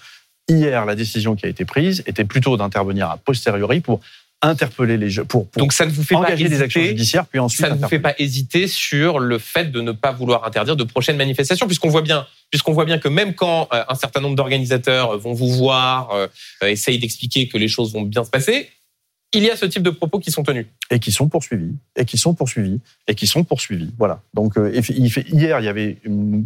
Hier, 0.50 0.86
la 0.86 0.96
décision 0.96 1.36
qui 1.36 1.46
a 1.46 1.50
été 1.50 1.66
prise 1.66 2.04
était 2.06 2.24
plutôt 2.24 2.56
d'intervenir 2.56 3.10
a 3.10 3.18
posteriori 3.18 3.82
pour 3.82 4.00
interpeller 4.42 4.98
les 4.98 5.10
jeux, 5.10 5.26
pour, 5.26 5.48
pour 5.48 5.60
donc 5.60 5.74
ça 5.74 5.86
ne 5.86 5.92
vous 5.92 6.04
fait 6.04 6.16
engager 6.16 6.36
pas 6.36 6.42
hésiter, 6.42 6.58
des 6.58 6.62
actions 6.62 6.84
judiciaires, 6.84 7.26
puis 7.26 7.40
ensuite 7.40 7.66
ça 7.66 7.74
ne 7.74 7.80
vous 7.80 7.88
fait 7.88 8.00
pas 8.00 8.14
hésiter 8.20 8.68
sur 8.68 9.18
le 9.20 9.40
fait 9.40 9.72
de 9.72 9.82
ne 9.82 9.92
pas 9.92 10.12
vouloir 10.12 10.46
interdire 10.46 10.76
de 10.76 10.84
prochaines 10.84 11.18
manifestations, 11.18 11.66
puisqu'on 11.66 11.90
voit 11.90 12.04
bien, 12.04 12.26
puisqu'on 12.52 12.72
voit 12.72 12.86
bien 12.86 13.00
que 13.00 13.08
même 13.08 13.34
quand 13.34 13.68
euh, 13.74 13.84
un 13.90 13.96
certain 13.96 14.22
nombre 14.22 14.36
d'organisateurs 14.36 15.18
vont 15.18 15.34
vous 15.34 15.52
voir, 15.52 16.12
euh, 16.12 16.28
essayent 16.62 17.00
d'expliquer 17.00 17.48
que 17.48 17.58
les 17.58 17.68
choses 17.68 17.94
vont 17.94 18.04
bien 18.04 18.24
se 18.24 18.30
passer, 18.30 18.70
il 19.34 19.44
y 19.44 19.50
a 19.50 19.58
ce 19.58 19.66
type 19.66 19.84
de 19.84 19.90
propos 19.90 20.20
qui 20.20 20.32
sont 20.32 20.44
tenus. 20.44 20.68
Et 20.90 21.00
qui 21.00 21.12
sont 21.12 21.28
poursuivis, 21.28 21.76
et 21.98 22.06
qui 22.06 22.18
sont 22.18 22.34
poursuivis, 22.34 22.80
et 23.08 23.16
qui 23.16 23.28
sont 23.28 23.44
poursuivis. 23.44 23.92
Voilà. 23.98 24.22
Donc, 24.34 24.58
euh, 24.58 24.72
il 24.74 25.12
fait, 25.12 25.28
hier, 25.30 25.60
il 25.60 25.66
y 25.66 25.68
avait 25.68 25.98
une, 26.06 26.46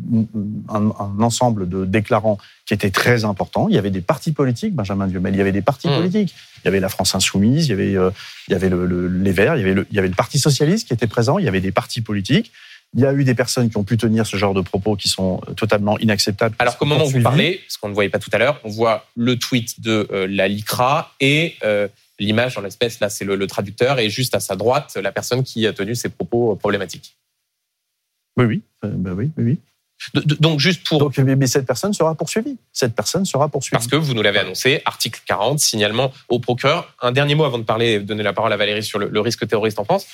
un, 0.67 0.87
un, 0.87 1.21
ensemble 1.21 1.69
de 1.69 1.85
déclarants 1.85 2.39
qui 2.65 2.73
était 2.73 2.89
très 2.89 3.23
important. 3.23 3.67
Il 3.69 3.75
y 3.75 3.77
avait 3.77 3.91
des 3.91 4.01
partis 4.01 4.31
politiques, 4.31 4.73
Benjamin 4.73 5.07
Diomel, 5.07 5.35
il 5.35 5.37
y 5.37 5.41
avait 5.41 5.51
des 5.51 5.61
partis 5.61 5.87
mmh. 5.87 5.95
politiques. 5.95 6.33
Il 6.63 6.65
y 6.65 6.67
avait 6.69 6.79
la 6.79 6.89
France 6.89 7.13
Insoumise, 7.13 7.67
il 7.67 7.69
y 7.69 7.73
avait, 7.73 7.95
euh, 7.95 8.09
il 8.47 8.53
y 8.53 8.55
avait 8.55 8.69
le, 8.69 8.85
le, 8.85 9.07
les 9.07 9.31
Verts, 9.31 9.55
il 9.55 9.59
y 9.59 9.63
avait, 9.63 9.73
le, 9.73 9.87
il 9.91 9.95
y 9.95 9.99
avait 9.99 10.07
le 10.07 10.15
Parti 10.15 10.39
Socialiste 10.39 10.87
qui 10.87 10.93
était 10.93 11.07
présent, 11.07 11.37
il 11.37 11.45
y 11.45 11.47
avait 11.47 11.61
des 11.61 11.71
partis 11.71 12.01
politiques. 12.01 12.51
Il 12.93 12.99
y 12.99 13.05
a 13.05 13.13
eu 13.13 13.23
des 13.23 13.35
personnes 13.35 13.69
qui 13.69 13.77
ont 13.77 13.85
pu 13.85 13.95
tenir 13.95 14.25
ce 14.25 14.35
genre 14.35 14.53
de 14.53 14.59
propos 14.59 14.97
qui 14.97 15.07
sont 15.07 15.39
totalement 15.55 15.97
inacceptables. 15.99 16.55
Alors 16.59 16.77
qu'au 16.77 16.85
moment 16.85 17.05
où 17.05 17.09
vous 17.09 17.21
parlez, 17.21 17.61
parce 17.65 17.77
qu'on 17.77 17.87
ne 17.87 17.93
voyait 17.93 18.09
pas 18.09 18.19
tout 18.19 18.29
à 18.33 18.37
l'heure, 18.37 18.59
on 18.65 18.69
voit 18.69 19.07
le 19.15 19.37
tweet 19.37 19.79
de 19.79 20.09
euh, 20.11 20.27
la 20.29 20.49
LICRA 20.49 21.13
et 21.21 21.55
euh, 21.63 21.87
l'image 22.21 22.57
en 22.57 22.61
l'espèce, 22.61 22.99
là, 22.99 23.09
c'est 23.09 23.25
le, 23.25 23.35
le, 23.35 23.47
traducteur, 23.47 23.99
et 23.99 24.09
juste 24.09 24.35
à 24.35 24.39
sa 24.39 24.55
droite, 24.55 24.97
la 25.01 25.11
personne 25.11 25.43
qui 25.43 25.65
a 25.67 25.73
tenu 25.73 25.95
ces 25.95 26.09
propos 26.09 26.55
problématiques. 26.55 27.17
Oui, 28.37 28.45
oui, 28.45 28.61
euh, 28.85 28.91
bah 28.93 29.11
oui, 29.13 29.31
oui, 29.37 29.43
oui. 29.43 29.57
De, 30.15 30.21
de, 30.21 30.35
donc, 30.35 30.59
juste 30.59 30.87
pour. 30.87 30.99
Donc, 30.99 31.17
mais 31.17 31.45
cette 31.45 31.67
personne 31.67 31.93
sera 31.93 32.15
poursuivie. 32.15 32.57
Cette 32.71 32.95
personne 32.95 33.23
sera 33.23 33.49
poursuivie. 33.49 33.77
Parce 33.77 33.87
que 33.87 33.95
vous 33.95 34.15
nous 34.15 34.23
l'avez 34.23 34.39
annoncé, 34.39 34.81
article 34.85 35.21
40, 35.27 35.59
signalement 35.59 36.11
au 36.27 36.39
procureur. 36.39 36.95
Un 37.01 37.11
dernier 37.11 37.35
mot 37.35 37.43
avant 37.43 37.59
de 37.59 37.63
parler, 37.63 37.99
donner 37.99 38.23
la 38.23 38.33
parole 38.33 38.51
à 38.51 38.57
Valérie 38.57 38.83
sur 38.83 38.97
le, 38.97 39.09
le 39.09 39.19
risque 39.19 39.47
terroriste 39.47 39.77
en 39.77 39.85
France. 39.85 40.07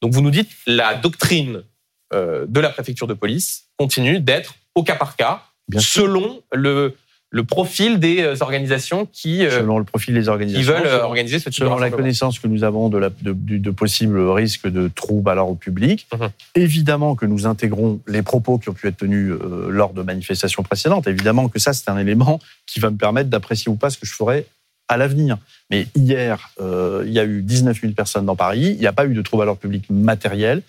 Donc, 0.00 0.12
vous 0.12 0.20
nous 0.20 0.30
dites 0.30 0.50
la 0.66 0.94
doctrine 0.94 1.64
euh, 2.12 2.44
de 2.48 2.60
la 2.60 2.68
préfecture 2.68 3.06
de 3.06 3.14
police 3.14 3.64
continue 3.78 4.20
d'être 4.20 4.54
au 4.74 4.82
cas 4.82 4.96
par 4.96 5.16
cas, 5.16 5.42
Bien 5.68 5.80
selon 5.80 6.22
sûr. 6.22 6.42
le 6.52 6.96
le 7.32 7.44
profil 7.44 7.98
des 7.98 8.42
organisations 8.42 9.08
qui 9.10 9.38
selon 9.50 9.78
le 9.78 9.84
profil 9.84 10.14
des 10.14 10.28
organisations 10.28 10.74
qui 10.74 10.82
veulent 10.82 11.00
organiser 11.00 11.38
ce 11.38 11.48
type 11.48 11.64
selon 11.64 11.78
la 11.78 11.90
connaissance 11.90 12.38
que 12.38 12.46
nous 12.46 12.62
avons 12.62 12.90
de, 12.90 12.98
la, 12.98 13.08
de, 13.08 13.32
de, 13.32 13.70
possibles 13.70 14.20
risques 14.28 14.68
de 14.68 14.88
troubles 14.94 15.30
à 15.30 15.34
l'ordre 15.34 15.56
public. 15.56 16.06
Mmh. 16.12 16.16
-huh. 16.16 16.30
Évidemment 16.54 17.16
que 17.16 17.26
nous 17.26 17.46
intégrons 17.46 18.00
les 18.06 18.22
propos 18.22 18.58
qui 18.58 18.68
ont 18.68 18.74
pu 18.74 18.86
être 18.86 18.98
tenus 18.98 19.32
euh, 19.32 19.68
lors 19.70 19.94
de 19.94 20.02
manifestations 20.02 20.62
précédentes. 20.62 21.06
Évidemment 21.06 21.48
que 21.48 21.58
ça 21.58 21.72
c'est 21.72 21.88
un 21.88 21.98
élément 21.98 22.38
qui 22.68 22.78
va 22.80 22.90
me 22.90 22.98
permettre 22.98 23.30
d'apprécier 23.30 23.68
ou 23.72 23.76
pas 23.76 23.90
ce 23.90 23.98
que 23.98 24.06
je 24.06 24.14
ferai 24.20 24.46
à 24.88 24.98
l'avenir. 24.98 25.38
Mais 25.70 25.86
hier, 25.96 26.50
euh, 26.60 27.02
il 27.06 27.12
y 27.12 27.18
a 27.18 27.24
eu 27.24 27.40
19 27.40 27.80
000 27.80 27.92
personnes 27.94 28.26
dans 28.26 28.36
Paris. 28.36 28.66
Il 28.76 28.80
n'y 28.84 28.86
a 28.86 28.92
pas 28.92 29.06
eu 29.06 29.14
de 29.14 29.22
troubles 29.22 29.44
à 29.44 29.46
l'ordre 29.46 29.60
public 29.66 29.84
matériel 29.88 30.60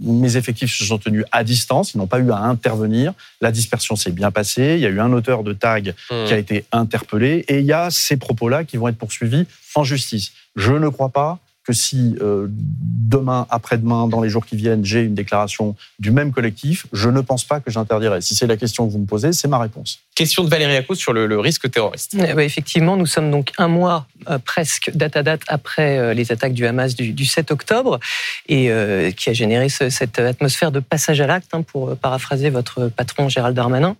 mes 0.00 0.36
effectifs 0.36 0.72
se 0.72 0.84
sont 0.84 0.98
tenus 0.98 1.24
à 1.32 1.44
distance, 1.44 1.94
ils 1.94 1.98
n'ont 1.98 2.06
pas 2.06 2.18
eu 2.18 2.30
à 2.30 2.38
intervenir. 2.38 3.12
La 3.40 3.52
dispersion 3.52 3.96
s'est 3.96 4.12
bien 4.12 4.30
passée. 4.30 4.74
Il 4.76 4.80
y 4.80 4.86
a 4.86 4.90
eu 4.90 5.00
un 5.00 5.12
auteur 5.12 5.42
de 5.42 5.52
tag 5.52 5.94
mmh. 6.10 6.24
qui 6.26 6.32
a 6.32 6.38
été 6.38 6.64
interpellé 6.72 7.44
et 7.48 7.60
il 7.60 7.66
y 7.66 7.72
a 7.72 7.90
ces 7.90 8.16
propos-là 8.16 8.64
qui 8.64 8.76
vont 8.76 8.88
être 8.88 8.98
poursuivis 8.98 9.46
en 9.74 9.84
justice. 9.84 10.32
Je 10.56 10.72
ne 10.72 10.88
crois 10.88 11.10
pas 11.10 11.38
que 11.66 11.72
si 11.72 12.16
euh, 12.20 12.46
demain, 12.48 13.46
après-demain, 13.50 14.06
dans 14.06 14.20
les 14.20 14.28
jours 14.28 14.46
qui 14.46 14.56
viennent, 14.56 14.84
j'ai 14.84 15.02
une 15.02 15.14
déclaration 15.14 15.74
du 15.98 16.10
même 16.10 16.32
collectif, 16.32 16.86
je 16.92 17.08
ne 17.08 17.20
pense 17.20 17.44
pas 17.44 17.60
que 17.60 17.70
j'interdirai. 17.70 18.20
Si 18.20 18.34
c'est 18.34 18.46
la 18.46 18.56
question 18.56 18.86
que 18.86 18.92
vous 18.92 18.98
me 18.98 19.06
posez, 19.06 19.32
c'est 19.32 19.48
ma 19.48 19.58
réponse. 19.58 20.00
Question 20.14 20.44
de 20.44 20.48
Valérie 20.48 20.76
Acos 20.76 20.94
sur 20.94 21.12
le, 21.12 21.26
le, 21.26 21.38
risque 21.38 21.70
terroriste. 21.70 22.14
Eh 22.14 22.34
ben 22.34 22.40
effectivement, 22.40 22.96
nous 22.96 23.06
sommes 23.06 23.30
donc 23.30 23.52
un 23.58 23.68
mois 23.68 24.06
euh, 24.28 24.38
presque 24.38 24.90
date 24.94 25.16
à 25.16 25.22
date 25.22 25.42
après 25.48 25.98
euh, 25.98 26.14
les 26.14 26.32
attaques 26.32 26.52
du 26.52 26.66
Hamas 26.66 26.94
du, 26.94 27.12
du 27.12 27.24
7 27.24 27.50
octobre 27.50 28.00
et 28.48 28.70
euh, 28.70 29.10
qui 29.10 29.30
a 29.30 29.32
généré 29.32 29.68
ce, 29.68 29.90
cette 29.90 30.18
atmosphère 30.18 30.72
de 30.72 30.80
passage 30.80 31.20
à 31.20 31.26
l'acte, 31.26 31.52
hein, 31.52 31.62
pour 31.62 31.96
paraphraser 31.96 32.50
votre 32.50 32.88
patron 32.88 33.28
Gérald 33.28 33.56
Darmanin. 33.56 33.96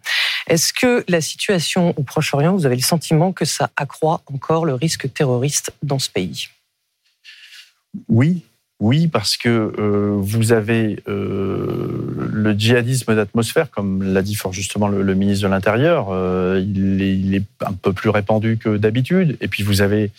Est-ce 0.46 0.72
que 0.72 1.04
la 1.08 1.20
situation 1.20 1.92
au 1.96 2.02
Proche-Orient, 2.02 2.54
vous 2.54 2.66
avez 2.66 2.76
le 2.76 2.82
sentiment 2.82 3.32
que 3.32 3.44
ça 3.44 3.70
accroît 3.76 4.22
encore 4.26 4.64
le 4.64 4.74
risque 4.74 5.12
terroriste 5.12 5.72
dans 5.82 5.98
ce 5.98 6.08
pays? 6.08 6.48
Oui, 8.08 8.42
oui, 8.78 9.08
parce 9.08 9.38
que 9.38 9.48
euh, 9.48 10.16
vous 10.18 10.52
avez 10.52 11.02
euh, 11.08 12.28
le 12.30 12.52
djihadisme 12.52 13.14
d'atmosphère, 13.14 13.70
comme 13.70 14.02
l'a 14.02 14.20
dit 14.20 14.34
fort 14.34 14.52
justement 14.52 14.88
le, 14.88 15.00
le 15.00 15.14
ministre 15.14 15.44
de 15.44 15.50
l'Intérieur, 15.50 16.08
euh, 16.10 16.62
il, 16.62 17.00
il, 17.00 17.34
est 17.34 17.44
un 17.64 17.72
peu 17.72 17.94
plus 17.94 18.10
répandu 18.10 18.58
que 18.58 18.76
d'habitude. 18.76 19.38
Et 19.40 19.48
puis 19.48 19.62
vous 19.62 19.80
avez 19.80 20.10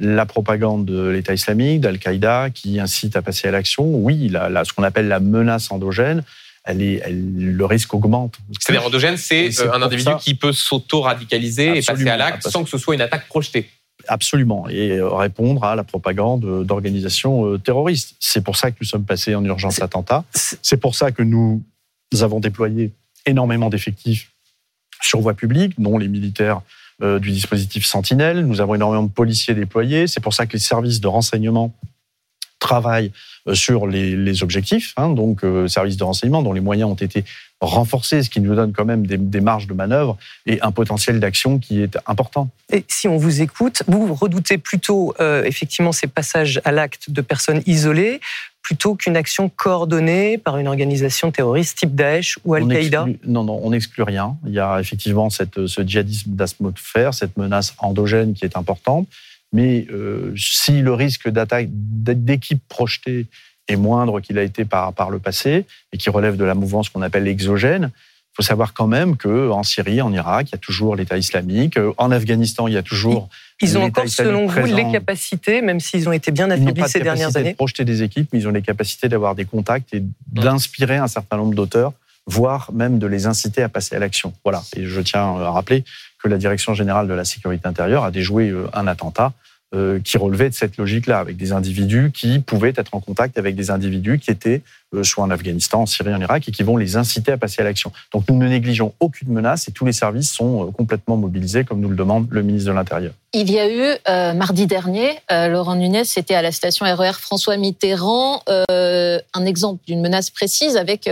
la 0.00 0.24
propagande 0.24 0.86
de 0.86 1.08
l'État 1.08 1.34
islamique, 1.34 1.82
d'Al-Qaïda, 1.82 2.48
qui 2.50 2.80
incite 2.80 3.14
à 3.16 3.20
passer 3.20 3.48
à 3.48 3.50
l'action. 3.50 3.84
Oui, 3.84 4.28
la, 4.28 4.48
la, 4.48 4.64
ce 4.64 4.72
qu'on 4.72 4.84
appelle 4.84 5.08
la 5.08 5.20
menace 5.20 5.70
endogène, 5.70 6.22
elle 6.64 6.80
est, 6.80 7.02
elle, 7.04 7.56
le 7.56 7.64
risque 7.66 7.92
augmente. 7.92 8.38
C'est-à-dire 8.58 8.86
endogène, 8.86 9.18
c'est 9.18 9.50
un 9.68 9.82
individu 9.82 10.10
ça. 10.10 10.18
qui 10.20 10.34
peut 10.34 10.52
s'auto-radicaliser 10.52 11.78
et 11.78 11.82
passer 11.82 12.08
à 12.08 12.16
l'acte 12.16 12.48
sans 12.48 12.64
que 12.64 12.70
ce 12.70 12.78
soit 12.78 12.94
une 12.94 13.02
attaque 13.02 13.26
projetée. 13.26 13.68
Absolument, 14.06 14.68
et 14.68 15.00
répondre 15.00 15.64
à 15.64 15.74
la 15.74 15.84
propagande 15.84 16.64
d'organisations 16.64 17.58
terroristes. 17.58 18.14
C'est 18.20 18.42
pour 18.42 18.56
ça 18.56 18.70
que 18.70 18.76
nous 18.80 18.86
sommes 18.86 19.04
passés 19.04 19.34
en 19.34 19.44
urgence 19.44 19.82
attentat. 19.82 20.24
C'est 20.34 20.76
pour 20.76 20.94
ça 20.94 21.10
que 21.10 21.22
nous 21.22 21.62
avons 22.20 22.40
déployé 22.40 22.92
énormément 23.26 23.68
d'effectifs 23.68 24.30
sur 25.02 25.20
voie 25.20 25.34
publique, 25.34 25.78
dont 25.78 25.98
les 25.98 26.08
militaires 26.08 26.62
euh, 27.02 27.18
du 27.18 27.30
dispositif 27.30 27.86
Sentinelle. 27.86 28.44
Nous 28.46 28.60
avons 28.60 28.74
énormément 28.74 29.04
de 29.04 29.10
policiers 29.10 29.54
déployés. 29.54 30.06
C'est 30.06 30.20
pour 30.20 30.34
ça 30.34 30.46
que 30.46 30.54
les 30.54 30.58
services 30.58 31.00
de 31.00 31.06
renseignement 31.06 31.72
travaille 32.58 33.12
euh, 33.46 33.54
sur 33.54 33.86
les, 33.86 34.16
les 34.16 34.42
objectifs, 34.42 34.92
hein, 34.96 35.10
donc 35.10 35.44
euh, 35.44 35.68
services 35.68 35.96
de 35.96 36.04
renseignement 36.04 36.42
dont 36.42 36.52
les 36.52 36.60
moyens 36.60 36.90
ont 36.90 36.94
été 36.94 37.24
renforcés, 37.60 38.22
ce 38.22 38.30
qui 38.30 38.40
nous 38.40 38.54
donne 38.54 38.72
quand 38.72 38.84
même 38.84 39.06
des, 39.06 39.16
des 39.16 39.40
marges 39.40 39.66
de 39.66 39.74
manœuvre 39.74 40.16
et 40.46 40.60
un 40.60 40.70
potentiel 40.70 41.18
d'action 41.18 41.58
qui 41.58 41.82
est 41.82 41.98
important. 42.06 42.50
Et 42.72 42.84
si 42.88 43.08
on 43.08 43.16
vous 43.16 43.42
écoute, 43.42 43.82
vous 43.88 44.14
redoutez 44.14 44.58
plutôt 44.58 45.14
euh, 45.20 45.44
effectivement 45.44 45.92
ces 45.92 46.06
passages 46.06 46.60
à 46.64 46.72
l'acte 46.72 47.10
de 47.10 47.20
personnes 47.20 47.62
isolées 47.66 48.20
plutôt 48.62 48.96
qu'une 48.96 49.16
action 49.16 49.48
coordonnée 49.48 50.36
par 50.36 50.58
une 50.58 50.68
organisation 50.68 51.30
terroriste 51.30 51.78
type 51.78 51.94
Daesh 51.94 52.38
ou 52.44 52.52
Al-Qaïda 52.52 53.06
Non, 53.24 53.42
non, 53.42 53.58
on 53.62 53.70
n'exclut 53.70 54.02
rien. 54.02 54.36
Il 54.46 54.52
y 54.52 54.60
a 54.60 54.78
effectivement 54.78 55.30
cette, 55.30 55.66
ce 55.66 55.80
djihadisme 55.80 56.32
d'atmosphère, 56.32 57.14
cette 57.14 57.38
menace 57.38 57.74
endogène 57.78 58.34
qui 58.34 58.44
est 58.44 58.58
importante. 58.58 59.08
Mais 59.52 59.86
euh, 59.90 60.34
si 60.36 60.80
le 60.82 60.92
risque 60.92 61.28
d'attaque 61.28 61.68
d'équipe 61.70 62.62
projetée 62.68 63.26
est 63.68 63.76
moindre 63.76 64.20
qu'il 64.20 64.38
a 64.38 64.42
été 64.42 64.64
par, 64.64 64.92
par 64.92 65.10
le 65.10 65.18
passé 65.18 65.66
et 65.92 65.98
qui 65.98 66.10
relève 66.10 66.36
de 66.36 66.44
la 66.44 66.54
mouvance 66.54 66.88
qu'on 66.88 67.02
appelle 67.02 67.26
exogène, 67.28 67.90
il 67.94 68.44
faut 68.44 68.46
savoir 68.46 68.72
quand 68.72 68.86
même 68.86 69.16
qu'en 69.16 69.62
Syrie, 69.62 70.00
en 70.00 70.12
Irak, 70.12 70.48
il 70.50 70.52
y 70.52 70.54
a 70.54 70.58
toujours 70.58 70.94
l'État 70.94 71.18
islamique. 71.18 71.76
En 71.96 72.12
Afghanistan, 72.12 72.68
il 72.68 72.74
y 72.74 72.76
a 72.76 72.82
toujours. 72.82 73.28
Ils 73.60 73.76
ont 73.76 73.82
encore, 73.82 74.06
selon 74.06 74.46
vous, 74.46 74.64
les 74.66 74.88
capacités, 74.92 75.60
même 75.60 75.80
s'ils 75.80 76.08
ont 76.08 76.12
été 76.12 76.30
bien 76.30 76.48
affaiblis 76.50 76.88
ces 76.88 77.00
dernières 77.00 77.36
années 77.36 77.52
de 77.52 77.56
projeter 77.56 77.84
des 77.84 78.04
équipes, 78.04 78.28
mais 78.32 78.38
ils 78.38 78.46
ont 78.46 78.52
les 78.52 78.62
capacités 78.62 79.08
d'avoir 79.08 79.34
des 79.34 79.44
contacts 79.44 79.92
et 79.92 80.04
d'inspirer 80.28 80.98
un 80.98 81.08
certain 81.08 81.36
nombre 81.36 81.54
d'auteurs, 81.54 81.92
voire 82.26 82.70
même 82.72 83.00
de 83.00 83.08
les 83.08 83.26
inciter 83.26 83.62
à 83.62 83.68
passer 83.68 83.96
à 83.96 83.98
l'action. 83.98 84.32
Voilà. 84.44 84.62
Et 84.76 84.86
je 84.86 85.00
tiens 85.00 85.22
à 85.22 85.50
rappeler 85.50 85.84
que 86.22 86.28
la 86.28 86.38
Direction 86.38 86.74
générale 86.74 87.08
de 87.08 87.14
la 87.14 87.24
sécurité 87.24 87.66
intérieure 87.66 88.04
a 88.04 88.10
déjoué 88.10 88.50
euh, 88.50 88.66
un 88.72 88.86
attentat 88.86 89.32
euh, 89.74 90.00
qui 90.00 90.16
relevait 90.16 90.48
de 90.48 90.54
cette 90.54 90.78
logique-là, 90.78 91.18
avec 91.18 91.36
des 91.36 91.52
individus 91.52 92.10
qui 92.12 92.38
pouvaient 92.38 92.72
être 92.74 92.94
en 92.94 93.00
contact 93.00 93.36
avec 93.36 93.54
des 93.54 93.70
individus 93.70 94.18
qui 94.18 94.30
étaient 94.30 94.62
soit 95.02 95.24
en 95.24 95.30
Afghanistan, 95.30 95.82
en 95.82 95.86
Syrie, 95.86 96.14
en 96.14 96.20
Irak, 96.20 96.48
et 96.48 96.52
qui 96.52 96.62
vont 96.62 96.76
les 96.76 96.96
inciter 96.96 97.32
à 97.32 97.38
passer 97.38 97.62
à 97.62 97.64
l'action. 97.64 97.92
Donc 98.12 98.24
nous 98.28 98.36
ne 98.36 98.48
négligeons 98.48 98.94
aucune 99.00 99.32
menace 99.32 99.68
et 99.68 99.72
tous 99.72 99.84
les 99.84 99.92
services 99.92 100.32
sont 100.32 100.72
complètement 100.72 101.16
mobilisés, 101.16 101.64
comme 101.64 101.80
nous 101.80 101.88
le 101.88 101.96
demande 101.96 102.26
le 102.30 102.42
ministre 102.42 102.70
de 102.70 102.74
l'Intérieur. 102.74 103.12
Il 103.34 103.50
y 103.50 103.58
a 103.58 103.68
eu 103.70 103.96
euh, 104.08 104.32
mardi 104.32 104.66
dernier, 104.66 105.10
euh, 105.30 105.48
Laurent 105.48 105.76
Nunez, 105.76 106.04
c'était 106.04 106.34
à 106.34 106.40
la 106.40 106.50
station 106.50 106.86
RER 106.86 107.10
e 107.10 107.12
François 107.12 107.58
Mitterrand, 107.58 108.42
euh, 108.48 109.20
un 109.34 109.44
exemple 109.44 109.84
d'une 109.86 110.00
menace 110.00 110.30
précise 110.30 110.78
avec 110.78 111.10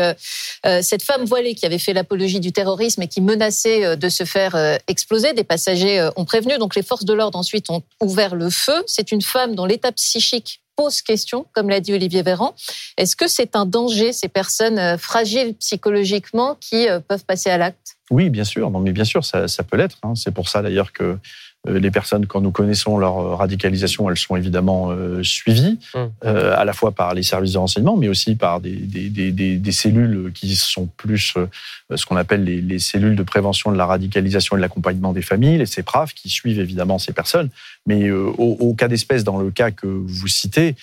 cette 0.81 1.03
femme 1.03 1.24
voilée 1.24 1.55
qui 1.55 1.66
avait 1.66 1.79
fait 1.79 1.93
l'apologie 1.93 2.41
du 2.41 2.53
terrorisme 2.53 3.03
et 3.03 3.09
qui 3.09 3.20
menaçait 3.20 3.97
de 3.97 4.09
se 4.09 4.24
faire 4.24 4.57
exploser. 4.89 5.33
Des 5.35 5.45
passagers 5.45 6.09
ont 6.16 6.24
prévenu, 6.24 6.59
donc 6.59 6.74
les 6.74 6.83
forces 6.83 7.05
de 7.05 7.12
l'ordre 7.12 7.39
ensuite 7.39 7.70
ont 7.70 7.83
ouvert 8.01 8.35
le 8.35 8.51
feu. 8.51 8.83
C'est 8.87 9.12
une 9.12 9.22
femme 9.22 9.55
dont 9.55 9.66
l'état 9.66 9.93
psychique 9.93 10.61
pose 10.77 11.03
question, 11.03 11.47
comme 11.53 11.68
l'a 11.68 11.81
dit 11.81 11.93
Olivier 11.93 12.22
Véran. 12.22 12.55
Est-ce 12.97 13.16
que 13.16 13.29
c'est 13.29 13.57
un 13.57 13.66
danger, 13.66 14.12
ces 14.12 14.29
personnes 14.29 14.99
fragiles 14.99 15.55
psychologiquement 15.55 16.57
qui 16.61 16.87
peuvent 17.09 17.24
passer 17.24 17.51
à 17.51 17.59
l'acte? 17.59 17.97
Oui, 18.11 18.31
bien 18.31 18.45
sûr. 18.45 18.70
Mais 18.70 18.93
bien 18.93 19.05
sûr, 19.05 19.24
ça, 19.24 19.47
peut 19.68 19.77
l'être. 19.77 19.99
Hein. 20.03 20.14
C'est 20.14 20.33
pour 20.33 20.49
ça 20.49 20.62
d'ailleurs 20.62 20.93
que 20.93 21.03
euh, 21.03 21.16
les 21.67 21.91
personnes, 21.91 22.27
quand 22.27 22.41
nous 22.41 22.51
connaissons 22.51 22.99
leur 22.99 23.19
euh, 23.19 23.35
radicalisation, 23.35 24.09
elles 24.11 24.17
sont 24.17 24.37
évidemment 24.37 24.91
euh, 24.91 25.23
suivies, 25.23 25.79
mmh. 25.95 26.27
à 26.27 26.64
la 26.64 26.73
fois 26.73 26.93
par 26.93 27.14
les 27.14 27.23
services 27.23 27.53
de 27.53 27.59
renseignement, 27.59 27.97
mais 27.97 28.09
aussi 28.09 28.35
par 28.37 28.61
des, 28.61 28.75
des, 28.75 29.09
des, 29.09 29.57
des 29.57 29.73
cellules 29.73 30.33
qui 30.35 30.55
sont 30.57 30.87
plus 30.97 31.35
ce 31.95 32.07
qu'on 32.07 32.17
appelle 32.17 32.45
les, 32.45 32.61
les, 32.61 32.79
cellules 32.79 33.17
de 33.17 33.23
prévention 33.23 33.73
de 33.73 33.77
la 33.77 33.87
radicalisation 33.87 34.57
et 34.57 34.59
de 34.59 34.62
l'accompagnement 34.62 35.12
des 35.12 35.23
familles, 35.23 35.59
les 35.59 35.67
CEPRAF, 35.67 36.14
qui 36.14 36.29
suivent 36.29 36.61
évidemment 36.61 36.99
ces 36.99 37.12
personnes. 37.12 37.51
Mais 37.87 38.11
au, 38.11 38.33
au 38.39 38.75
cas 38.75 38.89
d'espèce, 38.89 39.25
dans 39.25 39.39
le 39.39 39.51
cas 39.51 39.71
que 39.71 39.87
vous 39.87 40.29
citez, 40.29 40.75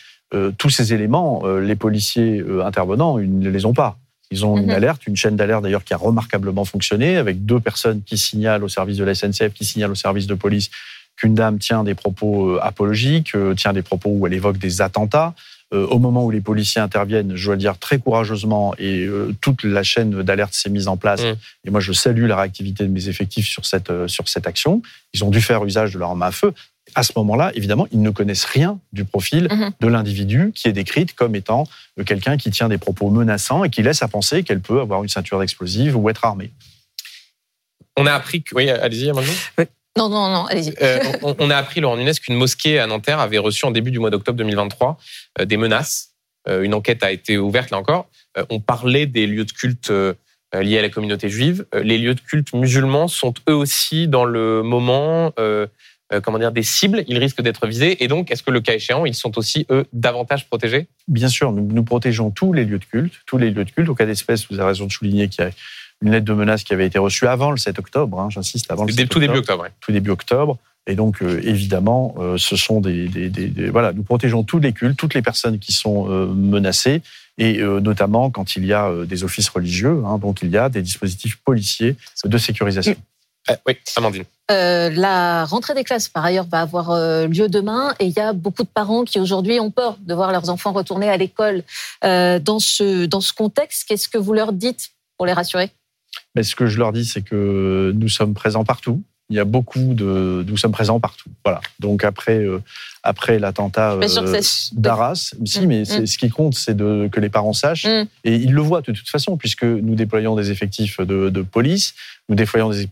tous 0.58 0.70
ces 0.70 0.94
éléments, 0.94 1.46
les 1.46 1.76
policiers 1.76 2.44
intervenants, 2.64 3.20
ils 3.20 3.38
ne 3.40 3.50
les 3.50 3.66
ont 3.66 3.74
pas. 3.74 3.98
Ils 4.34 4.48
ont 4.48 4.58
une 4.58 4.66
mhm. 4.66 4.72
alerte, 4.72 5.06
une 5.06 5.16
chaîne 5.16 5.36
d'alerte 5.36 5.62
d'ailleurs 5.62 5.84
qui 5.84 5.94
a 5.94 5.98
remarquablement 5.98 6.66
fonctionné, 6.66 7.18
avec 7.18 7.46
deux 7.46 7.60
personnes 7.60 8.02
qui 8.02 8.18
signalent 8.18 8.64
au 8.64 8.68
service 8.68 8.98
de 8.98 9.04
la 9.04 9.14
SNCF, 9.14 9.54
qui 9.54 9.64
signalent 9.64 9.92
au 9.92 9.96
service 9.96 10.26
de 10.26 10.34
police 10.34 10.72
qu'une 11.16 11.36
dame 11.36 11.60
tient 11.60 11.84
des 11.84 11.94
propos 11.94 12.56
euh, 12.56 12.60
apologiques, 12.64 13.36
euh, 13.36 13.54
tient 13.54 13.74
des 13.74 13.84
propos 13.84 14.10
où 14.10 14.26
elle 14.26 14.34
évoque 14.34 14.58
des 14.58 14.82
attentats. 14.82 15.36
Euh, 15.72 15.86
au 15.86 16.00
moment 16.00 16.26
où 16.26 16.32
les 16.32 16.42
policiers 16.42 16.82
interviennent, 16.82 17.36
je 17.36 17.46
dois 17.46 17.54
le 17.54 17.60
dire 17.60 17.78
très 17.78 18.00
courageusement, 18.00 18.74
et 18.80 19.08
toute 19.40 19.64
la 19.64 19.84
chaîne 19.84 20.24
d'alerte 20.24 20.56
s'est 20.56 20.72
mise 20.72 20.88
en 20.88 20.98
place. 20.98 21.24
Mhm. 21.24 21.36
Et 21.66 21.70
moi, 21.70 21.80
je 21.80 21.94
salue 21.94 22.26
la 22.26 22.38
réactivité 22.38 22.86
de 22.86 22.90
mes 22.90 23.08
effectifs 23.10 23.48
sur 23.48 23.68
cette, 23.68 23.92
sur 24.08 24.28
cette 24.28 24.48
action. 24.48 24.82
Ils 25.14 25.24
ont 25.24 25.30
dû 25.30 25.42
faire 25.42 25.64
usage 25.64 25.94
de 25.94 26.00
leur 26.00 26.16
main 26.16 26.28
à 26.28 26.32
feu 26.32 26.54
à 26.96 27.04
ce 27.04 27.14
moment-là, 27.18 27.52
évidemment, 27.56 27.88
ils 27.92 28.02
ne 28.02 28.10
connaissent 28.10 28.46
rien 28.46 28.80
du 28.92 29.06
profil 29.06 29.48
mhm. 29.52 29.72
de 29.80 29.88
l'individu 29.88 30.52
qui 30.54 30.68
est 30.68 30.74
décrite 30.74 31.14
comme 31.14 31.36
étant 31.36 31.68
euh, 32.00 32.04
quelqu'un 32.04 32.38
qui 32.38 32.52
tient 32.52 32.70
des 32.70 32.78
propos 32.78 33.10
menaçants 33.10 33.64
et 33.64 33.70
qui 33.70 33.84
laisse 33.84 34.02
à 34.04 34.08
penser 34.08 34.44
qu'elle 34.44 34.62
peut 34.62 34.80
avoir 34.80 35.04
une 35.04 35.10
ceinture 35.10 35.40
d'explosive 35.40 35.96
ou 35.96 36.10
être 36.10 36.26
armée. 36.26 36.52
On 37.98 38.06
a 38.06 38.14
appris 38.14 38.42
que... 38.42 38.56
Oui, 38.56 38.70
allez-y, 38.70 39.12
oui. 39.12 39.66
Non, 39.98 40.10
non, 40.10 40.28
non, 40.30 40.46
allez-y. 40.46 40.74
Euh, 40.82 41.00
on, 41.22 41.50
a 41.52 41.56
appris, 41.56 41.80
Laurent 41.80 41.98
Nunes, 41.98 42.14
qu'une 42.14 42.36
mosquée 42.36 42.80
à 42.80 42.88
Nanterre 42.88 43.20
avait 43.20 43.38
reçu 43.38 43.66
en 43.66 43.72
début 43.72 43.92
du 43.92 44.00
mois 44.00 44.10
d'octobre 44.10 44.38
2023 44.40 44.98
euh, 45.40 45.46
des 45.46 45.58
menaces. 45.58 46.14
une 46.48 46.74
enquête 46.74 47.04
a 47.04 47.12
été 47.12 47.38
ouverte, 47.38 47.70
là 47.70 47.78
encore. 47.78 48.10
on 48.50 48.60
parlait 48.60 49.06
des 49.06 49.28
lieux 49.28 49.46
de 49.46 49.52
culte 49.52 49.94
liés 50.54 50.80
à 50.80 50.82
la 50.82 50.90
communauté 50.90 51.30
juive. 51.30 51.66
les 51.74 51.98
lieux 51.98 52.16
de 52.16 52.20
culte 52.20 52.54
musulmans 52.54 53.08
sont 53.08 53.34
eux 53.48 53.56
aussi 53.56 54.08
dans 54.08 54.26
le 54.26 54.64
moment 54.64 55.32
euh, 56.14 56.22
comment 56.22 56.40
dire, 56.40 56.52
des 56.52 56.64
cibles, 56.64 57.04
ils 57.08 57.18
risquent 57.18 57.42
d'être 57.42 57.68
visés. 57.68 58.04
Et 58.04 58.08
donc, 58.08 58.32
est-ce 58.32 58.44
que 58.44 58.52
le 58.52 58.62
cas 58.62 58.74
échéant, 58.74 59.06
ils 59.06 59.16
sont 59.16 59.38
aussi, 59.38 59.66
eux, 59.70 59.86
davantage 59.94 60.48
protégés? 60.48 60.88
Bien 61.08 61.28
sûr, 61.28 61.52
nous, 61.52 61.66
nous, 61.66 61.84
protégeons 61.84 62.32
tous 62.32 62.54
les 62.54 62.66
lieux 62.66 62.80
de 62.80 62.86
culte, 62.86 63.14
tous 63.26 63.38
les 63.38 63.52
lieux 63.52 63.66
de 63.66 63.72
culte. 63.72 63.90
Au 63.90 63.96
cas 63.96 64.06
d'espèce, 64.06 64.48
vous 64.50 64.60
avez 64.60 64.70
raison 64.70 64.86
de 64.86 64.92
souligner 64.92 65.28
qu'il 65.28 65.44
y 65.44 65.48
a 65.48 65.52
une 66.02 66.12
lettre 66.12 66.26
de 66.26 66.34
menace 66.34 66.64
qui 66.64 66.74
avait 66.74 66.86
été 66.86 67.00
reçue 67.00 67.28
avant 67.28 67.52
le 67.52 67.58
7 67.58 67.80
octobre, 67.80 68.20
hein, 68.20 68.30
j'insiste, 68.30 68.70
avant 68.72 68.86
le 68.86 68.92
7 68.92 69.10
tout 69.10 69.20
début 69.20 69.38
octobre. 69.38 69.68
Tout 69.80 69.92
début 69.92 70.12
octobre. 70.12 70.58
Et 70.86 70.96
donc, 70.96 71.22
euh, 71.22 71.40
évidemment, 71.44 72.16
euh, 72.20 72.38
ce 72.38 72.56
sont 72.58 72.82
des, 72.82 73.08
des, 73.08 73.30
des, 73.30 73.70
Voilà, 73.70 73.94
nous 73.94 74.04
protégeons 74.04 74.44
tous 74.44 74.60
les 74.60 74.74
cultes, 74.74 74.98
toutes 74.98 75.14
les 75.14 75.22
personnes 75.22 75.60
qui 75.60 75.72
sont 75.72 76.08
menacées, 76.08 77.02
et 77.38 77.58
notamment 77.64 78.30
quand 78.30 78.56
il 78.56 78.66
y 78.66 78.74
a 78.74 78.92
des 79.06 79.24
offices 79.24 79.50
religieux, 79.50 80.04
hein, 80.06 80.20
donc 80.20 80.44
il 80.44 80.50
y 80.50 80.58
a 80.58 80.70
des 80.70 80.84
dispositifs 80.84 81.38
policiers 81.38 81.96
de 82.24 82.38
sécurisation. 82.38 82.96
Oui, 83.68 83.78
Amandine. 83.98 84.24
Euh, 84.52 84.90
la 84.90 85.46
rentrée 85.46 85.74
des 85.74 85.84
classes, 85.84 86.10
par 86.10 86.26
ailleurs, 86.26 86.46
va 86.46 86.62
avoir 86.62 86.92
euh, 86.92 87.28
lieu 87.28 87.48
demain 87.48 87.94
et 88.00 88.06
il 88.06 88.14
y 88.14 88.20
a 88.20 88.34
beaucoup 88.34 88.64
de 88.64 88.68
parents 88.68 89.04
qui 89.06 89.20
aujourd'hui 89.20 89.60
ont 89.60 89.72
peur 89.72 89.98
de 90.02 90.14
voir 90.14 90.32
leurs 90.32 90.50
enfants 90.50 90.74
retourner 90.74 91.10
à 91.10 91.18
l'école 91.18 91.64
euh, 92.04 92.40
dans 92.40 92.60
ce 92.60 93.06
dans 93.06 93.22
ce 93.22 93.34
contexte. 93.34 93.88
Qu'est-ce 93.88 94.10
que 94.10 94.18
vous 94.18 94.34
leur 94.34 94.52
dites 94.52 94.92
pour 95.18 95.26
les 95.26 95.34
rassurer? 95.34 95.72
Mais 96.36 96.44
ce 96.44 96.56
que 96.56 96.68
je 96.68 96.78
leur 96.78 96.92
dis, 96.92 97.06
c'est 97.06 97.22
que 97.22 97.94
nous 97.96 98.10
sommes 98.10 98.34
présents 98.34 98.66
partout. 98.66 99.02
Il 99.30 99.38
y 99.38 99.40
a 99.40 99.46
beaucoup 99.46 99.94
de, 99.94 100.44
nous 100.46 100.58
sommes 100.58 100.74
présents 100.74 101.00
partout. 101.00 101.30
Voilà. 101.46 101.62
Donc 101.80 102.04
après, 102.04 102.46
après 103.04 103.38
l'attentat 103.38 103.98
d'Arras, 104.74 105.34
si, 105.46 105.62
mm. 105.62 105.66
mais 105.68 105.82
mm. 105.82 106.06
ce 106.06 106.18
qui 106.18 106.30
compte, 106.30 106.56
c'est 106.56 106.78
que 106.78 107.20
les 107.20 107.30
parents 107.30 107.54
sachent 107.54 107.86
mm. 107.86 108.08
et 108.24 108.36
ils 108.36 108.54
le 108.54 108.62
voient 108.62 108.82
de 108.82 108.92
toute 108.92 109.10
façon, 109.10 109.38
puisque 109.38 109.64
nous 109.64 109.96
déployons 109.96 110.36
des 110.36 110.52
effectifs 110.52 111.00
de, 111.00 111.30
de 111.30 111.42
police, 111.42 111.94
nous 112.30 112.36
déployons 112.36 112.70
des, 112.70 112.88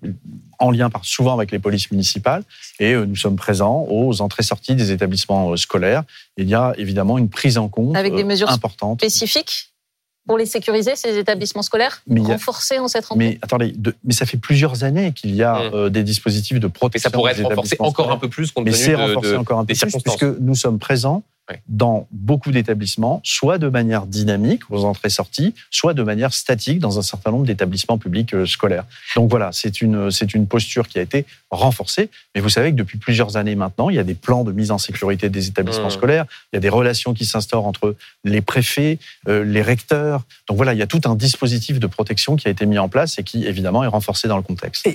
en 0.60 0.72
lien 0.72 0.90
par, 0.90 1.06
souvent 1.06 1.34
avec 1.34 1.52
les 1.52 1.60
polices 1.60 1.92
municipales 1.92 2.44
et 2.80 2.94
euh, 2.94 3.06
nous 3.06 3.16
sommes 3.16 3.36
présents 3.36 3.86
aux 3.90 4.22
entrées-sorties 4.22 4.76
des 4.76 4.92
établissements 4.92 5.52
euh, 5.52 5.58
scolaires. 5.58 6.04
Il 6.38 6.48
y 6.48 6.56
a 6.56 6.74
évidemment 6.78 7.18
une 7.18 7.30
prise 7.30 7.58
en 7.58 7.68
compte 7.68 7.96
avec 7.96 8.14
des 8.16 8.24
euh, 8.24 8.26
mesures 8.26 8.50
importantes. 8.50 9.00
spécifiques 9.00 9.71
pour 10.28 10.38
les 10.38 10.46
sécuriser, 10.46 10.96
ces 10.96 11.18
établissements 11.18 11.62
scolaires 11.62 12.04
Renforcer 12.10 12.80
en 12.80 12.88
cette 12.88 13.06
rentrée 13.06 13.26
Mais 13.26 13.40
attendez, 13.42 13.74
mais 14.04 14.14
ça 14.14 14.26
fait 14.26 14.38
plusieurs 14.38 14.84
années 14.84 15.14
qu'il 15.14 15.36
y 15.36 15.44
a 15.44 15.70
mmh. 15.70 15.90
des 15.90 16.04
dispositifs 16.04 16.60
de 16.60 16.68
protection. 16.68 17.10
Mais 17.10 17.12
ça 17.12 17.18
pourrait 17.18 17.32
être 17.32 17.44
renforcé 17.44 17.76
encore 17.80 18.12
un 18.12 18.18
peu 18.18 18.30
plus 18.30 18.52
compte 18.52 18.66
tenu 18.66 18.76
mais 18.76 18.78
c'est 18.78 18.96
renforcé 18.96 19.36
encore 19.36 19.60
un 19.60 19.66
peu 19.66 19.74
plus, 19.74 19.98
puisque 20.04 20.24
nous 20.24 20.56
sommes 20.56 20.80
présents 20.80 21.24
dans 21.68 22.08
beaucoup 22.12 22.52
d'établissements, 22.52 23.22
soit 23.24 23.58
de 23.58 23.68
manière 23.68 24.06
dynamique 24.06 24.70
aux 24.70 24.84
entrées-sorties, 24.84 25.54
soit 25.70 25.94
de 25.94 26.04
manière 26.04 26.34
statique 26.34 26.80
dans 26.80 27.00
un 27.00 27.02
certain 27.02 27.32
nombre 27.32 27.46
d'établissements 27.46 27.98
publics 27.98 28.34
euh, 28.34 28.46
scolaires. 28.46 28.86
Donc 29.16 29.30
voilà, 29.30 29.50
c'est 29.52 29.82
une, 29.82 30.12
c'est 30.12 30.34
une 30.34 30.48
posture 30.48 30.88
qui 30.88 31.00
a 31.00 31.02
été 31.02 31.26
renforcée. 31.50 32.10
Mais 32.36 32.42
vous 32.42 32.50
savez 32.50 32.72
que 32.72 32.76
depuis 32.76 32.98
plusieurs 32.98 33.38
années 33.38 33.56
maintenant, 33.56 33.90
il 33.90 33.96
y 33.96 34.00
a 34.00 34.04
des 34.04 34.14
plans 34.14 34.44
de 34.44 34.52
mise 34.52 34.72
en 34.72 34.78
sécurité 34.78 35.30
des 35.30 35.48
établissements 35.48 35.88
mmh. 35.88 35.92
scolaires, 35.92 36.26
il 36.52 36.56
y 36.56 36.58
a 36.58 36.62
des 36.62 36.70
relations 36.70 37.14
qui 37.14 37.26
s'instaurent 37.26 37.66
entre 37.66 37.96
les 38.24 38.42
préfets, 38.42 39.00
euh, 39.28 39.44
les 39.44 39.62
recteurs. 39.62 40.24
Donc 40.48 40.58
voilà, 40.58 40.74
il 40.74 40.80
y 40.80 40.82
a 40.82 40.88
tout 40.88 41.02
un 41.06 41.16
dispositif 41.16 41.80
de 41.80 41.88
protection 41.88 42.36
qui 42.36 42.48
a 42.48 42.52
été 42.52 42.66
mis 42.66 42.78
en 42.78 42.90
place 42.90 43.20
et 43.20 43.24
qui 43.24 43.46
évidemment 43.46 43.84
est 43.84 43.88
renforcé 43.88 44.28
dans 44.28 44.38
le 44.38 44.44
contexte. 44.44 44.88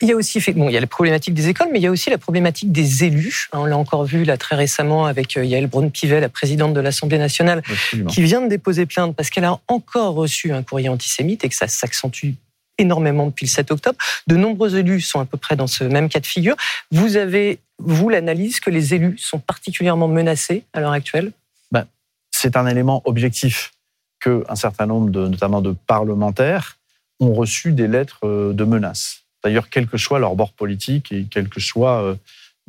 il 0.00 0.08
y 0.08 0.12
a 0.12 0.16
aussi, 0.16 0.40
bon, 0.52 0.68
il 0.68 0.72
y 0.72 0.76
a 0.76 0.80
la 0.80 0.86
problématique 0.86 1.34
des 1.34 1.48
écoles, 1.48 1.68
mais 1.72 1.78
il 1.78 1.82
y 1.82 1.86
a 1.86 1.90
aussi 1.90 2.10
la 2.10 2.18
problématique 2.18 2.72
des 2.72 3.04
élus. 3.04 3.48
On 3.52 3.64
l'a 3.64 3.76
encore 3.76 4.04
vu 4.04 4.24
là 4.24 4.36
très 4.36 4.56
récemment 4.56 5.06
avec 5.06 5.36
euh, 5.36 5.44
Yael 5.44 5.66
Brun 5.66 5.90
Pivet, 5.98 6.20
la 6.20 6.28
présidente 6.28 6.74
de 6.74 6.80
l'Assemblée 6.80 7.18
nationale, 7.18 7.62
qui 8.08 8.22
vient 8.22 8.40
de 8.40 8.48
déposer 8.48 8.86
plainte 8.86 9.16
parce 9.16 9.30
qu'elle 9.30 9.44
a 9.44 9.58
encore 9.68 10.14
reçu 10.14 10.52
un 10.52 10.62
courrier 10.62 10.88
antisémite 10.88 11.44
et 11.44 11.48
que 11.48 11.54
ça 11.54 11.66
s'accentue 11.66 12.34
énormément 12.78 13.26
depuis 13.26 13.46
le 13.46 13.50
7 13.50 13.70
octobre. 13.72 13.98
De 14.26 14.36
nombreux 14.36 14.76
élus 14.76 15.00
sont 15.00 15.20
à 15.20 15.24
peu 15.24 15.36
près 15.36 15.56
dans 15.56 15.66
ce 15.66 15.84
même 15.84 16.08
cas 16.08 16.20
de 16.20 16.26
figure. 16.26 16.56
Vous 16.92 17.16
avez, 17.16 17.58
vous, 17.78 18.08
l'analyse 18.08 18.60
que 18.60 18.70
les 18.70 18.94
élus 18.94 19.18
sont 19.18 19.40
particulièrement 19.40 20.08
menacés 20.08 20.64
à 20.72 20.80
l'heure 20.80 20.92
actuelle? 20.92 21.32
Ben, 21.72 21.86
c'est 22.30 22.56
un 22.56 22.66
élément 22.66 23.02
objectif 23.04 23.72
que 24.20 24.44
un 24.48 24.56
certain 24.56 24.86
nombre, 24.86 25.10
de, 25.10 25.26
notamment 25.26 25.60
de 25.60 25.74
parlementaires, 25.86 26.78
ont 27.20 27.34
reçu 27.34 27.72
des 27.72 27.88
lettres 27.88 28.20
euh, 28.24 28.52
de 28.52 28.64
menaces. 28.64 29.22
D'ailleurs, 29.42 29.68
quel 29.70 29.86
que 29.86 29.98
soit 29.98 30.18
leur 30.18 30.36
bord 30.36 30.52
politique 30.52 31.12
et 31.12 31.26
quel 31.30 31.48
que 31.48 31.60
soit, 31.60 32.02
euh, 32.02 32.14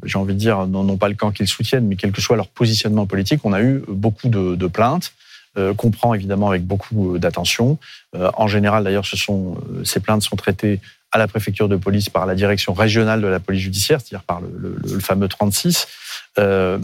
j'ai 0.04 0.18
envie 0.18 0.34
de 0.34 0.40
dire, 0.40 0.68
non, 0.68 0.98
pas 0.98 1.10
le 1.10 1.16
camp 1.16 1.32
qu'ils 1.32 1.48
soutiennent, 1.48 1.88
mais 1.88 1.96
quel 1.96 2.12
que 2.12 2.22
soit 2.22 2.36
leur 2.36 2.48
positionnement 2.48 3.06
politique, 3.06 3.42
on 3.44 3.54
a 3.54 3.62
eu 3.62 3.82
beaucoup 3.88 4.30
de, 4.30 4.68
plaintes 4.68 5.14
euh, 5.58 5.74
qu'on 5.74 5.92
prend 5.92 6.14
évidemment 6.14 6.50
avec 6.50 6.64
beaucoup 6.66 7.18
d'attention. 7.18 7.78
Euh, 8.16 8.30
en 8.38 8.48
général, 8.48 8.84
d'ailleurs, 8.84 9.06
euh, 9.30 9.84
ces 9.84 10.00
plaintes 10.00 10.22
sont 10.22 10.36
traitées 10.36 10.80
à 11.12 11.18
la 11.18 11.28
préfecture 11.28 11.68
de 11.68 11.76
police 11.76 12.10
par 12.10 12.26
la 12.26 12.36
direction 12.36 12.74
régionale 12.74 13.22
de 13.22 13.28
la 13.28 13.40
police 13.40 13.64
judiciaire, 13.64 14.00
c'est-à-dire 14.00 14.24
par 14.24 14.42
le, 14.42 15.00
fameux 15.00 15.28
36. 15.28 15.88
Euh, 16.38 16.78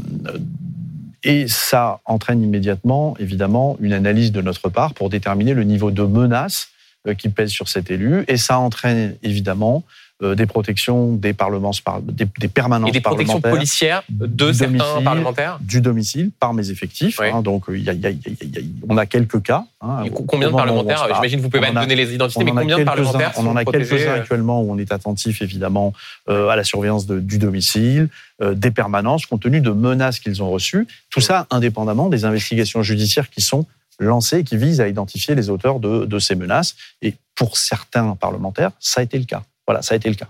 et 1.24 1.47
ça 1.47 2.01
entraîne 2.05 2.41
immédiatement, 2.41 3.16
évidemment, 3.20 3.78
une 3.80 3.93
analyse 3.93 4.32
de 4.32 4.41
notre 4.41 4.70
part 4.70 4.93
pour 4.93 5.09
déterminer 5.09 5.53
le 5.53 5.63
niveau 5.63 5.91
de 5.91 6.03
menace 6.03 6.70
euh, 6.70 6.74
qui 7.14 7.30
pèse 7.30 7.49
sur 7.51 7.68
cet 7.70 7.91
élu. 7.91 8.24
Et 8.28 8.38
ça 8.38 8.58
entraîne 8.60 9.16
évidemment 9.24 9.84
euh, 10.24 10.34
des 10.34 10.45
protections 10.45 11.12
des 11.14 11.34
parlements, 11.34 11.72
des, 12.03 12.26
des 12.39 12.47
permanences 12.47 12.88
Et 12.89 12.93
des 12.93 13.01
protections 13.01 13.41
policières 13.41 14.01
de 14.10 14.53
certains 14.53 15.01
parlementaires 15.03 15.58
du 15.60 15.82
domicile 15.82 16.32
par 16.39 16.53
mes 16.53 16.70
effectifs. 16.70 17.20
Oui. 17.20 17.28
Hein, 17.28 17.41
donc 17.41 17.66
il 17.68 17.84
y 17.84 17.89
a, 17.89 17.93
y 17.93 18.06
a- 18.06 18.12
y 18.12 18.14
a- 18.16 18.30
il 18.41 18.56
y 18.56 18.58
a- 18.60 18.62
on 18.88 18.97
a 18.97 19.06
quelques 19.06 19.41
cas. 19.43 19.66
hein, 19.82 20.06
Combien 20.26 20.49
de 20.51 20.56
parlementaires. 20.56 21.06
J'imagine 21.14 21.39
que 21.39 21.43
vous 21.43 21.49
pouvez 21.49 21.70
pas 21.70 21.78
a- 21.78 21.84
donner 21.84 21.95
les 21.97 22.14
identités, 22.14 22.45
mais 22.45 22.51
combien 22.51 22.80
de 22.80 22.84
parlementaires 22.86 23.34
On 23.36 23.45
en 23.47 23.58
a 23.58 23.66
quelques-uns 23.66 24.12
euh, 24.12 24.16
actuellement 24.22 24.62
où 24.62 24.72
on 24.72 24.78
est 24.78 24.93
attentif 24.93 25.41
évidemment 25.41 25.91
euh, 26.30 26.47
à 26.47 26.56
la 26.56 26.64
surveillance 26.64 27.06
de- 27.08 27.20
du 27.20 27.38
domicile, 27.38 28.08
euh, 28.41 28.53
des 28.53 28.72
permanences, 28.72 29.26
compte 29.26 29.41
tenu 29.41 29.60
de 29.60 29.72
menaces 29.72 30.20
qu'ils 30.20 30.41
ont 30.41 30.49
reçues. 30.49 30.88
Tout 31.10 31.20
ça 31.20 31.45
indépendamment 31.51 32.08
des 32.08 32.24
investigations 32.24 32.84
judiciaires 32.84 33.30
qui 33.30 33.41
sont 33.41 33.66
lancées 34.00 34.39
et 34.39 34.43
qui 34.43 34.58
visent 34.58 34.82
à 34.82 34.88
identifier 34.88 35.36
les 35.36 35.50
auteurs 35.50 35.80
de, 35.80 36.20
ces 36.20 36.36
menaces. 36.36 36.76
Et 37.02 37.16
pour 37.36 37.58
certains 37.58 38.16
parlementaires, 38.16 38.72
ça 38.80 39.02
a 39.02 39.04
été 39.04 39.18
le 39.18 39.26
cas. 39.26 39.43
Voilà, 39.68 39.82
ça 39.82 39.93
a 39.93 39.98
été 39.98 40.10
le 40.10 40.16
cas. 40.16 40.28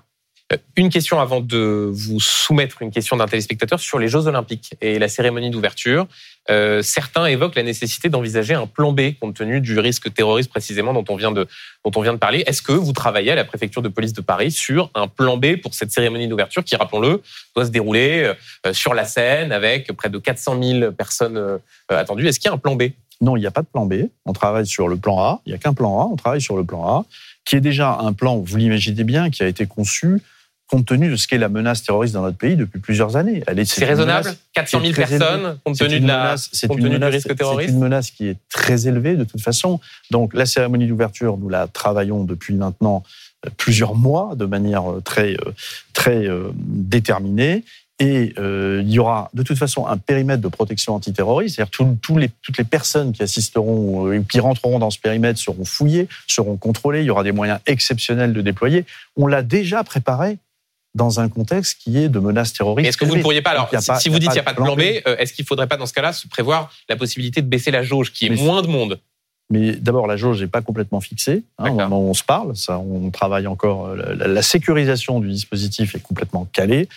Euh, 0.53 0.57
Une 0.75 0.89
question 0.89 1.19
avant 1.19 1.41
de 1.41 1.89
vous 1.91 2.19
soumettre 2.19 2.81
une 2.81 2.91
question 2.91 3.17
d'un 3.17 3.25
téléspectateur 3.25 3.79
sur 3.79 3.97
les 3.97 4.07
Jeux 4.07 4.27
Olympiques 4.27 4.75
et 4.79 4.99
la 4.99 5.07
cérémonie 5.07 5.49
d'ouverture. 5.49 6.07
Euh, 6.51 6.83
certains 6.83 7.25
évoquent 7.25 7.55
la 7.55 7.63
nécessité 7.63 8.09
d'envisager 8.09 8.53
un 8.53 8.67
plan 8.67 8.91
B 8.91 9.17
compte 9.19 9.35
tenu 9.35 9.59
du 9.59 9.79
risque 9.79 10.13
terroriste 10.13 10.51
précisément 10.51 10.93
dont 10.93 11.05
on 11.09 11.15
vient 11.15 11.31
de, 11.31 11.47
dont 11.83 11.91
on 11.95 12.01
vient 12.01 12.13
de 12.13 12.19
parler. 12.19 12.43
Est-ce 12.45 12.61
que 12.61 12.71
vous 12.71 12.93
travaillez 12.93 13.31
à 13.31 13.35
la 13.35 13.45
préfecture 13.45 13.81
de 13.81 13.89
police 13.89 14.13
de 14.13 14.21
Paris 14.21 14.51
sur 14.51 14.91
un 14.93 15.07
plan 15.07 15.37
B 15.37 15.55
pour 15.55 15.73
cette 15.73 15.91
cérémonie 15.91 16.27
d'ouverture 16.27 16.63
qui, 16.63 16.75
rappelons-le, 16.75 17.23
doit 17.55 17.65
se 17.65 17.71
dérouler 17.71 18.31
euh, 18.67 18.73
sur 18.73 18.93
la 18.93 19.05
scène 19.05 19.51
avec 19.51 19.91
près 19.93 20.09
de 20.09 20.19
400 20.19 20.61
000 20.61 20.91
personnes 20.91 21.59
attendues? 21.89 22.27
Est-ce 22.27 22.39
qu'il 22.39 22.49
y 22.49 22.51
a 22.51 22.53
un 22.53 22.59
plan 22.59 22.75
B? 22.75 22.83
Non, 23.21 23.37
il 23.37 23.39
n'y 23.41 23.45
a 23.47 23.51
pas 23.51 23.61
de 23.61 23.67
plan 23.67 23.85
B. 23.85 23.93
On 24.25 24.33
travaille 24.33 24.67
sur 24.67 24.87
le 24.87 24.97
plan 24.97 25.19
A. 25.19 25.41
Il 25.45 25.49
n'y 25.49 25.55
a 25.55 25.57
qu'un 25.57 25.73
plan 25.73 26.01
A. 26.01 26.05
On 26.11 26.15
travaille 26.15 26.41
sur 26.41 26.57
le 26.57 26.63
plan 26.63 26.85
A, 26.87 27.05
qui 27.45 27.55
est 27.55 27.61
déjà 27.61 27.97
un 27.99 28.13
plan, 28.13 28.37
vous 28.37 28.57
l'imaginez 28.57 29.03
bien, 29.03 29.29
qui 29.29 29.43
a 29.43 29.47
été 29.47 29.65
conçu 29.65 30.21
compte 30.67 30.87
tenu 30.87 31.11
de 31.11 31.15
ce 31.15 31.27
qu'est 31.27 31.37
la 31.37 31.47
menace 31.47 31.83
terroriste 31.83 32.15
dans 32.15 32.23
notre 32.23 32.37
pays 32.39 32.55
depuis 32.55 32.79
plusieurs 32.79 33.15
années. 33.17 33.43
Elle 33.45 33.59
est, 33.59 33.65
C'est 33.65 33.85
raisonnable 33.85 34.25
menace 34.29 34.39
400 34.53 34.79
000 34.81 34.81
qui 34.81 34.89
est 34.89 35.03
très 35.05 35.17
personnes 35.19 35.59
compte 35.63 35.75
C'est 35.75 35.87
tenu, 35.87 35.99
de 35.99 36.07
la, 36.07 36.17
menace- 36.23 36.49
c'est 36.53 36.67
compte 36.67 36.77
du 36.79 36.89
menace- 36.89 37.13
risque 37.13 37.27
C'est 37.29 37.35
terroriste 37.35 37.69
une 37.69 37.79
menace 37.79 38.09
qui 38.09 38.27
est 38.29 38.37
très 38.49 38.87
élevée 38.87 39.15
de 39.15 39.25
toute 39.25 39.41
façon. 39.41 39.79
Donc 40.09 40.33
la 40.33 40.47
cérémonie 40.47 40.87
d'ouverture, 40.87 41.37
nous 41.37 41.49
la 41.49 41.67
travaillons 41.67 42.23
depuis 42.23 42.55
maintenant 42.55 43.03
euh, 43.45 43.49
plusieurs 43.57 43.93
mois 43.93 44.33
de 44.35 44.45
manière 44.45 44.91
euh, 44.91 45.01
très 45.01 45.33
euh, 45.35 45.51
très 45.93 46.27
déterminée. 46.55 47.63
Et 47.99 48.33
euh, 48.37 48.81
il 48.85 48.91
y 48.91 48.99
aura 48.99 49.29
de 49.33 49.41
toute 49.41 49.57
façon 49.57 49.87
un 49.87 49.95
périmètre 49.97 50.41
de 50.41 50.49
protection 50.49 50.93
antiterroriste, 50.95 51.55
c'est-à-dire 51.55 51.71
tout- 51.71 51.97
tous 52.01 52.17
les, 52.17 52.29
toutes 52.41 52.57
les 52.57 52.65
personnes 52.65 53.13
qui 53.13 53.23
assisteront 53.23 54.07
euh, 54.11 54.17
ou 54.17 54.23
qui 54.25 54.41
rentreront 54.41 54.79
dans 54.79 54.89
ce 54.91 54.99
périmètre 54.99 55.39
seront 55.39 55.63
fouillées, 55.63 56.09
seront 56.27 56.57
contrôlées. 56.57 57.01
Il 57.01 57.05
y 57.05 57.09
aura 57.09 57.23
des 57.23 57.31
moyens 57.31 57.59
exceptionnels 57.67 58.33
de 58.33 58.41
déployer. 58.41 58.85
On 59.15 59.27
l'a 59.27 59.43
déjà 59.43 59.83
préparé 59.85 60.39
dans 60.93 61.19
un 61.21 61.29
contexte 61.29 61.79
qui 61.81 61.97
est 61.97 62.09
de 62.09 62.19
menaces 62.19 62.51
terroristes. 62.53 62.87
Est-ce 62.89 62.97
que 62.97 63.05
vous 63.05 63.15
ne 63.17 63.21
pourriez 63.21 63.41
pas, 63.41 63.51
alors, 63.51 63.69
si, 63.79 63.85
pas- 63.87 63.99
si 63.99 64.09
vous 64.09 64.19
dites 64.19 64.29
qu'il 64.29 64.35
n'y 64.35 64.39
a 64.39 64.43
pas 64.43 64.51
de 64.51 64.57
plan 64.57 64.75
B, 64.75 64.81
euh, 65.07 65.15
est-ce 65.17 65.33
qu'il 65.33 65.43
ne 65.43 65.47
faudrait 65.47 65.67
pas 65.67 65.77
dans 65.77 65.85
ce 65.85 65.93
cas-là 65.93 66.11
se 66.13 66.27
prévoir 66.27 66.71
la 66.89 66.95
possibilité 66.97 67.41
de 67.41 67.47
baisser 67.47 67.71
la 67.71 67.83
jauge, 67.83 68.11
qui 68.11 68.25
est 68.25 68.29
moins 68.29 68.61
de 68.61 68.67
monde 68.67 68.99
Mais 69.51 69.73
d'abord, 69.73 70.07
la 70.07 70.17
jauge 70.17 70.41
n'est 70.41 70.47
pas 70.47 70.61
complètement 70.61 70.99
fixée. 71.01 71.43
Hein, 71.59 71.65
au 71.71 71.75
D'accord. 71.75 71.89
moment 71.89 72.01
où 72.01 72.09
on 72.09 72.13
se 72.15 72.23
parle, 72.23 72.55
ça, 72.55 72.79
on 72.79 73.11
travaille 73.11 73.45
encore. 73.45 73.85
euh, 73.87 74.15
La, 74.15 74.27
la 74.27 74.41
sécurisation 74.41 75.19
du 75.19 75.29
dispositif 75.29 75.93
est 75.93 75.99
complètement 75.99 76.47
calée, 76.51 76.89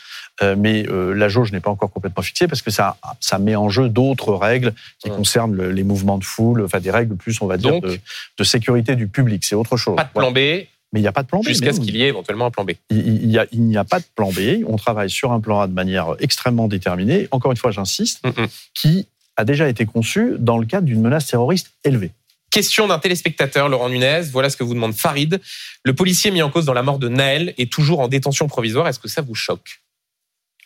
euh, 0.43 0.57
mais 0.59 0.87
euh, 0.89 1.13
la 1.15 1.29
jauge 1.29 1.53
n'est 1.53 1.61
pas 1.61 1.71
encore 1.71 1.91
complètement 1.91 2.23
fixée 2.23 2.49
parce 2.49 2.63
que 2.63 2.71
ça, 2.71 2.97
ça 3.21 3.39
met 3.39 3.55
en 3.55 3.69
jeu 3.69 3.89
d'autres 3.91 4.33
règles 4.33 4.73
qui 4.99 5.11
Hum. 5.11 5.17
concernent 5.17 5.55
le- 5.55 5.73
les 5.73 5.85
mouvements 5.85 6.17
de 6.17 6.25
foule, 6.25 6.63
enfin 6.65 6.81
des 6.81 6.91
règles 6.91 7.17
plus, 7.17 7.41
on 7.43 7.47
va 7.47 7.59
dire, 7.59 7.71
Donc, 7.73 7.85
de, 7.85 7.99
de 8.39 8.45
sécurité 8.45 8.97
du 8.97 9.09
public. 9.09 9.45
C'est 9.45 9.55
autre 9.55 9.77
chose. 9.77 9.97
Pas 9.97 10.05
de 10.05 10.11
plan 10.11 10.31
Voilà. 10.31 10.63
B 10.63 10.67
Mais 10.95 11.01
il 11.01 11.03
n'y 11.03 11.07
a 11.09 11.13
pas 11.13 11.23
de 11.23 11.29
plan 11.29 11.41
B. 11.41 11.49
jusqu'à 11.49 11.75
ce 11.75 11.81
qu'il 11.81 11.95
y 11.97 12.03
ait 12.03 12.09
éventuellement 12.09 12.47
un 12.47 12.51
plan 12.51 12.65
B. 12.65 12.71
A- 12.71 12.95
il 12.95 13.63
n'y 13.65 13.77
a, 13.77 13.85
pas 13.85 13.99
de 14.01 14.07
plan 14.17 14.31
B. 14.33 14.65
On 14.67 14.77
travaille 14.77 15.11
sur 15.11 15.33
un 15.33 15.41
plan 15.41 15.61
A 15.61 15.67
de 15.67 15.75
manière 15.75 16.15
extrêmement 16.19 16.67
déterminée. 16.67 17.29
Encore 17.31 17.51
une 17.53 17.59
fois, 17.59 17.73
j'insiste, 17.73 18.25
Mm, 18.25 18.29
mm. 18.43 18.47
qui 18.73 19.07
a 19.37 19.45
déjà 19.45 19.69
été 19.69 19.85
conçu 19.85 20.33
dans 20.39 20.57
le 20.57 20.65
cadre 20.65 20.87
d'une 20.87 21.03
menace 21.03 21.27
terroriste 21.27 21.73
élevée. 21.85 22.11
Question 22.51 22.89
d'un 22.89 22.99
téléspectateur, 22.99 23.69
Laurent 23.69 23.89
Nunez. 23.89 24.23
Voilà 24.33 24.49
ce 24.49 24.57
que 24.57 24.65
vous 24.65 24.75
demande 24.75 24.95
Farid. 24.95 25.41
Le 25.85 25.95
policier 25.95 26.31
mis 26.31 26.43
en 26.43 26.51
cause 26.51 26.65
dans 26.65 26.73
la 26.73 26.83
mort 26.83 26.99
de 26.99 27.09
Naël 27.09 27.55
est 27.59 27.71
toujours 27.71 28.01
en 28.01 28.09
détention 28.09 28.49
provisoire. 28.49 28.89
Est-ce 28.89 28.99
que 28.99 29.09
ça 29.09 29.21
vous 29.21 29.35
choque? 29.35 29.83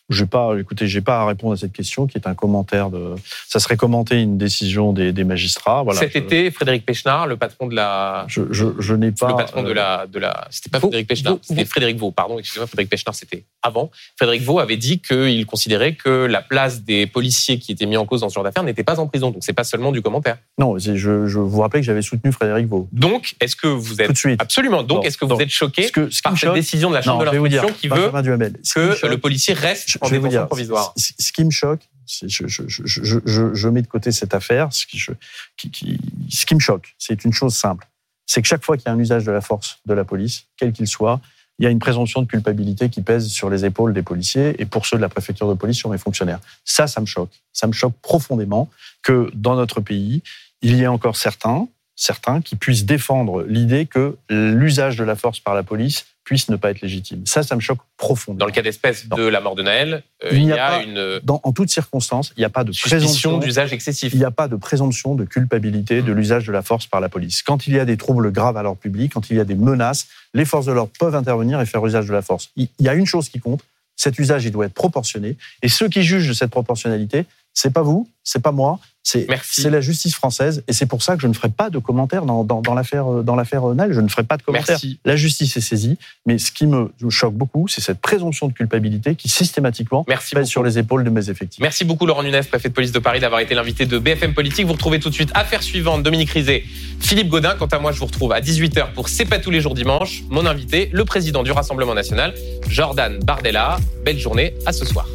Je 0.08 0.24
pas, 0.24 0.50
écoutez, 0.58 0.88
j'ai 0.88 1.00
pas 1.00 1.20
à 1.20 1.26
répondre 1.26 1.54
à 1.54 1.56
cette 1.56 1.72
question 1.72 2.06
qui 2.06 2.18
est 2.18 2.26
un 2.26 2.34
commentaire 2.34 2.90
de. 2.90 3.14
Ça 3.48 3.60
serait 3.60 3.76
commenter 3.76 4.20
une 4.20 4.36
décision 4.36 4.92
des, 4.92 5.12
des 5.12 5.24
magistrats. 5.24 5.82
Voilà. 5.84 6.00
Cet 6.00 6.12
je, 6.12 6.18
été, 6.18 6.50
Frédéric 6.50 6.84
Pechnard, 6.84 7.26
le 7.26 7.36
patron 7.36 7.66
de 7.66 7.74
la. 7.74 8.24
je, 8.28 8.42
je, 8.50 8.66
je 8.78 8.94
n'ai 8.94 9.12
pas. 9.12 9.28
le 9.28 9.36
patron 9.36 9.62
de 9.62 9.70
euh, 9.70 9.74
la, 9.74 10.06
de 10.06 10.18
la, 10.18 10.48
c'était 10.50 10.68
pas 10.70 10.78
Vaux. 10.80 10.88
Frédéric 10.88 11.08
Pechnard, 11.08 11.36
c'était 11.40 11.64
Frédéric 11.64 11.96
Vaux, 11.98 12.10
pardon, 12.10 12.38
excusez-moi, 12.38 12.66
Frédéric 12.66 12.90
Pechnard, 12.90 13.14
c'était 13.14 13.44
avant. 13.62 13.90
Frédéric 14.16 14.42
Vaux 14.42 14.58
avait 14.58 14.76
dit 14.76 15.00
qu'il 15.00 15.46
considérait 15.46 15.94
que 15.94 16.26
la 16.26 16.42
place 16.42 16.82
des 16.82 17.06
policiers 17.06 17.58
qui 17.58 17.72
étaient 17.72 17.86
mis 17.86 17.96
en 17.96 18.04
cause 18.04 18.20
dans 18.20 18.28
ce 18.28 18.34
genre 18.34 18.44
d'affaires 18.44 18.64
n'était 18.64 18.84
pas 18.84 18.98
en 19.00 19.06
prison. 19.06 19.30
Donc 19.30 19.42
c'est 19.44 19.52
pas 19.54 19.64
seulement 19.64 19.92
du 19.92 20.02
commentaire. 20.02 20.36
Non, 20.58 20.78
je, 20.78 20.94
je 20.96 21.38
vous 21.38 21.60
rappelle 21.60 21.80
que 21.80 21.86
j'avais 21.86 22.02
soutenu 22.02 22.32
Frédéric 22.32 22.66
Vaux. 22.66 22.88
Donc, 22.92 23.34
est-ce 23.40 23.56
que 23.56 23.68
vous 23.68 24.00
êtes 24.00 24.08
Tout 24.08 24.12
de 24.12 24.18
suite. 24.18 24.42
absolument, 24.42 24.82
donc 24.82 25.06
est-ce 25.06 25.16
que 25.16 25.24
vous 25.24 25.40
êtes 25.40 25.48
choqué 25.48 25.84
Ce 25.84 25.92
que, 25.92 26.10
ce 26.10 26.20
par 26.20 26.32
cette 26.32 26.40
choque, 26.48 26.54
décision 26.54 26.90
de 26.90 26.96
la 26.96 27.02
Chambre 27.02 27.24
non, 27.24 27.30
de 27.30 27.36
l'instruction 27.36 27.74
qui 27.80 27.88
veut 27.88 28.10
Duhamel, 28.22 28.52
que 28.74 28.94
choque- 28.96 29.10
le 29.10 29.18
policier 29.18 29.54
reste 29.54 29.91
je, 30.02 30.10
vais 30.10 30.18
vous 30.18 30.28
dire, 30.28 30.46
provisoire 30.46 30.92
ce, 30.96 31.12
ce 31.18 31.32
qui 31.32 31.44
me 31.44 31.50
choque, 31.50 31.88
je, 32.06 32.46
je, 32.46 32.64
je, 32.66 32.82
je, 32.84 33.18
je, 33.24 33.54
je 33.54 33.68
mets 33.68 33.82
de 33.82 33.86
côté 33.86 34.12
cette 34.12 34.34
affaire. 34.34 34.72
Ce 34.72 34.86
qui, 34.86 34.98
je, 34.98 35.12
qui, 35.56 35.70
qui, 35.70 35.98
ce 36.30 36.46
qui 36.46 36.54
me 36.54 36.60
choque, 36.60 36.94
c'est 36.98 37.24
une 37.24 37.32
chose 37.32 37.54
simple. 37.54 37.88
C'est 38.26 38.42
que 38.42 38.48
chaque 38.48 38.64
fois 38.64 38.76
qu'il 38.76 38.86
y 38.86 38.88
a 38.88 38.92
un 38.92 38.98
usage 38.98 39.24
de 39.24 39.32
la 39.32 39.40
force 39.40 39.78
de 39.86 39.94
la 39.94 40.04
police, 40.04 40.44
quel 40.56 40.72
qu'il 40.72 40.86
soit, 40.86 41.20
il 41.58 41.64
y 41.64 41.66
a 41.66 41.70
une 41.70 41.78
présomption 41.78 42.22
de 42.22 42.26
culpabilité 42.26 42.88
qui 42.88 43.02
pèse 43.02 43.28
sur 43.28 43.50
les 43.50 43.64
épaules 43.64 43.92
des 43.92 44.02
policiers 44.02 44.60
et 44.60 44.66
pour 44.66 44.86
ceux 44.86 44.96
de 44.96 45.02
la 45.02 45.08
préfecture 45.08 45.48
de 45.48 45.54
police 45.54 45.76
sur 45.76 45.90
mes 45.90 45.98
fonctionnaires. 45.98 46.40
Ça, 46.64 46.86
ça 46.86 47.00
me 47.00 47.06
choque. 47.06 47.30
Ça 47.52 47.66
me 47.66 47.72
choque 47.72 47.94
profondément 48.02 48.70
que 49.02 49.30
dans 49.34 49.54
notre 49.54 49.80
pays, 49.80 50.22
il 50.62 50.76
y 50.76 50.82
ait 50.82 50.86
encore 50.86 51.16
certains, 51.16 51.68
certains 51.94 52.40
qui 52.40 52.56
puissent 52.56 52.84
défendre 52.84 53.42
l'idée 53.42 53.86
que 53.86 54.16
l'usage 54.30 54.96
de 54.96 55.04
la 55.04 55.14
force 55.14 55.40
par 55.40 55.54
la 55.54 55.62
police 55.62 56.06
puisse 56.24 56.48
ne 56.50 56.56
pas 56.56 56.70
être 56.70 56.80
légitime. 56.82 57.26
Ça, 57.26 57.42
ça 57.42 57.56
me 57.56 57.60
choque 57.60 57.78
profondément. 57.96 58.38
Dans 58.40 58.46
le 58.46 58.52
cas 58.52 58.62
d'espèce 58.62 59.08
de 59.08 59.22
la 59.24 59.40
mort 59.40 59.56
de 59.56 59.62
Naël, 59.62 60.02
euh, 60.24 60.28
Il 60.32 60.42
n'y 60.42 60.46
y 60.48 60.52
a 60.52 60.66
a 60.66 60.70
pas- 60.78 60.82
une 60.84 61.20
Dans, 61.24 61.40
en 61.42 61.52
toutes 61.52 61.70
circonstances, 61.70 62.32
il 62.36 62.40
n'y 62.40 62.44
a 62.44 62.48
pas 62.50 62.62
de 62.64 62.70
présomption 62.72 63.38
d'usage 63.38 63.72
excessif. 63.72 64.12
il 64.12 64.18
n'y 64.20 64.24
a 64.24 64.30
pas 64.30 64.46
de 64.48 64.56
présomption 64.56 65.14
de 65.14 65.24
culpabilité 65.24 66.00
de 66.02 66.12
l'usage 66.12 66.46
de 66.46 66.52
la 66.52 66.62
force 66.62 66.86
par 66.86 67.00
la 67.00 67.08
police. 67.08 67.42
Quand 67.42 67.66
il 67.66 67.74
y 67.74 67.78
a 67.80 67.84
des 67.84 67.96
troubles 67.96 68.30
graves 68.30 68.56
à 68.56 68.62
l'ordre 68.62 68.80
public, 68.80 69.12
quand 69.14 69.30
il 69.30 69.36
y 69.36 69.40
a 69.40 69.44
des 69.44 69.56
menaces, 69.56 70.06
les 70.34 70.44
forces 70.44 70.66
de 70.66 70.72
l'ordre 70.72 70.92
peuvent 70.98 71.14
intervenir 71.16 71.60
et 71.60 71.66
faire 71.66 71.84
usage 71.84 72.06
de 72.06 72.12
la 72.12 72.22
force. 72.22 72.50
Il 72.56 72.68
il 72.78 72.86
y 72.86 72.88
a 72.88 72.94
une 72.94 73.06
chose 73.06 73.28
qui 73.28 73.40
compte, 73.40 73.62
cet 73.96 74.18
usage, 74.18 74.44
il 74.44 74.50
doit 74.52 74.66
être 74.66 74.74
proportionné. 74.74 75.36
Et 75.62 75.68
ceux 75.68 75.88
qui 75.88 76.02
jugent 76.02 76.28
de 76.28 76.32
cette 76.32 76.50
proportionnalité, 76.50 77.26
c'est 77.54 77.72
pas 77.72 77.82
vous, 77.82 78.08
c'est 78.24 78.42
pas 78.42 78.52
moi, 78.52 78.78
c'est 79.02 79.26
la 79.70 79.80
justice 79.80 80.14
française. 80.14 80.62
Et 80.68 80.72
c'est 80.72 80.86
pour 80.86 81.02
ça 81.02 81.16
que 81.16 81.22
je 81.22 81.26
ne 81.26 81.32
ferai 81.32 81.48
pas 81.48 81.70
de 81.70 81.78
commentaires 81.78 82.24
dans, 82.24 82.44
dans, 82.44 82.60
dans 82.60 82.74
l'affaire 82.74 83.10
euh, 83.10 83.36
l'affaire 83.36 83.66
Nel. 83.74 83.92
Je 83.92 84.00
ne 84.00 84.08
ferai 84.08 84.22
pas 84.22 84.36
de 84.36 84.42
commentaires. 84.42 84.78
Merci. 84.82 85.00
La 85.04 85.16
justice 85.16 85.56
est 85.56 85.60
saisie, 85.60 85.98
mais 86.26 86.38
ce 86.38 86.52
qui 86.52 86.66
me 86.66 86.92
choque 87.08 87.34
beaucoup, 87.34 87.66
c'est 87.68 87.80
cette 87.80 88.00
présomption 88.00 88.46
de 88.46 88.52
culpabilité 88.52 89.14
qui 89.16 89.28
systématiquement 89.28 90.04
Merci 90.08 90.34
pèse 90.34 90.42
beaucoup. 90.42 90.50
sur 90.50 90.62
les 90.62 90.78
épaules 90.78 91.04
de 91.04 91.10
mes 91.10 91.30
effectifs. 91.30 91.60
Merci 91.60 91.84
beaucoup 91.84 92.06
Laurent 92.06 92.22
Nunez, 92.22 92.42
préfet 92.42 92.68
de 92.68 92.74
police 92.74 92.92
de 92.92 92.98
Paris, 92.98 93.20
d'avoir 93.20 93.40
été 93.40 93.54
l'invité 93.54 93.86
de 93.86 93.98
BFM 93.98 94.34
Politique. 94.34 94.66
Vous 94.66 94.72
retrouvez 94.72 95.00
tout 95.00 95.10
de 95.10 95.14
suite 95.14 95.30
Affaire 95.34 95.62
suivante, 95.62 96.02
Dominique 96.02 96.30
Rizet, 96.30 96.64
Philippe 97.00 97.28
Godin. 97.28 97.56
Quant 97.58 97.66
à 97.66 97.78
moi, 97.78 97.92
je 97.92 97.98
vous 97.98 98.06
retrouve 98.06 98.32
à 98.32 98.40
18h 98.40 98.92
pour 98.92 99.08
C'est 99.08 99.24
pas 99.24 99.38
tous 99.38 99.50
les 99.50 99.60
jours 99.60 99.74
dimanche. 99.74 100.22
Mon 100.30 100.46
invité, 100.46 100.90
le 100.92 101.04
président 101.04 101.42
du 101.42 101.50
Rassemblement 101.50 101.94
national, 101.94 102.34
Jordan 102.68 103.18
Bardella. 103.18 103.78
Belle 104.04 104.18
journée, 104.18 104.54
à 104.66 104.72
ce 104.72 104.84
soir. 104.84 105.06